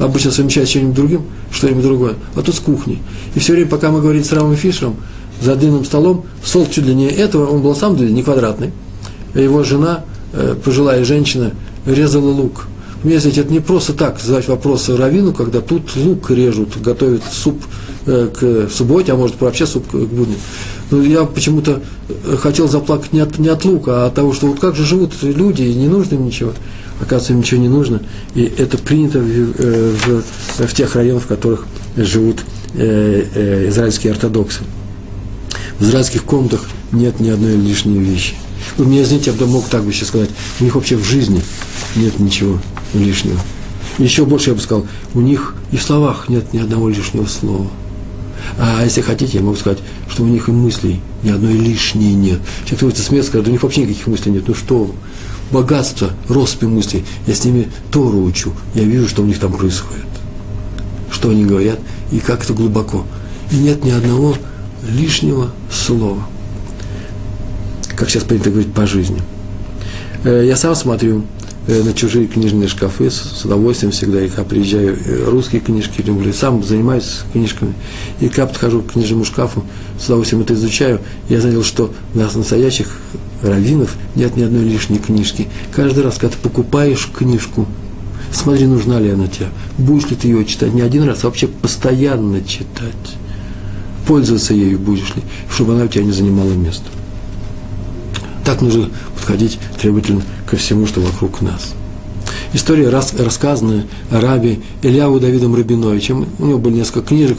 Обычно 0.00 0.30
совмещают 0.30 0.70
чем-нибудь 0.70 0.96
другим, 0.96 1.22
что-нибудь 1.52 1.82
другое, 1.82 2.14
а 2.34 2.42
тут 2.42 2.54
с 2.54 2.60
кухней. 2.60 3.00
И 3.34 3.38
все 3.38 3.52
время, 3.52 3.68
пока 3.68 3.90
мы 3.90 4.00
говорили 4.00 4.22
с 4.22 4.32
Рамом 4.32 4.56
Фишером, 4.56 4.96
за 5.40 5.54
длинным 5.54 5.84
столом, 5.84 6.24
стол 6.44 6.66
чуть 6.70 6.84
длиннее 6.84 7.10
этого, 7.10 7.46
он 7.46 7.62
был 7.62 7.74
сам 7.74 7.96
длинный, 7.96 8.14
не 8.14 8.22
квадратный. 8.22 8.72
Его 9.34 9.62
жена, 9.62 10.04
э, 10.32 10.56
пожилая 10.64 11.04
женщина, 11.04 11.52
резала 11.88 12.30
лук. 12.30 12.66
Если 13.04 13.30
это 13.38 13.52
не 13.52 13.60
просто 13.60 13.92
так 13.92 14.18
задать 14.20 14.48
вопрос 14.48 14.88
равину, 14.88 15.32
когда 15.32 15.60
тут 15.60 15.94
лук 15.94 16.30
режут, 16.30 16.80
готовят 16.80 17.22
суп 17.30 17.62
э, 18.06 18.28
к 18.34 18.68
субботе, 18.70 19.12
а 19.12 19.16
может 19.16 19.40
вообще 19.40 19.66
суп 19.66 19.86
к 19.86 19.94
будням. 19.94 20.38
Но 20.90 21.02
я 21.02 21.22
почему-то 21.22 21.80
э, 22.08 22.36
хотел 22.36 22.68
заплакать 22.68 23.12
не 23.12 23.20
от, 23.20 23.38
не 23.38 23.48
от 23.48 23.64
лука, 23.64 24.02
а 24.02 24.06
от 24.06 24.14
того, 24.14 24.32
что 24.32 24.48
вот 24.48 24.58
как 24.58 24.74
же 24.74 24.84
живут 24.84 25.12
люди, 25.22 25.62
и 25.62 25.74
не 25.74 25.86
нужно 25.86 26.16
им 26.16 26.26
ничего. 26.26 26.52
Оказывается, 27.00 27.34
им 27.34 27.38
ничего 27.38 27.60
не 27.60 27.68
нужно. 27.68 28.02
И 28.34 28.42
это 28.42 28.76
принято 28.78 29.20
в, 29.20 29.24
э, 29.24 29.94
в, 30.58 30.66
в 30.66 30.74
тех 30.74 30.96
районах, 30.96 31.22
в 31.22 31.26
которых 31.28 31.66
живут 31.96 32.38
израильские 32.74 34.12
ортодоксы. 34.12 34.60
В 35.78 35.84
израильских 35.84 36.24
комнатах 36.24 36.60
нет 36.92 37.18
ни 37.18 37.30
одной 37.30 37.56
лишней 37.56 37.98
вещи. 37.98 38.34
Вы 38.76 38.86
мне 38.86 39.02
извините, 39.02 39.30
я 39.30 39.36
бы 39.36 39.46
мог 39.46 39.68
так 39.68 39.84
бы 39.84 39.92
сейчас 39.92 40.08
сказать, 40.08 40.30
у 40.60 40.64
них 40.64 40.74
вообще 40.74 40.96
в 40.96 41.04
жизни 41.04 41.42
нет 41.96 42.18
ничего 42.18 42.58
лишнего. 42.94 43.38
Еще 43.98 44.24
больше 44.24 44.50
я 44.50 44.56
бы 44.56 44.60
сказал, 44.60 44.86
у 45.14 45.20
них 45.20 45.54
и 45.72 45.76
в 45.76 45.82
словах 45.82 46.28
нет 46.28 46.52
ни 46.52 46.58
одного 46.58 46.88
лишнего 46.88 47.26
слова. 47.26 47.68
А 48.58 48.82
если 48.84 49.00
хотите, 49.00 49.38
я 49.38 49.44
могу 49.44 49.56
сказать, 49.56 49.78
что 50.08 50.22
у 50.22 50.26
них 50.26 50.48
и 50.48 50.52
мыслей 50.52 51.00
ни 51.22 51.30
одной 51.30 51.54
лишней 51.54 52.14
нет. 52.14 52.40
Кто 52.70 52.88
это 52.88 53.00
смеется, 53.00 53.30
скажут, 53.30 53.48
у 53.48 53.50
них 53.50 53.62
вообще 53.62 53.82
никаких 53.82 54.06
мыслей 54.06 54.32
нет. 54.32 54.44
Ну 54.46 54.54
что 54.54 54.94
богатство, 55.50 56.10
россыпи 56.28 56.66
мыслей. 56.66 57.04
Я 57.26 57.34
с 57.34 57.44
ними 57.44 57.68
Тору 57.90 58.22
учу, 58.22 58.52
я 58.74 58.84
вижу, 58.84 59.08
что 59.08 59.22
у 59.22 59.26
них 59.26 59.38
там 59.38 59.52
происходит. 59.52 60.06
Что 61.10 61.30
они 61.30 61.44
говорят 61.44 61.80
и 62.12 62.20
как 62.20 62.44
это 62.44 62.52
глубоко. 62.52 63.04
И 63.50 63.56
нет 63.56 63.84
ни 63.84 63.90
одного 63.90 64.36
лишнего 64.88 65.50
слова. 65.72 66.22
Как 67.98 68.08
сейчас 68.08 68.24
принято 68.24 68.50
говорить, 68.50 68.72
по 68.72 68.86
жизни. 68.86 69.20
Э, 70.24 70.44
я 70.46 70.56
сам 70.56 70.74
смотрю 70.74 71.24
Э, 71.68 71.82
на 71.82 71.92
чужие 71.92 72.26
книжные 72.26 72.66
шкафы, 72.66 73.10
с 73.10 73.44
удовольствием 73.44 73.92
всегда, 73.92 74.22
и 74.22 74.28
когда 74.28 74.44
приезжаю, 74.44 74.96
э, 75.04 75.24
русские 75.26 75.60
книжки 75.60 76.00
люблю, 76.00 76.32
сам 76.32 76.64
занимаюсь 76.64 77.20
книжками, 77.30 77.74
и 78.20 78.28
когда 78.28 78.46
подхожу 78.46 78.80
к 78.80 78.92
книжному 78.92 79.26
шкафу, 79.26 79.62
с 80.00 80.06
удовольствием 80.06 80.40
это 80.44 80.54
изучаю, 80.54 81.00
я 81.28 81.42
заметил, 81.42 81.62
что 81.62 81.92
у 82.14 82.18
нас 82.18 82.34
настоящих 82.34 82.98
раввинов 83.42 83.96
нет 84.14 84.34
ни 84.34 84.44
одной 84.44 84.64
лишней 84.64 84.98
книжки. 84.98 85.46
Каждый 85.70 86.04
раз, 86.04 86.14
когда 86.14 86.34
ты 86.34 86.40
покупаешь 86.40 87.06
книжку, 87.14 87.66
смотри, 88.32 88.66
нужна 88.66 88.98
ли 88.98 89.10
она 89.10 89.26
тебе, 89.26 89.48
будешь 89.76 90.08
ли 90.08 90.16
ты 90.16 90.28
ее 90.28 90.46
читать 90.46 90.72
не 90.72 90.80
один 90.80 91.02
раз, 91.02 91.22
а 91.22 91.26
вообще 91.26 91.48
постоянно 91.48 92.42
читать, 92.42 92.94
пользоваться 94.06 94.54
ею 94.54 94.78
будешь 94.78 95.14
ли, 95.14 95.22
чтобы 95.52 95.74
она 95.74 95.84
у 95.84 95.88
тебя 95.88 96.04
не 96.04 96.12
занимала 96.12 96.52
место. 96.52 96.86
Так 98.48 98.62
нужно 98.62 98.88
подходить 99.14 99.58
требовательно 99.78 100.22
ко 100.46 100.56
всему, 100.56 100.86
что 100.86 101.02
вокруг 101.02 101.42
нас. 101.42 101.74
История, 102.54 102.88
рас, 102.88 103.12
рассказанная 103.12 103.84
о 104.10 104.22
рабе 104.22 104.60
Ильяву 104.80 105.20
Давидом 105.20 105.54
Рабиновичем, 105.54 106.26
у 106.38 106.46
него 106.46 106.58
были 106.58 106.76
несколько 106.76 107.02
книжек, 107.02 107.36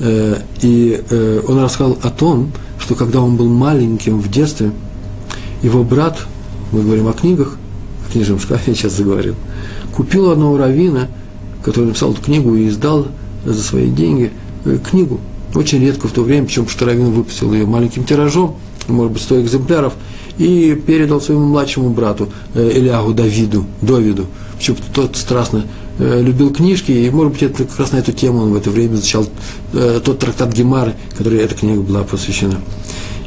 э, 0.00 0.40
и 0.60 1.00
э, 1.10 1.42
он 1.46 1.60
рассказал 1.60 1.96
о 2.02 2.10
том, 2.10 2.50
что 2.80 2.96
когда 2.96 3.20
он 3.20 3.36
был 3.36 3.48
маленьким 3.48 4.18
в 4.18 4.28
детстве, 4.28 4.72
его 5.62 5.84
брат, 5.84 6.18
мы 6.72 6.82
говорим 6.82 7.06
о 7.06 7.12
книгах, 7.12 7.56
в 8.08 8.12
книжном 8.14 8.40
шкафе 8.40 8.64
я 8.72 8.74
сейчас 8.74 8.94
заговорил, 8.94 9.36
купил 9.94 10.28
одного 10.28 10.58
равина, 10.58 11.06
который 11.64 11.84
написал 11.84 12.14
эту 12.14 12.22
книгу 12.22 12.56
и 12.56 12.66
издал 12.66 13.06
за 13.44 13.62
свои 13.62 13.88
деньги 13.88 14.32
э, 14.64 14.78
книгу, 14.90 15.20
очень 15.54 15.80
редко 15.80 16.08
в 16.08 16.10
то 16.10 16.22
время, 16.22 16.46
причем 16.46 16.68
что 16.68 16.84
равин 16.84 17.12
выпустил 17.12 17.52
ее 17.52 17.64
маленьким 17.64 18.02
тиражом, 18.02 18.56
может 18.88 19.12
быть, 19.12 19.22
100 19.22 19.42
экземпляров– 19.42 19.92
и 20.38 20.74
передал 20.74 21.20
своему 21.20 21.46
младшему 21.46 21.90
брату 21.90 22.28
э, 22.54 22.70
Элиагу 22.74 23.12
Давиду, 23.12 23.66
Довиду. 23.82 24.26
Почему 24.56 24.76
тот 24.94 25.16
страстно 25.16 25.64
э, 25.98 26.22
любил 26.22 26.52
книжки, 26.52 26.92
и, 26.92 27.10
может 27.10 27.32
быть, 27.32 27.42
это 27.42 27.64
как 27.64 27.78
раз 27.78 27.92
на 27.92 27.96
эту 27.98 28.12
тему 28.12 28.42
он 28.42 28.52
в 28.52 28.56
это 28.56 28.70
время 28.70 28.94
изучал 28.94 29.26
э, 29.72 30.00
тот 30.04 30.18
трактат 30.18 30.52
Гемары, 30.52 30.94
который 31.16 31.38
эта 31.40 31.54
книга 31.54 31.80
была 31.80 32.04
посвящена. 32.04 32.60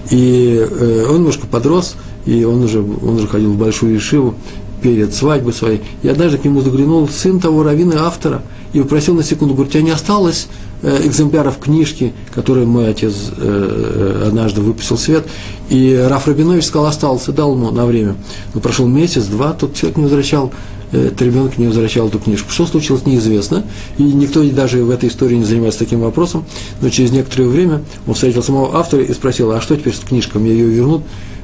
И 0.09 0.67
он 1.07 1.19
немножко 1.19 1.47
подрос, 1.47 1.95
и 2.25 2.43
он 2.43 2.63
уже, 2.63 2.81
он 2.81 3.15
уже 3.15 3.27
ходил 3.27 3.53
в 3.53 3.57
большую 3.57 3.97
Ишиву, 3.97 4.35
перед 4.81 5.13
свадьбой 5.13 5.53
своей. 5.53 5.81
И 6.03 6.07
однажды 6.07 6.37
к 6.37 6.45
нему 6.45 6.61
заглянул 6.61 7.07
сын 7.07 7.39
того 7.39 7.63
равина 7.63 8.05
автора 8.07 8.41
и 8.73 8.81
попросил 8.81 9.15
на 9.15 9.23
секунду, 9.23 9.53
говорит, 9.53 9.71
у 9.71 9.73
тебя 9.73 9.83
не 9.83 9.91
осталось 9.91 10.47
э, 10.81 11.01
экземпляров 11.05 11.57
книжки, 11.59 12.13
которые 12.33 12.65
мой 12.65 12.89
отец 12.89 13.13
э, 13.37 14.25
однажды 14.27 14.61
выпустил 14.61 14.95
в 14.95 14.99
свет. 14.99 15.25
И 15.69 15.93
Раф 16.09 16.27
Рабинович 16.27 16.65
сказал, 16.65 16.87
остался, 16.87 17.31
дал 17.31 17.53
ему 17.53 17.71
на 17.71 17.85
время. 17.85 18.15
Но 18.53 18.61
прошел 18.61 18.87
месяц, 18.87 19.25
два, 19.25 19.53
тот 19.53 19.75
человек 19.75 19.97
не 19.97 20.03
возвращал, 20.03 20.51
этот 20.91 21.21
ребенок 21.21 21.57
не 21.57 21.67
возвращал 21.67 22.09
эту 22.09 22.19
книжку. 22.19 22.51
Что 22.51 22.65
случилось, 22.65 23.05
неизвестно. 23.05 23.63
И 23.97 24.03
никто 24.03 24.43
даже 24.43 24.83
в 24.83 24.89
этой 24.89 25.07
истории 25.07 25.35
не 25.35 25.45
занимается 25.45 25.79
таким 25.79 26.01
вопросом. 26.01 26.43
Но 26.81 26.89
через 26.89 27.11
некоторое 27.11 27.47
время 27.47 27.81
он 28.07 28.13
встретил 28.13 28.43
самого 28.43 28.75
автора 28.77 29.03
и 29.03 29.13
спросил, 29.13 29.51
а 29.51 29.61
что 29.61 29.77
теперь 29.77 29.93
с 29.93 29.99
книжкой, 29.99 30.41
мне 30.41 30.51
ее 30.51 30.67
вернут? 30.67 31.03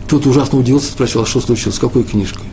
Тут 0.09 0.25
ужасно 0.25 0.59
удивился, 0.59 0.91
спросил, 0.91 1.21
а 1.21 1.25
что 1.25 1.39
случилось, 1.39 1.75
с 1.75 1.79
какой 1.79 2.03
книжкой? 2.03 2.43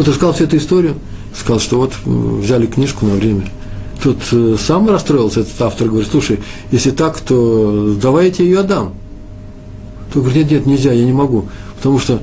Тот 0.00 0.08
рассказал 0.08 0.32
всю 0.32 0.44
эту 0.44 0.56
историю, 0.56 0.94
сказал, 1.38 1.60
что 1.60 1.76
вот 1.76 1.92
взяли 2.06 2.64
книжку 2.64 3.04
на 3.04 3.16
время. 3.16 3.46
Тут 4.02 4.16
э, 4.32 4.56
сам 4.58 4.88
расстроился 4.88 5.40
этот 5.40 5.60
автор, 5.60 5.88
говорит, 5.88 6.08
слушай, 6.10 6.40
если 6.72 6.90
так, 6.90 7.20
то 7.20 7.94
давай 8.00 8.28
я 8.28 8.30
тебе 8.30 8.48
ее 8.48 8.60
отдам. 8.60 8.94
Тот 10.10 10.22
говорит, 10.22 10.44
нет, 10.44 10.52
нет, 10.52 10.66
нельзя, 10.66 10.92
я 10.92 11.04
не 11.04 11.12
могу, 11.12 11.50
потому 11.76 11.98
что 11.98 12.22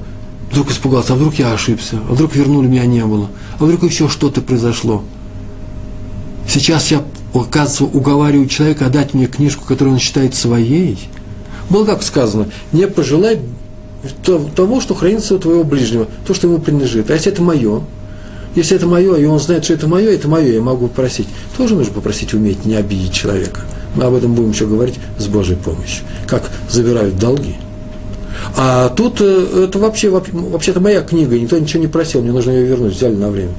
вдруг 0.49 0.71
испугался, 0.71 1.13
а 1.13 1.17
вдруг 1.17 1.36
я 1.36 1.53
ошибся, 1.53 1.99
а 2.09 2.13
вдруг 2.13 2.34
вернули, 2.36 2.65
меня 2.65 2.88
не 2.88 3.05
было, 3.05 3.30
а 3.59 3.65
вдруг 3.65 3.84
еще 3.84 4.09
что-то 4.09 4.41
произошло. 4.41 5.03
Сейчас 6.49 6.89
я, 6.89 7.03
оказывается, 7.32 7.84
уговариваю 7.84 8.47
человека 8.47 8.88
отдать 8.88 9.13
мне 9.13 9.28
книжку, 9.28 9.65
которую 9.65 9.93
он 9.93 9.99
считает 9.99 10.34
своей. 10.34 10.97
Было 11.69 11.86
как 11.86 12.01
сказано, 12.01 12.47
не 12.71 12.88
пожелай 12.88 13.39
того, 14.14 14.82
что 14.82 14.95
хранится 14.95 15.36
у 15.36 15.39
твоего 15.39 15.64
ближнего, 15.64 16.08
то, 16.26 16.34
что 16.34 16.47
ему 16.47 16.60
принадлежит. 16.60 17.10
А 17.10 17.14
если 17.14 17.32
это 17.32 17.41
мое, 17.41 17.82
если 18.55 18.76
это 18.76 18.88
мое, 18.88 19.16
и 19.16 19.26
он 19.26 19.39
знает, 19.39 19.64
что 19.64 19.74
это 19.74 19.88
мое, 19.88 20.12
это 20.12 20.28
мое, 20.28 20.53
я 20.53 20.62
могу 20.62 20.88
попросить. 20.88 21.28
Тоже 21.58 21.76
нужно 21.76 21.93
попросить 21.93 22.34
уметь 22.34 22.66
не 22.66 22.76
обидеть 22.76 23.14
человека. 23.14 23.62
Мы 23.95 24.03
об 24.03 24.16
этом 24.16 24.34
будем 24.34 24.51
еще 24.51 24.66
говорить 24.66 24.95
с 25.18 25.28
Божьей 25.28 25.55
помощью. 25.55 26.03
Как 26.28 26.49
забирают 26.70 27.18
долги. 27.18 27.55
А 28.55 28.89
тут 28.89 29.22
э, 29.22 29.66
это 29.66 29.80
вообще, 29.80 30.10
вообще-то 30.10 30.80
моя 30.80 31.01
книга, 31.01 31.38
никто 31.38 31.58
ничего 31.58 31.82
не 31.82 31.88
просил, 31.88 32.22
мне 32.22 32.32
нужно 32.32 32.51
ее 32.51 32.66
вернуть, 32.66 32.93
взяли 32.93 33.16
на 33.16 33.30
время 33.30 33.51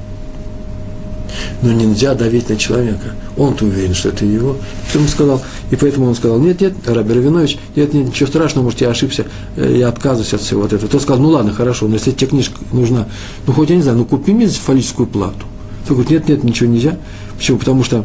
но 1.62 1.72
нельзя 1.72 2.14
давить 2.14 2.48
на 2.48 2.56
человека. 2.56 3.14
Он-то 3.36 3.64
уверен, 3.64 3.94
что 3.94 4.10
это 4.10 4.24
его. 4.24 4.56
Поэтому 4.84 5.08
сказал, 5.08 5.42
и 5.70 5.76
поэтому 5.76 6.06
он 6.06 6.14
сказал, 6.14 6.38
нет, 6.38 6.60
нет, 6.60 6.74
Раби 6.86 7.14
Равинович, 7.14 7.58
нет, 7.76 7.92
нет, 7.92 8.06
ничего 8.06 8.28
страшного, 8.28 8.64
может, 8.64 8.80
я 8.80 8.90
ошибся, 8.90 9.26
э, 9.56 9.76
я 9.78 9.88
отказываюсь 9.88 10.32
от 10.34 10.40
всего 10.40 10.62
вот 10.62 10.72
этого. 10.72 10.88
Тот 10.88 11.02
сказал, 11.02 11.22
ну 11.22 11.30
ладно, 11.30 11.52
хорошо, 11.52 11.88
но 11.88 11.94
если 11.94 12.12
тебе 12.12 12.28
книжка 12.28 12.58
нужна, 12.72 13.06
ну 13.46 13.52
хоть 13.52 13.70
я 13.70 13.76
не 13.76 13.82
знаю, 13.82 13.98
ну 13.98 14.04
купи 14.04 14.32
мне 14.32 14.46
фаллическую 14.46 15.06
плату. 15.06 15.46
Тот 15.86 15.96
говорит, 15.96 16.10
нет, 16.10 16.28
нет, 16.28 16.44
ничего 16.44 16.70
нельзя. 16.70 16.98
Почему? 17.36 17.58
Потому 17.58 17.82
что 17.82 18.04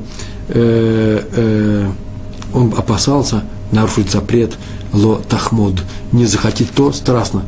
э, 0.49 1.21
э, 1.35 1.91
он 2.53 2.73
опасался 2.77 3.43
нарушить 3.71 4.11
запрет 4.11 4.53
ло 4.93 5.21
тахмод, 5.27 5.75
не 6.11 6.25
захотеть 6.25 6.71
то 6.71 6.91
страстно, 6.91 7.43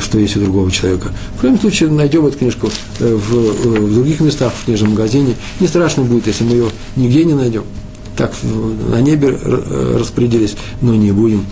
что 0.00 0.18
есть 0.18 0.36
у 0.36 0.40
другого 0.40 0.70
человека. 0.70 1.12
В 1.36 1.40
крайнем 1.40 1.60
случае 1.60 1.90
найдем 1.90 2.26
эту 2.26 2.38
книжку 2.38 2.68
э, 2.98 3.14
в, 3.14 3.34
э, 3.34 3.80
в 3.80 3.94
других 3.94 4.20
местах, 4.20 4.52
в 4.52 4.64
книжном 4.64 4.90
магазине. 4.90 5.34
Не 5.60 5.68
страшно 5.68 6.02
будет, 6.02 6.26
если 6.26 6.44
мы 6.44 6.52
ее 6.52 6.66
нигде 6.96 7.24
не 7.24 7.34
найдем. 7.34 7.64
Так 8.16 8.32
на 8.90 9.00
небе 9.00 9.38
распорядились, 9.98 10.56
но 10.82 10.94
не 10.94 11.12
будем 11.12 11.46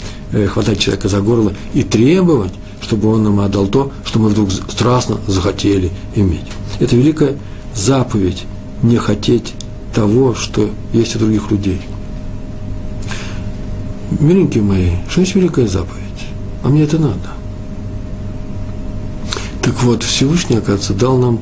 хватать 0.48 0.78
человека 0.78 1.08
за 1.08 1.20
горло 1.20 1.54
и 1.72 1.82
требовать, 1.82 2.52
чтобы 2.82 3.08
он 3.08 3.22
нам 3.22 3.40
отдал 3.40 3.66
то, 3.66 3.92
что 4.04 4.18
мы 4.18 4.28
вдруг 4.28 4.50
страстно 4.52 5.18
захотели 5.26 5.90
иметь. 6.14 6.44
Это 6.78 6.96
великая 6.96 7.36
заповедь 7.74 8.44
не 8.82 8.98
хотеть 8.98 9.54
того, 9.94 10.34
что 10.34 10.70
есть 10.92 11.16
у 11.16 11.18
других 11.18 11.50
людей. 11.50 11.80
Миленькие 14.18 14.62
мои, 14.62 14.90
что 15.08 15.20
есть 15.20 15.34
великая 15.34 15.66
заповедь? 15.66 16.00
А 16.62 16.68
мне 16.68 16.82
это 16.82 16.98
надо. 16.98 17.39
Так 19.71 19.85
вот, 19.85 20.03
Всевышний, 20.03 20.57
оказывается, 20.57 20.95
дал 20.95 21.16
нам 21.16 21.39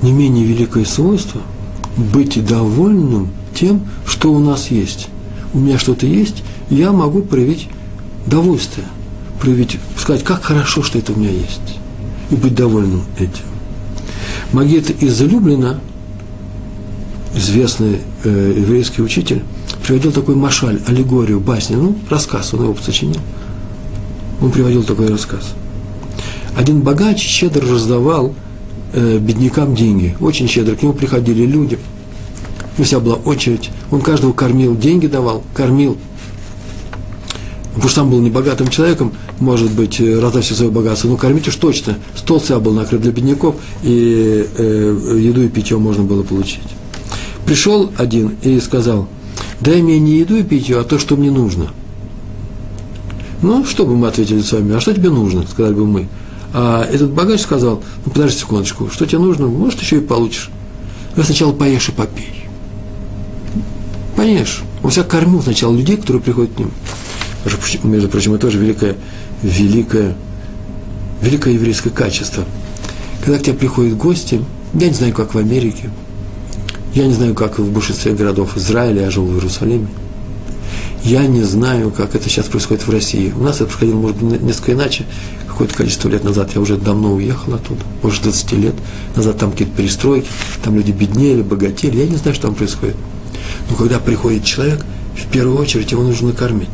не 0.00 0.12
менее 0.12 0.44
великое 0.44 0.84
свойство 0.84 1.40
быть 1.96 2.46
довольным 2.46 3.30
тем, 3.52 3.84
что 4.06 4.32
у 4.32 4.38
нас 4.38 4.70
есть. 4.70 5.08
У 5.52 5.58
меня 5.58 5.76
что-то 5.76 6.06
есть, 6.06 6.44
я 6.70 6.92
могу 6.92 7.20
проявить 7.20 7.68
довольствие, 8.26 8.86
проявить, 9.40 9.76
сказать, 9.98 10.22
как 10.22 10.44
хорошо, 10.44 10.84
что 10.84 11.00
это 11.00 11.14
у 11.14 11.16
меня 11.16 11.30
есть, 11.30 11.80
и 12.30 12.36
быть 12.36 12.54
довольным 12.54 13.02
этим. 13.18 13.42
Магет 14.52 15.02
из 15.02 15.20
известный 17.34 18.02
э, 18.22 18.54
еврейский 18.56 19.02
учитель, 19.02 19.42
приводил 19.84 20.12
такой 20.12 20.36
машаль, 20.36 20.80
аллегорию, 20.86 21.40
басню, 21.40 21.78
ну, 21.78 21.98
рассказ, 22.08 22.54
он 22.54 22.62
его 22.62 22.76
сочинил. 22.80 23.20
Он 24.40 24.52
приводил 24.52 24.84
такой 24.84 25.08
рассказ– 25.08 25.54
один 26.56 26.80
богач 26.80 27.18
щедро 27.20 27.66
раздавал 27.66 28.34
э, 28.92 29.18
беднякам 29.18 29.74
деньги, 29.74 30.16
очень 30.20 30.48
щедро. 30.48 30.74
К 30.74 30.82
нему 30.82 30.92
приходили 30.92 31.44
люди, 31.46 31.78
у 32.78 32.82
вся 32.82 33.00
была 33.00 33.16
очередь, 33.16 33.70
он 33.90 34.00
каждого 34.00 34.32
кормил, 34.32 34.76
деньги 34.76 35.06
давал, 35.06 35.42
кормил. 35.54 35.96
Потому 37.74 37.88
что 37.88 38.00
сам 38.00 38.10
был 38.10 38.20
небогатым 38.20 38.68
человеком, 38.68 39.12
может 39.40 39.70
быть, 39.72 39.98
э, 40.00 40.20
раздав 40.20 40.44
все 40.44 40.54
свое 40.54 40.70
богатство, 40.70 41.08
но 41.08 41.16
кормить 41.16 41.48
уж 41.48 41.56
точно. 41.56 41.96
Стол 42.14 42.38
вся 42.38 42.58
был 42.60 42.72
накрыт 42.72 43.00
для 43.00 43.12
бедняков, 43.12 43.56
и 43.82 44.46
э, 44.56 45.18
еду 45.20 45.42
и 45.42 45.48
питье 45.48 45.78
можно 45.78 46.04
было 46.04 46.22
получить. 46.22 46.60
Пришел 47.46 47.90
один 47.96 48.36
и 48.42 48.60
сказал, 48.60 49.08
дай 49.60 49.80
мне 49.80 49.98
не 49.98 50.18
еду 50.18 50.36
и 50.36 50.42
питье, 50.42 50.78
а 50.78 50.84
то, 50.84 50.98
что 50.98 51.16
мне 51.16 51.30
нужно. 51.30 51.70
Ну, 53.40 53.64
что 53.64 53.86
бы 53.86 53.96
мы 53.96 54.08
ответили 54.08 54.40
с 54.40 54.52
вами, 54.52 54.74
а 54.74 54.80
что 54.80 54.94
тебе 54.94 55.10
нужно, 55.10 55.44
сказали 55.46 55.74
бы 55.74 55.86
мы. 55.86 56.08
А 56.54 56.84
этот 56.84 57.12
богач 57.12 57.40
сказал, 57.40 57.82
ну 58.04 58.12
подожди 58.12 58.38
секундочку, 58.38 58.90
что 58.90 59.06
тебе 59.06 59.18
нужно, 59.18 59.46
может, 59.46 59.80
еще 59.80 59.98
и 59.98 60.00
получишь. 60.00 60.50
Я 61.16 61.24
сначала 61.24 61.52
поешь 61.52 61.88
и 61.88 61.92
попей. 61.92 62.46
Поешь. 64.16 64.62
Он 64.82 64.90
всяк 64.90 65.08
кормил 65.08 65.42
сначала 65.42 65.74
людей, 65.74 65.96
которые 65.96 66.22
приходят 66.22 66.54
к 66.54 66.58
ним. 66.58 66.70
Между 67.84 68.08
прочим, 68.08 68.34
это 68.34 68.42
тоже 68.42 68.58
великое, 68.58 68.96
великое, 69.42 70.14
великое 71.20 71.54
еврейское 71.54 71.90
качество. 71.90 72.44
Когда 73.24 73.38
к 73.38 73.42
тебе 73.42 73.54
приходят 73.54 73.96
гости, 73.96 74.44
я 74.74 74.88
не 74.88 74.94
знаю, 74.94 75.12
как 75.12 75.34
в 75.34 75.38
Америке, 75.38 75.90
я 76.94 77.06
не 77.06 77.14
знаю, 77.14 77.34
как 77.34 77.58
в 77.58 77.72
большинстве 77.72 78.12
городов 78.12 78.56
Израиля, 78.56 79.02
я 79.02 79.10
жил 79.10 79.24
в 79.24 79.34
Иерусалиме. 79.34 79.88
Я 81.04 81.26
не 81.26 81.42
знаю, 81.42 81.90
как 81.90 82.14
это 82.14 82.28
сейчас 82.28 82.46
происходит 82.46 82.86
в 82.86 82.90
России. 82.90 83.32
У 83.36 83.42
нас 83.42 83.56
это 83.56 83.66
происходило, 83.66 83.96
может 83.96 84.16
быть, 84.18 84.40
несколько 84.40 84.72
иначе 84.72 85.04
какое-то 85.48 85.74
количество 85.74 86.08
лет 86.08 86.24
назад, 86.24 86.50
я 86.54 86.60
уже 86.60 86.76
давно 86.76 87.12
уехал 87.12 87.54
оттуда, 87.54 87.82
может, 88.02 88.22
20 88.22 88.52
лет 88.52 88.74
назад, 89.14 89.36
там 89.38 89.52
какие-то 89.52 89.76
перестройки, 89.76 90.28
там 90.64 90.76
люди 90.76 90.92
беднели, 90.92 91.42
богатели, 91.42 91.98
я 91.98 92.06
не 92.06 92.16
знаю, 92.16 92.34
что 92.34 92.46
там 92.46 92.54
происходит. 92.54 92.96
Но 93.68 93.76
когда 93.76 93.98
приходит 93.98 94.44
человек, 94.44 94.84
в 95.14 95.26
первую 95.30 95.58
очередь 95.58 95.92
его 95.92 96.02
нужно 96.02 96.28
накормить. 96.28 96.70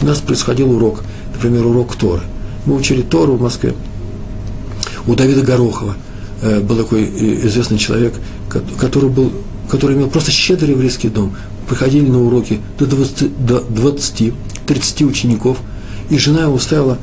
У 0.00 0.06
нас 0.06 0.20
происходил 0.20 0.70
урок, 0.70 1.02
например, 1.34 1.66
урок 1.66 1.96
Торы. 1.96 2.22
Мы 2.66 2.76
учили 2.76 3.02
Тору 3.02 3.34
в 3.34 3.42
Москве. 3.42 3.74
У 5.06 5.14
Давида 5.14 5.42
Горохова 5.42 5.96
э, 6.42 6.60
был 6.60 6.76
такой 6.76 7.02
э, 7.04 7.46
известный 7.46 7.78
человек, 7.78 8.14
который, 8.78 9.10
был, 9.10 9.32
который 9.70 9.96
имел 9.96 10.08
просто 10.08 10.30
щедрый 10.30 10.70
еврейский 10.70 11.08
дом. 11.08 11.34
Приходили 11.68 12.08
на 12.08 12.22
уроки 12.22 12.60
до 12.78 12.86
20, 12.86 13.46
до 13.46 13.60
20 13.60 14.32
30 14.66 15.02
учеников, 15.02 15.58
и 16.10 16.18
жена 16.18 16.42
его 16.42 16.58
ставила 16.58 16.98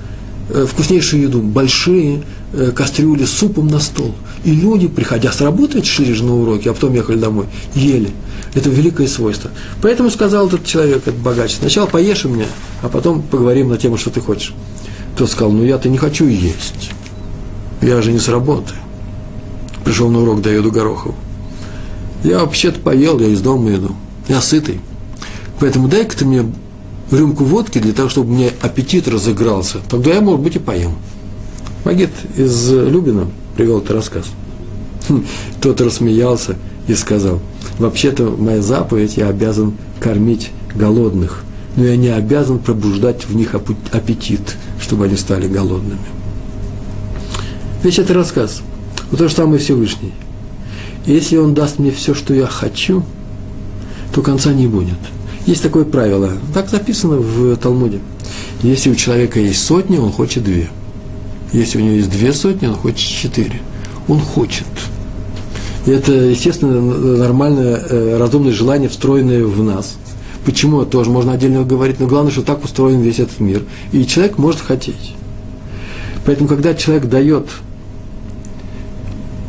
Э, 0.49 0.65
вкуснейшую 0.65 1.24
еду, 1.24 1.41
большие 1.41 2.24
э, 2.53 2.72
кастрюли 2.72 3.26
с 3.26 3.32
супом 3.32 3.68
на 3.68 3.80
стол. 3.80 4.15
И 4.45 4.51
люди, 4.51 4.88
приходя 4.88 5.32
с 5.32 5.41
работы, 5.41 5.84
шли 5.84 6.13
же 6.13 6.24
на 6.24 6.36
уроки, 6.36 6.70
а 6.70 6.74
потом 6.74 6.93
ехали 6.93 7.18
домой, 7.18 7.47
ели. 7.76 8.11
Это 8.53 8.70
великое 8.70 9.07
свойство. 9.07 9.51
Поэтому 9.82 10.09
сказал 10.09 10.47
этот 10.47 10.63
человек, 10.63 10.97
этот 10.99 11.15
богач, 11.15 11.55
сначала 11.55 11.86
поешь 11.86 12.24
у 12.24 12.30
меня, 12.30 12.45
а 12.82 12.88
потом 12.88 13.22
поговорим 13.24 13.68
на 13.68 13.78
тему, 13.78 13.97
что 13.97 14.09
ты 14.09 14.22
хочешь. 14.22 14.53
Тот 15.18 15.30
сказал, 15.30 15.51
ну 15.51 15.65
я-то 15.65 15.89
не 15.89 15.97
хочу 15.97 16.26
есть. 16.26 16.91
Я 17.82 18.01
же 18.01 18.13
не 18.13 18.20
с 18.20 18.30
работы. 18.30 18.74
Пришел 19.84 20.09
на 20.09 20.22
урок 20.22 20.41
Давиду 20.41 20.72
Горохову. 20.72 21.15
Я 22.24 22.39
вообще-то 22.39 22.80
поел, 22.80 23.20
я 23.20 23.28
из 23.28 23.41
дома 23.41 23.74
иду. 23.74 23.95
Я 24.28 24.41
сытый. 24.41 24.82
Поэтому 25.59 25.88
дай-ка 25.88 26.15
ты 26.18 26.26
мне 26.26 26.45
рюмку 27.11 27.43
водки 27.43 27.80
для 27.80 27.93
того, 27.93 28.09
чтобы 28.09 28.32
мне 28.32 28.51
аппетит 28.61 29.07
разыгрался, 29.07 29.80
тогда 29.89 30.13
я, 30.13 30.22
может 30.22 30.41
быть, 30.41 30.55
и 30.55 30.59
поем. 30.59 30.95
Магит 31.86 32.11
из 32.36 32.72
Любина 32.72 33.28
привел 33.55 33.80
этот 33.80 33.91
рассказ. 33.91 34.26
Тот 35.61 35.80
рассмеялся 35.82 36.55
и 36.88 36.93
сказал, 36.95 37.39
вообще-то 37.80 38.36
моя 38.38 38.61
заповедь, 38.61 39.18
я 39.18 39.30
обязан 39.30 39.74
кормить 39.99 40.51
голодных, 40.76 41.43
но 41.76 41.86
я 41.86 41.95
не 41.95 42.09
обязан 42.09 42.59
пробуждать 42.59 43.26
в 43.26 43.36
них 43.36 43.55
аппетит, 43.55 44.57
чтобы 44.80 45.05
они 45.05 45.15
стали 45.15 45.47
голодными. 45.47 45.99
Весь 47.84 47.99
это 47.99 48.13
рассказ. 48.13 48.61
Вот 49.11 49.20
то 49.20 49.28
же 49.28 49.34
самое 49.34 49.59
Всевышний. 49.59 50.13
Если 51.07 51.37
Он 51.37 51.53
даст 51.53 51.79
мне 51.79 51.91
все, 51.91 52.13
что 52.13 52.33
я 52.33 52.45
хочу, 52.45 53.03
то 54.13 54.21
конца 54.21 54.53
не 54.53 54.67
будет. 54.67 54.97
Есть 55.45 55.63
такое 55.63 55.85
правило, 55.85 56.33
так 56.53 56.69
записано 56.69 57.17
в 57.17 57.55
Талмуде. 57.55 57.99
Если 58.61 58.89
у 58.91 58.95
человека 58.95 59.39
есть 59.39 59.63
сотни, 59.63 59.97
он 59.97 60.11
хочет 60.11 60.43
две. 60.43 60.69
Если 61.53 61.77
у 61.77 61.81
него 61.81 61.93
есть 61.95 62.09
две 62.09 62.33
сотни, 62.33 62.67
он 62.67 62.75
хочет 62.75 62.99
четыре. 62.99 63.61
Он 64.09 64.19
хочет. 64.19 64.67
И 65.85 65.91
это, 65.91 66.11
естественно, 66.11 66.81
нормальное, 66.81 67.77
э, 67.77 68.17
разумное 68.17 68.51
желание, 68.51 68.89
встроенное 68.89 69.45
в 69.45 69.63
нас. 69.63 69.95
Почему, 70.43 70.83
тоже 70.85 71.09
можно 71.09 71.31
отдельно 71.31 71.63
говорить, 71.63 71.99
но 72.01 72.07
главное, 72.07 72.31
что 72.31 72.41
так 72.41 72.63
устроен 72.65 72.99
весь 72.99 73.19
этот 73.19 73.39
мир. 73.39 73.63
И 73.93 74.05
человек 74.05 74.37
может 74.37 74.59
хотеть. 74.59 75.15
Поэтому, 76.25 76.49
когда 76.49 76.73
человек 76.73 77.05
дает, 77.05 77.47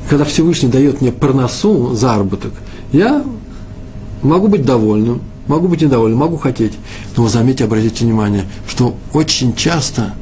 когда 0.08 0.24
Всевышний 0.24 0.68
дает 0.68 1.00
мне 1.00 1.12
парносу, 1.12 1.94
заработок, 1.94 2.52
я 2.92 3.24
могу 4.22 4.48
быть 4.48 4.64
довольным, 4.64 5.22
могу 5.46 5.68
быть 5.68 5.82
недовольным, 5.82 6.18
могу 6.18 6.36
хотеть. 6.36 6.72
Но 7.16 7.28
заметьте, 7.28 7.64
обратите 7.64 8.04
внимание, 8.04 8.44
что 8.66 8.96
очень 9.12 9.54
часто 9.54 10.14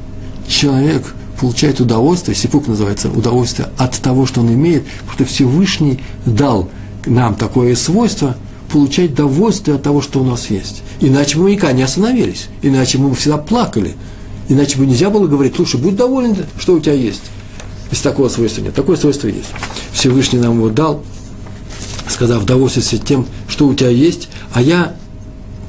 человек 0.48 1.14
получает 1.40 1.80
удовольствие, 1.80 2.34
сипук 2.34 2.66
называется, 2.66 3.10
удовольствие 3.10 3.68
от 3.78 3.96
того, 3.98 4.26
что 4.26 4.40
он 4.40 4.52
имеет, 4.52 4.84
потому 5.06 5.12
что 5.12 5.24
Всевышний 5.24 6.00
дал 6.24 6.68
нам 7.04 7.34
такое 7.34 7.74
свойство 7.76 8.36
получать 8.72 9.12
удовольствие 9.12 9.76
от 9.76 9.82
того, 9.82 10.00
что 10.00 10.20
у 10.20 10.24
нас 10.24 10.50
есть. 10.50 10.82
Иначе 11.00 11.36
бы 11.36 11.44
мы 11.44 11.52
никогда 11.52 11.72
не 11.72 11.82
остановились, 11.82 12.48
иначе 12.62 12.98
мы 12.98 13.10
бы 13.10 13.14
всегда 13.14 13.38
плакали– 13.38 13.94
Иначе 14.48 14.78
бы 14.78 14.86
нельзя 14.86 15.10
было 15.10 15.26
говорить, 15.26 15.56
слушай, 15.56 15.80
будь 15.80 15.96
доволен, 15.96 16.36
что 16.58 16.74
у 16.74 16.80
тебя 16.80 16.92
есть. 16.92 17.22
Если 17.90 18.02
такого 18.02 18.28
свойства 18.28 18.62
нет. 18.62 18.74
Такое 18.74 18.96
свойство 18.96 19.28
есть. 19.28 19.50
Всевышний 19.92 20.38
нам 20.38 20.56
его 20.56 20.68
дал, 20.68 21.02
сказав, 22.08 22.44
довольствуйся 22.44 22.98
тем, 22.98 23.26
что 23.48 23.66
у 23.66 23.74
тебя 23.74 23.90
есть, 23.90 24.28
а 24.52 24.62
я 24.62 24.96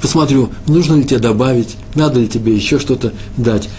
посмотрю, 0.01 0.49
нужно 0.68 0.95
ли 0.95 1.03
тебе 1.03 1.20
добавить, 1.20 1.76
надо 1.95 2.20
ли 2.20 2.28
тебе 2.28 2.55
еще 2.55 2.80
что-то 2.80 3.13
дать. 3.38 3.70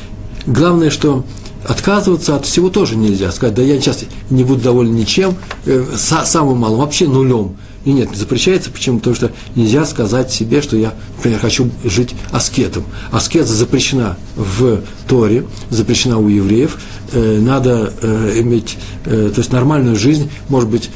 Главное, 0.47 0.91
что 0.91 1.25
отказываться 1.67 2.37
от 2.37 2.47
всего 2.47 2.71
тоже 2.71 2.97
нельзя. 2.97 3.31
Сказать, 3.33 3.55
да 3.55 3.63
я 3.63 3.81
сейчас 3.81 4.05
не 4.31 4.45
буду 4.45 4.63
доволен 4.63 4.95
ничем, 4.95 5.37
э, 5.67 5.85
самым 5.97 6.59
малым, 6.59 6.79
вообще 6.79 7.07
нулем. 7.07 7.57
И 7.89 7.93
нет, 7.95 8.15
запрещается. 8.15 8.71
Почему? 8.71 8.99
Потому 8.99 9.17
что 9.17 9.33
нельзя 9.55 9.87
сказать 9.87 10.31
себе, 10.31 10.61
что 10.61 10.77
я, 10.77 10.93
например, 11.17 11.39
хочу 11.41 11.71
жить 11.85 12.15
аскетом. 12.31 12.85
Аскеза 13.11 13.55
запрещена 13.55 14.19
в 14.37 14.83
Торе, 15.09 15.47
запрещена 15.71 16.19
у 16.19 16.29
евреев. 16.29 16.79
Э, 17.13 17.39
надо 17.41 17.95
э, 18.03 18.41
иметь, 18.41 18.77
э, 19.07 19.31
то 19.35 19.41
есть 19.41 19.53
нормальную 19.55 19.97
жизнь, 19.97 20.29
может 20.51 20.69
быть, 20.69 20.91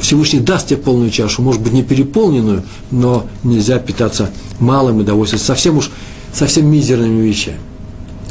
Всевышний 0.00 0.38
даст 0.38 0.68
тебе 0.68 0.76
полную 0.76 1.10
чашу, 1.10 1.42
может 1.42 1.60
быть, 1.60 1.72
не 1.72 1.82
переполненную, 1.82 2.62
но 2.92 3.26
нельзя 3.42 3.80
питаться 3.80 4.30
малым 4.60 5.00
и 5.00 5.04
довольствоваться 5.04 5.48
совсем 5.48 5.76
уж, 5.76 5.90
совсем 6.32 6.70
мизерными 6.70 7.20
вещами. 7.20 7.58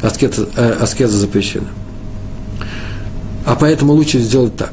Аскеза, 0.00 0.48
э, 0.56 0.78
аскеза 0.80 1.18
запрещена. 1.18 1.68
А 3.44 3.54
поэтому 3.54 3.92
лучше 3.92 4.18
сделать 4.20 4.56
так. 4.56 4.72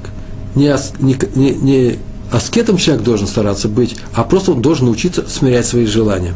Не, 0.55 0.73
не, 1.01 1.17
не, 1.35 1.51
не 1.51 1.99
аскетом 2.34 2.77
человек 2.77 3.03
должен 3.03 3.27
стараться 3.27 3.69
быть, 3.69 3.95
а 4.13 4.23
просто 4.23 4.51
он 4.51 4.61
должен 4.61 4.88
научиться 4.88 5.23
смирять 5.27 5.67
свои 5.67 5.86
желания. 5.86 6.34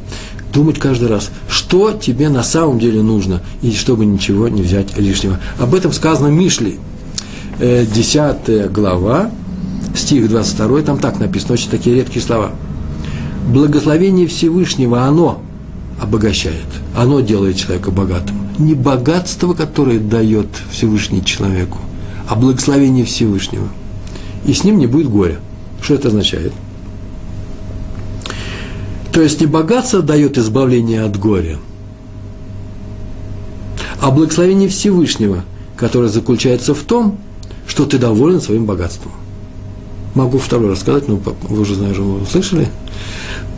Думать 0.53 0.79
каждый 0.79 1.09
раз, 1.09 1.31
что 1.49 1.91
тебе 1.91 2.29
на 2.29 2.43
самом 2.43 2.79
деле 2.79 3.01
нужно, 3.01 3.41
и 3.61 3.71
чтобы 3.73 4.05
ничего 4.05 4.47
не 4.47 4.61
взять 4.61 4.97
лишнего. 4.97 5.39
Об 5.59 5.73
этом 5.73 5.91
сказано 5.91 6.27
Мишли, 6.27 6.79
10 7.59 8.35
э, 8.47 8.69
глава, 8.69 9.31
стих 9.95 10.29
22, 10.29 10.83
там 10.83 10.99
так 10.99 11.19
написано, 11.19 11.53
очень 11.53 11.69
такие 11.69 11.95
редкие 11.95 12.23
слова. 12.23 12.51
Благословение 13.51 14.27
Всевышнего, 14.27 15.03
оно 15.03 15.41
обогащает, 15.99 16.67
оно 16.95 17.21
делает 17.21 17.57
человека 17.57 17.89
богатым. 17.89 18.35
Не 18.59 18.75
богатство, 18.75 19.53
которое 19.53 19.99
дает 19.99 20.47
Всевышний 20.71 21.25
человеку, 21.25 21.79
а 22.27 22.35
благословение 22.35 23.03
Всевышнего. 23.03 23.67
И 24.45 24.53
с 24.53 24.63
ним 24.63 24.77
не 24.77 24.85
будет 24.85 25.09
горя. 25.09 25.39
Что 25.87 25.95
это 25.95 26.09
означает? 26.09 26.51
То 29.13 29.21
есть 29.21 29.39
не 29.39 29.47
богатство 29.47 30.01
дает 30.01 30.37
избавление 30.37 31.03
от 31.03 31.17
горя, 31.17 31.59
а 34.01 34.11
благословение 34.11 34.67
Всевышнего, 34.67 35.45
которое 35.77 36.09
заключается 36.09 36.73
в 36.73 36.83
том, 36.83 37.17
что 37.67 37.85
ты 37.85 37.99
доволен 37.99 38.41
своим 38.41 38.65
богатством. 38.65 39.13
Могу 40.13 40.39
второй 40.39 40.71
раз 40.71 40.81
сказать, 40.81 41.07
но 41.07 41.21
вы 41.43 41.61
уже, 41.61 41.75
знаете, 41.75 42.01
вы 42.01 42.21
услышали. 42.21 42.67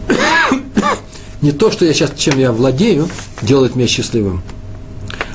Не 1.41 1.51
то, 1.51 1.71
что 1.71 1.83
я 1.83 1.93
сейчас, 1.95 2.11
чем 2.15 2.37
я 2.37 2.51
владею, 2.51 3.07
делает 3.41 3.75
меня 3.75 3.87
счастливым, 3.87 4.43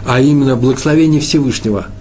а 0.06 0.20
именно 0.20 0.54
благословение 0.54 1.20
Всевышнего– 1.20 1.88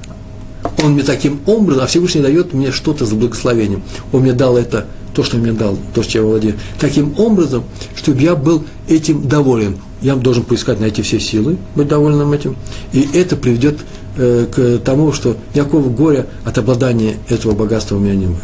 он 0.83 0.93
мне 0.93 1.03
таким 1.03 1.39
образом, 1.45 1.83
а 1.83 1.87
Всевышний 1.87 2.21
дает 2.21 2.53
мне 2.53 2.71
что-то 2.71 3.05
за 3.05 3.15
благословением. 3.15 3.83
Он 4.11 4.21
мне 4.21 4.33
дал 4.33 4.57
это, 4.57 4.85
то, 5.15 5.23
что 5.23 5.37
мне 5.37 5.53
дал, 5.53 5.77
то, 5.93 6.03
что 6.03 6.17
я 6.17 6.23
владею, 6.23 6.55
таким 6.79 7.13
образом, 7.17 7.63
чтобы 7.95 8.21
я 8.21 8.35
был 8.35 8.65
этим 8.87 9.27
доволен. 9.27 9.77
Я 10.01 10.15
должен 10.15 10.43
поискать, 10.43 10.79
найти 10.81 11.01
все 11.01 11.19
силы, 11.19 11.57
быть 11.75 11.87
довольным 11.87 12.33
этим. 12.33 12.57
И 12.91 13.07
это 13.13 13.37
приведет 13.37 13.79
э, 14.17 14.45
к 14.53 14.79
тому, 14.83 15.13
что 15.13 15.37
никакого 15.55 15.87
горя 15.89 16.27
от 16.43 16.57
обладания 16.57 17.15
этого 17.29 17.53
богатства 17.53 17.95
у 17.95 17.99
меня 17.99 18.15
не 18.15 18.25
будет. 18.25 18.43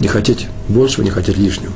Не 0.00 0.08
хотеть 0.08 0.48
большего, 0.68 1.04
не 1.04 1.10
хотеть 1.10 1.38
лишнего. 1.38 1.72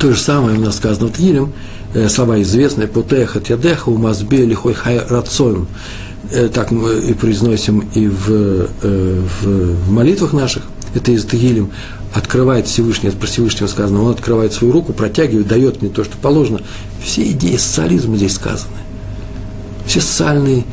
То 0.00 0.10
же 0.10 0.18
самое 0.18 0.58
у 0.58 0.60
нас 0.60 0.76
сказано 0.76 1.08
в 1.08 1.12
Тилем, 1.12 1.52
э, 1.94 2.08
слова 2.08 2.42
известные, 2.42 2.88
«Потеха 2.88 3.40
тядеха 3.40 3.90
умазбе 3.90 4.44
лихой 4.44 4.74
хай 4.74 4.98
рацоем». 4.98 5.68
Э, 6.30 6.48
так 6.48 6.70
мы 6.70 6.98
и 6.98 7.14
произносим 7.14 7.88
и 7.94 8.06
в, 8.06 8.30
э, 8.30 9.22
в, 9.42 9.90
молитвах 9.90 10.34
наших, 10.34 10.64
это 10.94 11.12
из 11.12 11.24
Тегилем, 11.24 11.70
открывает 12.12 12.66
Всевышний, 12.66 13.10
про 13.10 13.26
Всевышнего 13.26 13.66
сказано, 13.66 14.02
он 14.02 14.10
открывает 14.10 14.52
свою 14.52 14.72
руку, 14.72 14.92
протягивает, 14.92 15.48
дает 15.48 15.80
мне 15.80 15.90
то, 15.90 16.04
что 16.04 16.16
положено. 16.18 16.60
Все 17.02 17.30
идеи 17.30 17.56
социализма 17.56 18.16
здесь 18.16 18.34
сказаны. 18.34 18.76
Все 19.86 20.00
социальные 20.00 20.64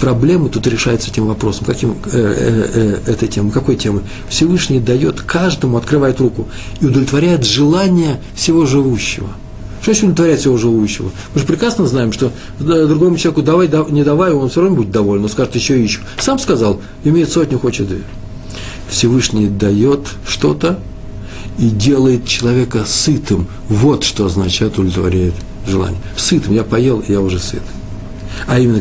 проблемы 0.00 0.50
тут 0.50 0.66
решаются 0.66 1.10
этим 1.10 1.26
вопросом. 1.26 1.64
Каким, 1.64 1.92
э, 1.92 1.94
э, 2.12 3.00
э, 3.06 3.12
этой 3.12 3.28
темы, 3.28 3.52
какой 3.52 3.76
темы? 3.76 4.02
Всевышний 4.28 4.80
дает 4.80 5.22
каждому, 5.22 5.78
открывает 5.78 6.20
руку 6.20 6.48
и 6.80 6.86
удовлетворяет 6.86 7.46
желание 7.46 8.20
всего 8.34 8.66
живущего– 8.66 9.28
что 9.84 9.92
значит 9.92 10.04
удовлетворять 10.04 10.40
всего 10.40 10.56
живущего? 10.56 11.10
Мы 11.34 11.40
же 11.42 11.46
прекрасно 11.46 11.86
знаем, 11.86 12.10
что 12.10 12.32
другому 12.58 13.18
человеку 13.18 13.42
давай, 13.42 13.68
не 13.90 14.02
давай, 14.02 14.32
он 14.32 14.48
все 14.48 14.62
равно 14.62 14.76
будет 14.76 14.90
доволен, 14.90 15.24
он 15.24 15.28
скажет 15.28 15.54
еще 15.56 15.78
и 15.78 15.82
еще. 15.82 16.00
Сам 16.18 16.38
сказал, 16.38 16.80
имеет 17.04 17.30
сотню, 17.30 17.58
хочет 17.58 17.88
две. 17.88 18.00
Всевышний 18.88 19.46
дает 19.46 20.08
что-то 20.26 20.78
и 21.58 21.68
делает 21.68 22.26
человека 22.26 22.84
сытым. 22.86 23.46
Вот 23.68 24.04
что 24.04 24.24
означает 24.24 24.78
удовлетворяет 24.78 25.34
желание. 25.66 26.00
Сытым, 26.16 26.54
я 26.54 26.64
поел, 26.64 27.04
я 27.06 27.20
уже 27.20 27.38
сыт. 27.38 27.62
А 28.46 28.58
именно, 28.58 28.80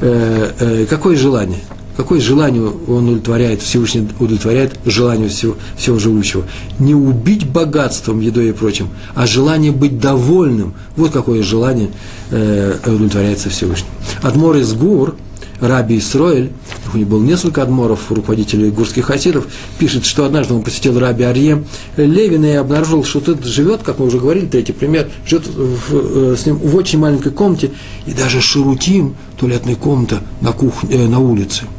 э, 0.00 0.50
э, 0.58 0.86
какое 0.90 1.16
желание? 1.16 1.60
Какое 1.96 2.20
желание 2.20 2.62
он 2.62 3.08
удовлетворяет, 3.08 3.60
Всевышний 3.60 4.08
удовлетворяет 4.18 4.78
желанию 4.86 5.28
всего, 5.28 5.56
всего 5.76 5.98
живущего? 5.98 6.44
Не 6.78 6.94
убить 6.94 7.46
богатством, 7.46 8.20
едой 8.20 8.48
и 8.48 8.52
прочим, 8.52 8.88
а 9.14 9.26
желание 9.26 9.72
быть 9.72 9.98
довольным. 10.00 10.74
Вот 10.96 11.10
какое 11.12 11.42
желание 11.42 11.90
э, 12.30 12.78
удовлетворяется 12.86 13.50
Всевышним. 13.50 13.90
Адмор 14.22 14.56
из 14.56 14.72
Гур, 14.72 15.16
Раби 15.60 15.98
Исроэль, 15.98 16.50
у 16.92 16.96
него 16.96 17.10
было 17.10 17.22
несколько 17.22 17.62
адморов, 17.62 18.10
руководителей 18.10 18.70
гурских 18.70 19.04
хасидов, 19.04 19.46
пишет, 19.78 20.06
что 20.06 20.24
однажды 20.24 20.54
он 20.54 20.62
посетил 20.62 20.98
Раби 20.98 21.24
Арье 21.24 21.62
Левина 21.98 22.46
и 22.46 22.54
обнаружил, 22.54 23.04
что 23.04 23.20
тот 23.20 23.44
живет, 23.44 23.82
как 23.82 23.98
мы 23.98 24.06
уже 24.06 24.18
говорили, 24.18 24.46
третий 24.46 24.72
пример, 24.72 25.10
живет 25.26 25.46
в, 25.46 25.94
э, 25.94 26.36
с 26.38 26.46
ним 26.46 26.56
в 26.56 26.74
очень 26.74 26.98
маленькой 26.98 27.32
комнате, 27.32 27.70
и 28.06 28.12
даже 28.12 28.40
шарутим, 28.40 29.14
туалетная 29.36 29.76
комната 29.76 30.20
на, 30.40 30.52
кухне, 30.52 30.96
э, 30.96 31.06
на 31.06 31.18
улице– 31.20 31.64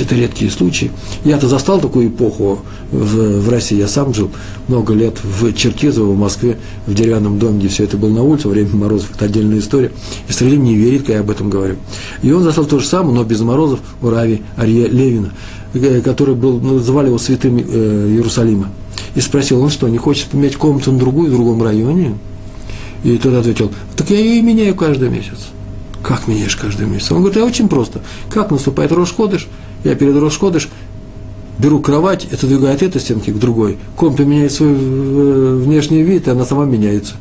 это 0.00 0.14
редкие 0.14 0.50
случаи. 0.50 0.90
Я-то 1.24 1.48
застал 1.48 1.80
такую 1.80 2.08
эпоху 2.08 2.60
в, 2.90 3.40
в 3.40 3.48
России. 3.48 3.76
Я 3.76 3.88
сам 3.88 4.14
жил 4.14 4.30
много 4.66 4.94
лет 4.94 5.16
в 5.22 5.52
Черкизово, 5.52 6.12
в 6.12 6.18
Москве, 6.18 6.58
в 6.86 6.94
деревянном 6.94 7.38
доме, 7.38 7.58
где 7.58 7.68
все 7.68 7.84
это 7.84 7.96
было 7.96 8.10
на 8.10 8.22
улице, 8.22 8.48
во 8.48 8.54
время 8.54 8.74
морозов. 8.74 9.10
Это 9.14 9.26
отдельная 9.26 9.58
история. 9.58 9.92
И 10.28 10.32
Стрелим 10.32 10.64
не 10.64 10.74
верит, 10.74 11.02
когда 11.02 11.14
я 11.14 11.20
об 11.20 11.30
этом 11.30 11.50
говорю. 11.50 11.76
И 12.22 12.30
он 12.30 12.42
застал 12.42 12.64
то 12.64 12.78
же 12.78 12.86
самое, 12.86 13.14
но 13.14 13.24
без 13.24 13.40
морозов, 13.40 13.80
у 14.02 14.10
Рави 14.10 14.42
Арье 14.56 14.88
Левина, 14.88 15.32
э, 15.74 16.00
который 16.00 16.34
был, 16.34 16.60
ну, 16.60 16.74
называли 16.74 17.08
его 17.08 17.18
святым 17.18 17.58
э, 17.58 18.08
Иерусалима. 18.10 18.70
И 19.14 19.20
спросил, 19.20 19.60
он 19.60 19.70
что, 19.70 19.88
не 19.88 19.98
хочет 19.98 20.26
поменять 20.28 20.56
комнату 20.56 20.92
на 20.92 20.98
другую 20.98 21.30
в 21.30 21.34
другом 21.34 21.62
районе? 21.62 22.14
И 23.04 23.16
тот 23.16 23.34
ответил, 23.34 23.70
так 23.96 24.10
я 24.10 24.18
ее 24.18 24.38
и 24.38 24.42
меняю 24.42 24.74
каждый 24.74 25.08
месяц. 25.08 25.48
Как 26.02 26.26
меняешь 26.28 26.56
каждый 26.56 26.86
месяц? 26.86 27.10
Он 27.12 27.22
говорит, 27.22 27.38
а 27.38 27.44
очень 27.44 27.68
просто. 27.68 28.00
Как 28.30 28.50
наступает 28.50 28.92
Рошходыш, 28.92 29.48
я 29.84 29.94
перед 29.94 30.16
Рошходыш 30.16 30.68
беру 31.58 31.80
кровать, 31.80 32.26
отодвигаю 32.32 32.74
от 32.74 32.82
этой 32.82 33.00
стенки 33.00 33.30
к 33.30 33.38
другой, 33.38 33.78
комната 33.96 34.24
меняет 34.24 34.52
свой 34.52 34.70
э, 34.72 35.60
внешний 35.64 36.02
вид, 36.02 36.28
и 36.28 36.30
она 36.30 36.44
сама 36.44 36.64
меняется. 36.64 37.14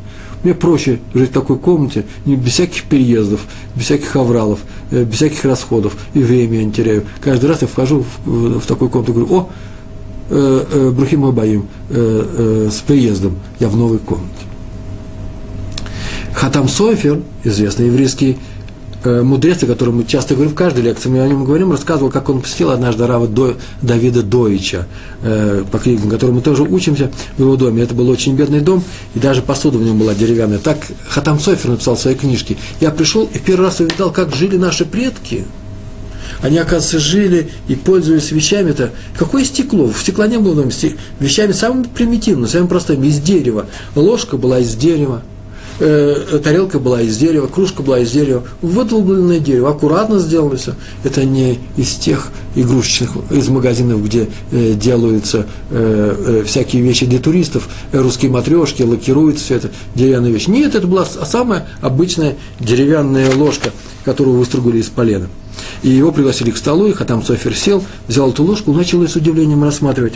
Мне 0.44 0.54
проще 0.54 1.00
жить 1.14 1.32
в 1.32 1.34
такой 1.34 1.58
комнате, 1.58 2.06
не 2.26 2.36
без 2.36 2.54
всяких 2.54 2.84
переездов, 2.84 3.42
без 3.76 3.86
всяких 3.86 4.16
авралов, 4.16 4.60
э, 4.92 5.04
без 5.04 5.16
всяких 5.16 5.44
расходов, 5.46 5.98
и 6.14 6.20
время 6.20 6.60
я 6.60 6.66
не 6.66 6.72
теряю. 6.72 7.04
Каждый 7.22 7.48
раз 7.48 7.64
я 7.64 7.68
вхожу 7.68 8.06
в, 8.26 8.60
в 8.60 8.66
такую 8.66 8.90
комнату 8.90 9.12
и 9.12 9.16
говорю, 9.16 9.34
о, 9.34 9.50
э, 10.30 10.66
э, 10.72 10.92
Брухим 10.92 11.26
Абаим, 11.26 11.68
э, 11.90 12.68
э, 12.68 12.70
с 12.72 12.82
приездом, 12.82 13.38
я 13.60 13.70
в 13.70 13.76
новой 13.76 13.98
комнате. 13.98 14.30
Хатам 16.34 16.68
Софер, 16.68 17.22
известный 17.44 17.88
еврейский 17.88 18.38
мудрец, 19.06 19.64
о 19.64 19.68
котором 19.68 19.98
мы 19.98 20.06
часто 20.06 20.34
говорим 20.34 20.54
в 20.54 20.56
каждой 20.56 20.84
лекции, 20.84 21.10
мы 21.10 21.22
о 21.22 21.28
нем 21.28 21.46
говорим, 21.46 21.72
рассказывал, 21.72 22.12
как 22.12 22.30
он 22.30 22.42
посетил 22.42 22.72
однажды 22.72 23.06
Рава 23.06 23.28
До, 23.28 23.56
Давида 23.82 24.24
Доича, 24.24 24.88
э, 25.22 25.64
по 25.72 25.80
книгам, 25.80 26.10
которым 26.10 26.36
мы 26.36 26.42
тоже 26.42 26.64
учимся 26.64 27.12
в 27.38 27.42
его 27.42 27.56
доме. 27.56 27.84
Это 27.84 27.94
был 27.94 28.10
очень 28.10 28.36
бедный 28.36 28.62
дом, 28.62 28.84
и 29.16 29.20
даже 29.20 29.42
посуда 29.42 29.78
в 29.78 29.84
нем 29.84 29.98
была 30.00 30.14
деревянная. 30.14 30.60
Так 30.60 30.80
Хатам 31.08 31.40
Софер 31.40 31.72
написал 31.72 31.96
в 31.96 32.00
своей 32.00 32.18
книжке. 32.18 32.58
Я 32.80 32.92
пришел 32.92 33.30
и 33.32 33.38
в 33.38 33.42
первый 33.42 33.66
раз 33.66 33.80
увидел, 33.80 34.12
как 34.12 34.36
жили 34.36 34.58
наши 34.58 34.86
предки– 34.86 35.46
они, 36.42 36.58
оказывается, 36.58 37.00
жили 37.00 37.50
и 37.68 37.76
пользовались 37.76 38.32
вещами-то. 38.32 38.92
Какое 39.18 39.44
стекло? 39.44 39.88
В 39.88 40.00
стекла 40.00 40.28
не 40.28 40.38
было 40.38 40.56
доме. 40.56 40.72
Вещами 41.20 41.52
самыми 41.52 41.84
примитивными, 41.84 42.48
самыми 42.48 42.68
простыми, 42.68 43.08
из 43.08 43.20
дерева. 43.20 43.66
Ложка 43.96 44.38
была 44.38 44.60
из 44.60 44.76
дерева, 44.76 45.24
э, 45.80 46.40
тарелка 46.44 46.80
была 46.80 47.02
из 47.02 47.18
дерева, 47.18 47.48
кружка 47.48 47.82
была 47.82 48.00
из 48.00 48.12
дерева. 48.12 48.44
Выдолбленное 48.62 49.40
дерево, 49.40 49.70
аккуратно 49.70 50.20
сделано 50.20 50.58
все. 50.58 50.74
Это 51.04 51.24
не 51.26 51.60
из 51.76 51.96
тех 51.96 52.30
игрушечных, 52.56 53.12
из 53.32 53.48
магазинов, 53.50 54.04
где 54.04 54.28
э, 54.52 54.74
делаются 54.74 55.48
э, 55.70 56.42
э, 56.42 56.44
всякие 56.46 56.82
вещи 56.82 57.06
для 57.06 57.20
туристов, 57.20 57.68
э, 57.92 58.00
русские 58.00 58.32
матрешки, 58.32 58.84
лакируют 58.84 59.40
все 59.40 59.56
это, 59.56 59.72
деревянная 59.96 60.32
вещь. 60.32 60.48
Нет, 60.48 60.76
это 60.76 60.88
была 60.88 61.06
самая 61.06 61.68
обычная 61.82 62.36
деревянная 62.60 63.34
ложка, 63.36 63.72
которую 64.06 64.38
выстругали 64.38 64.80
из 64.80 64.88
полена. 64.88 65.28
И 65.84 65.90
его 65.90 66.12
пригласили 66.12 66.52
к 66.52 66.58
столу, 66.58 66.88
и 66.88 66.94
Хатам 66.94 67.24
Софер 67.24 67.56
сел, 67.56 67.84
взял 68.08 68.30
эту 68.30 68.44
ложку, 68.44 68.74
начал 68.74 69.02
ее 69.02 69.08
с 69.08 69.16
удивлением 69.16 69.64
рассматривать. 69.64 70.14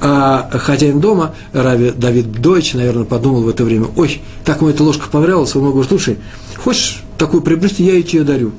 А 0.00 0.50
хозяин 0.52 1.00
дома, 1.00 1.34
Рави 1.52 1.90
Давид 1.90 2.30
Дойч, 2.32 2.74
наверное, 2.74 3.04
подумал 3.04 3.42
в 3.42 3.48
это 3.48 3.64
время, 3.64 3.86
ой, 3.96 4.20
так 4.44 4.60
ему 4.60 4.70
эта 4.70 4.82
ложка 4.82 5.08
понравилась, 5.10 5.56
он 5.56 5.62
много 5.62 5.82
слушай, 5.84 6.18
хочешь 6.56 7.02
такую 7.16 7.42
приобрести, 7.42 7.84
я 7.84 8.02
тебе 8.02 8.22
дарю 8.22 8.52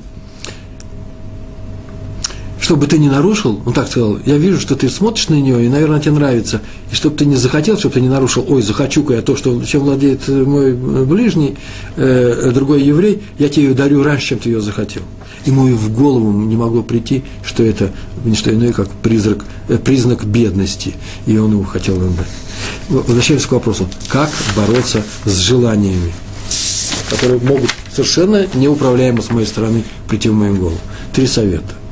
чтобы 2.68 2.86
ты 2.86 2.98
не 2.98 3.08
нарушил, 3.08 3.62
он 3.64 3.72
так 3.72 3.88
сказал, 3.88 4.18
я 4.26 4.36
вижу, 4.36 4.60
что 4.60 4.76
ты 4.76 4.90
смотришь 4.90 5.30
на 5.30 5.36
нее, 5.36 5.64
и, 5.64 5.70
наверное, 5.70 6.00
тебе 6.00 6.12
нравится, 6.12 6.60
и 6.92 6.94
чтобы 6.94 7.16
ты 7.16 7.24
не 7.24 7.34
захотел, 7.34 7.78
чтобы 7.78 7.94
ты 7.94 8.02
не 8.02 8.10
нарушил, 8.10 8.44
ой, 8.46 8.60
захочу-ка 8.60 9.14
я 9.14 9.22
то, 9.22 9.36
что, 9.36 9.64
чем 9.64 9.84
владеет 9.84 10.28
мой 10.28 10.74
ближний, 10.74 11.56
э, 11.96 12.50
другой 12.52 12.82
еврей, 12.82 13.22
я 13.38 13.48
тебе 13.48 13.68
ее 13.68 13.74
дарю 13.74 14.02
раньше, 14.02 14.28
чем 14.28 14.40
ты 14.40 14.50
ее 14.50 14.60
захотел. 14.60 15.00
Ему 15.46 15.66
и 15.66 15.72
в 15.72 15.90
голову 15.94 16.30
не 16.30 16.56
могло 16.56 16.82
прийти, 16.82 17.24
что 17.42 17.62
это 17.62 17.90
не 18.22 18.36
что 18.36 18.52
иное, 18.52 18.74
как 18.74 18.90
призрак, 18.90 19.46
э, 19.68 19.78
признак 19.78 20.26
бедности, 20.26 20.92
и 21.24 21.38
он 21.38 21.52
его 21.52 21.64
хотел 21.64 21.96
дать. 21.96 22.26
Возвращаемся 22.90 23.48
к 23.48 23.52
вопросу, 23.52 23.88
как 24.08 24.28
бороться 24.54 25.02
с 25.24 25.38
желаниями, 25.38 26.12
которые 27.08 27.40
могут 27.40 27.70
совершенно 27.90 28.46
неуправляемо 28.52 29.22
с 29.22 29.30
моей 29.30 29.46
стороны 29.46 29.84
прийти 30.06 30.28
в 30.28 30.34
мою 30.34 30.54
голову. 30.56 30.78
Три 31.14 31.26
совета– 31.26 31.72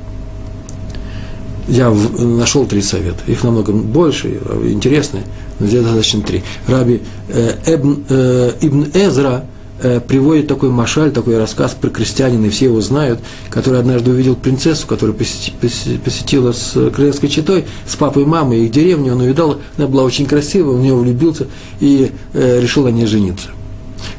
я 1.68 1.90
нашел 1.90 2.66
три 2.66 2.82
совета. 2.82 3.18
Их 3.26 3.42
намного 3.42 3.72
больше, 3.72 4.40
интересные, 4.64 5.24
но 5.58 5.66
здесь 5.66 5.82
достаточно 5.82 6.22
три. 6.22 6.42
Раби 6.66 7.02
э, 7.28 7.54
Эбн, 7.66 8.04
э, 8.08 8.52
Ибн 8.60 8.86
Эзра 8.94 9.46
э, 9.80 10.00
приводит 10.00 10.46
такой 10.46 10.70
машаль, 10.70 11.10
такой 11.10 11.38
рассказ 11.38 11.76
про 11.80 11.90
крестьянина, 11.90 12.46
и 12.46 12.50
все 12.50 12.66
его 12.66 12.80
знают, 12.80 13.20
который 13.50 13.80
однажды 13.80 14.10
увидел 14.10 14.36
принцессу, 14.36 14.86
которая 14.86 15.16
посетила 15.16 16.52
с 16.52 16.72
королевской 16.90 17.28
четой, 17.28 17.64
с 17.86 17.96
папой 17.96 18.22
и 18.22 18.26
мамой 18.26 18.64
их 18.64 18.70
деревню, 18.70 19.14
он 19.14 19.22
увидал, 19.22 19.58
она 19.76 19.88
была 19.88 20.04
очень 20.04 20.26
красивая, 20.26 20.76
в 20.76 20.80
нее 20.80 20.94
влюбился 20.94 21.46
и 21.80 22.12
э, 22.32 22.60
решил 22.60 22.84
на 22.84 22.88
ней 22.88 23.06
жениться. 23.06 23.48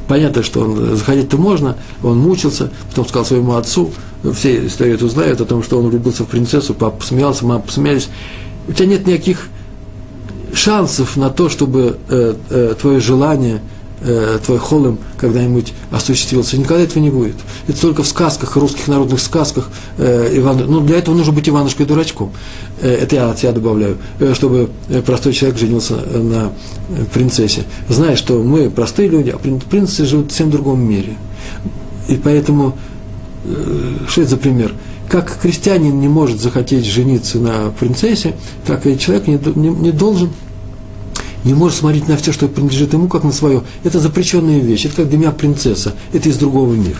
Понятно, 0.06 0.42
что 0.42 0.60
он 0.60 0.96
заходить-то 0.96 1.36
можно, 1.36 1.76
он 2.02 2.18
мучился, 2.18 2.70
потом 2.90 3.06
сказал 3.06 3.24
своему 3.24 3.54
отцу, 3.54 3.90
все 4.34 4.66
историю 4.66 4.96
эту 4.96 5.08
знают, 5.08 5.40
о 5.40 5.44
том, 5.44 5.62
что 5.62 5.78
он 5.78 5.88
влюбился 5.88 6.24
в 6.24 6.28
принцессу, 6.28 6.74
папа 6.74 6.98
посмеялся, 6.98 7.44
мама 7.46 7.60
посмеялись. 7.60 8.08
У 8.66 8.72
тебя 8.72 8.86
нет 8.86 9.06
никаких 9.06 9.48
шансов 10.52 11.16
на 11.16 11.30
то, 11.30 11.48
чтобы 11.48 11.98
э, 12.08 12.34
э, 12.50 12.74
твое 12.80 13.00
желание, 13.00 13.60
э, 14.00 14.38
твой 14.44 14.58
холм 14.58 14.98
когда-нибудь 15.16 15.72
осуществился. 15.90 16.58
Никогда 16.58 16.82
этого 16.82 17.02
не 17.02 17.10
будет. 17.10 17.36
Это 17.66 17.80
только 17.80 18.02
в 18.02 18.06
сказках, 18.06 18.56
русских 18.56 18.88
народных 18.88 19.20
сказках. 19.20 19.70
Э, 19.98 20.30
Иван, 20.32 20.64
ну, 20.66 20.80
для 20.80 20.98
этого 20.98 21.14
нужно 21.14 21.32
быть 21.32 21.48
Иванушкой 21.48 21.86
дурачком. 21.86 22.32
Э, 22.80 22.92
это 22.92 23.16
я 23.16 23.30
от 23.30 23.38
себя 23.38 23.52
добавляю. 23.52 23.98
Э, 24.18 24.34
чтобы 24.34 24.70
простой 25.06 25.32
человек 25.32 25.58
женился 25.58 25.94
на 25.94 26.52
принцессе. 27.12 27.64
Зная, 27.88 28.16
что 28.16 28.42
мы 28.42 28.70
простые 28.70 29.08
люди, 29.08 29.30
а 29.30 29.38
принцессы 29.38 30.06
живут 30.06 30.26
в 30.26 30.30
совсем 30.30 30.50
другом 30.50 30.80
мире. 30.80 31.16
И 32.08 32.16
поэтому 32.16 32.76
что 34.08 34.22
это 34.22 34.30
за 34.30 34.36
пример? 34.36 34.74
Как 35.08 35.38
крестьянин 35.40 35.98
не 36.00 36.08
может 36.08 36.40
захотеть 36.40 36.84
жениться 36.84 37.38
на 37.38 37.70
принцессе, 37.70 38.34
так 38.66 38.86
и 38.86 38.98
человек 38.98 39.26
не, 39.26 39.38
не, 39.54 39.68
не 39.68 39.92
должен, 39.92 40.30
не 41.44 41.54
может 41.54 41.78
смотреть 41.78 42.08
на 42.08 42.16
все, 42.16 42.32
что 42.32 42.48
принадлежит 42.48 42.92
ему, 42.92 43.08
как 43.08 43.24
на 43.24 43.32
свое. 43.32 43.62
Это 43.84 44.00
запрещенная 44.00 44.58
вещь, 44.58 44.84
это 44.84 44.96
как 44.96 45.08
для 45.08 45.18
меня 45.18 45.30
принцесса, 45.30 45.94
это 46.12 46.28
из 46.28 46.36
другого 46.36 46.74
мира. 46.74 46.98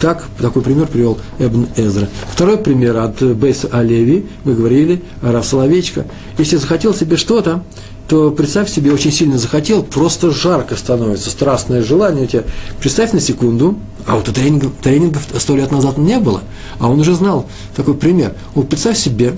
Так, 0.00 0.24
такой 0.40 0.62
пример 0.62 0.86
привел 0.86 1.18
Эбн 1.38 1.68
Эзра. 1.76 2.08
Второй 2.32 2.56
пример 2.56 2.96
от 2.96 3.22
Бейса 3.22 3.68
Алеви, 3.70 4.26
мы 4.44 4.54
говорили, 4.54 5.02
Раф 5.20 5.44
Соловечко. 5.44 6.06
Если 6.38 6.56
захотел 6.56 6.94
себе 6.94 7.16
что-то, 7.16 7.62
то 8.08 8.30
представь 8.30 8.70
себе, 8.70 8.92
очень 8.92 9.12
сильно 9.12 9.36
захотел, 9.38 9.82
просто 9.82 10.30
жарко 10.30 10.74
становится, 10.76 11.28
страстное 11.30 11.82
желание 11.82 12.24
у 12.24 12.26
тебя. 12.26 12.44
Представь 12.80 13.12
на 13.12 13.20
секунду, 13.20 13.78
а 14.06 14.16
вот 14.16 14.26
у 14.28 14.32
тренингов, 14.32 15.22
сто 15.38 15.54
лет 15.54 15.70
назад 15.70 15.98
не 15.98 16.18
было, 16.18 16.40
а 16.78 16.88
он 16.90 16.98
уже 16.98 17.14
знал 17.14 17.46
такой 17.76 17.94
пример. 17.94 18.34
Вот 18.54 18.70
представь 18.70 18.96
себе 18.96 19.36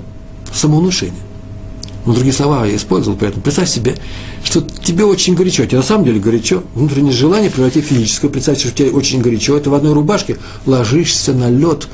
самоунушение. 0.53 1.19
Он 2.05 2.13
другие 2.13 2.33
слова 2.33 2.67
использовал 2.75 3.17
при 3.17 3.29
этом. 3.29 3.41
Представь 3.41 3.69
себе, 3.69 3.95
что 4.43 4.61
тебе 4.61 5.05
очень 5.05 5.35
горячо, 5.35 5.65
тебе 5.65 5.77
на 5.77 5.83
самом 5.83 6.05
деле 6.05 6.19
горячо, 6.19 6.63
внутреннее 6.75 7.13
желание 7.13 7.49
превратить 7.49 7.85
в 7.85 7.87
физическое. 7.87 8.29
Представь 8.29 8.59
себе, 8.59 8.69
что 8.69 8.77
тебе 8.77 8.91
очень 8.91 9.21
горячо, 9.21 9.59
ты 9.59 9.69
в 9.69 9.73
одной 9.73 9.93
рубашке 9.93 10.37
ложишься 10.65 11.33
на 11.33 11.49
лед 11.49 11.87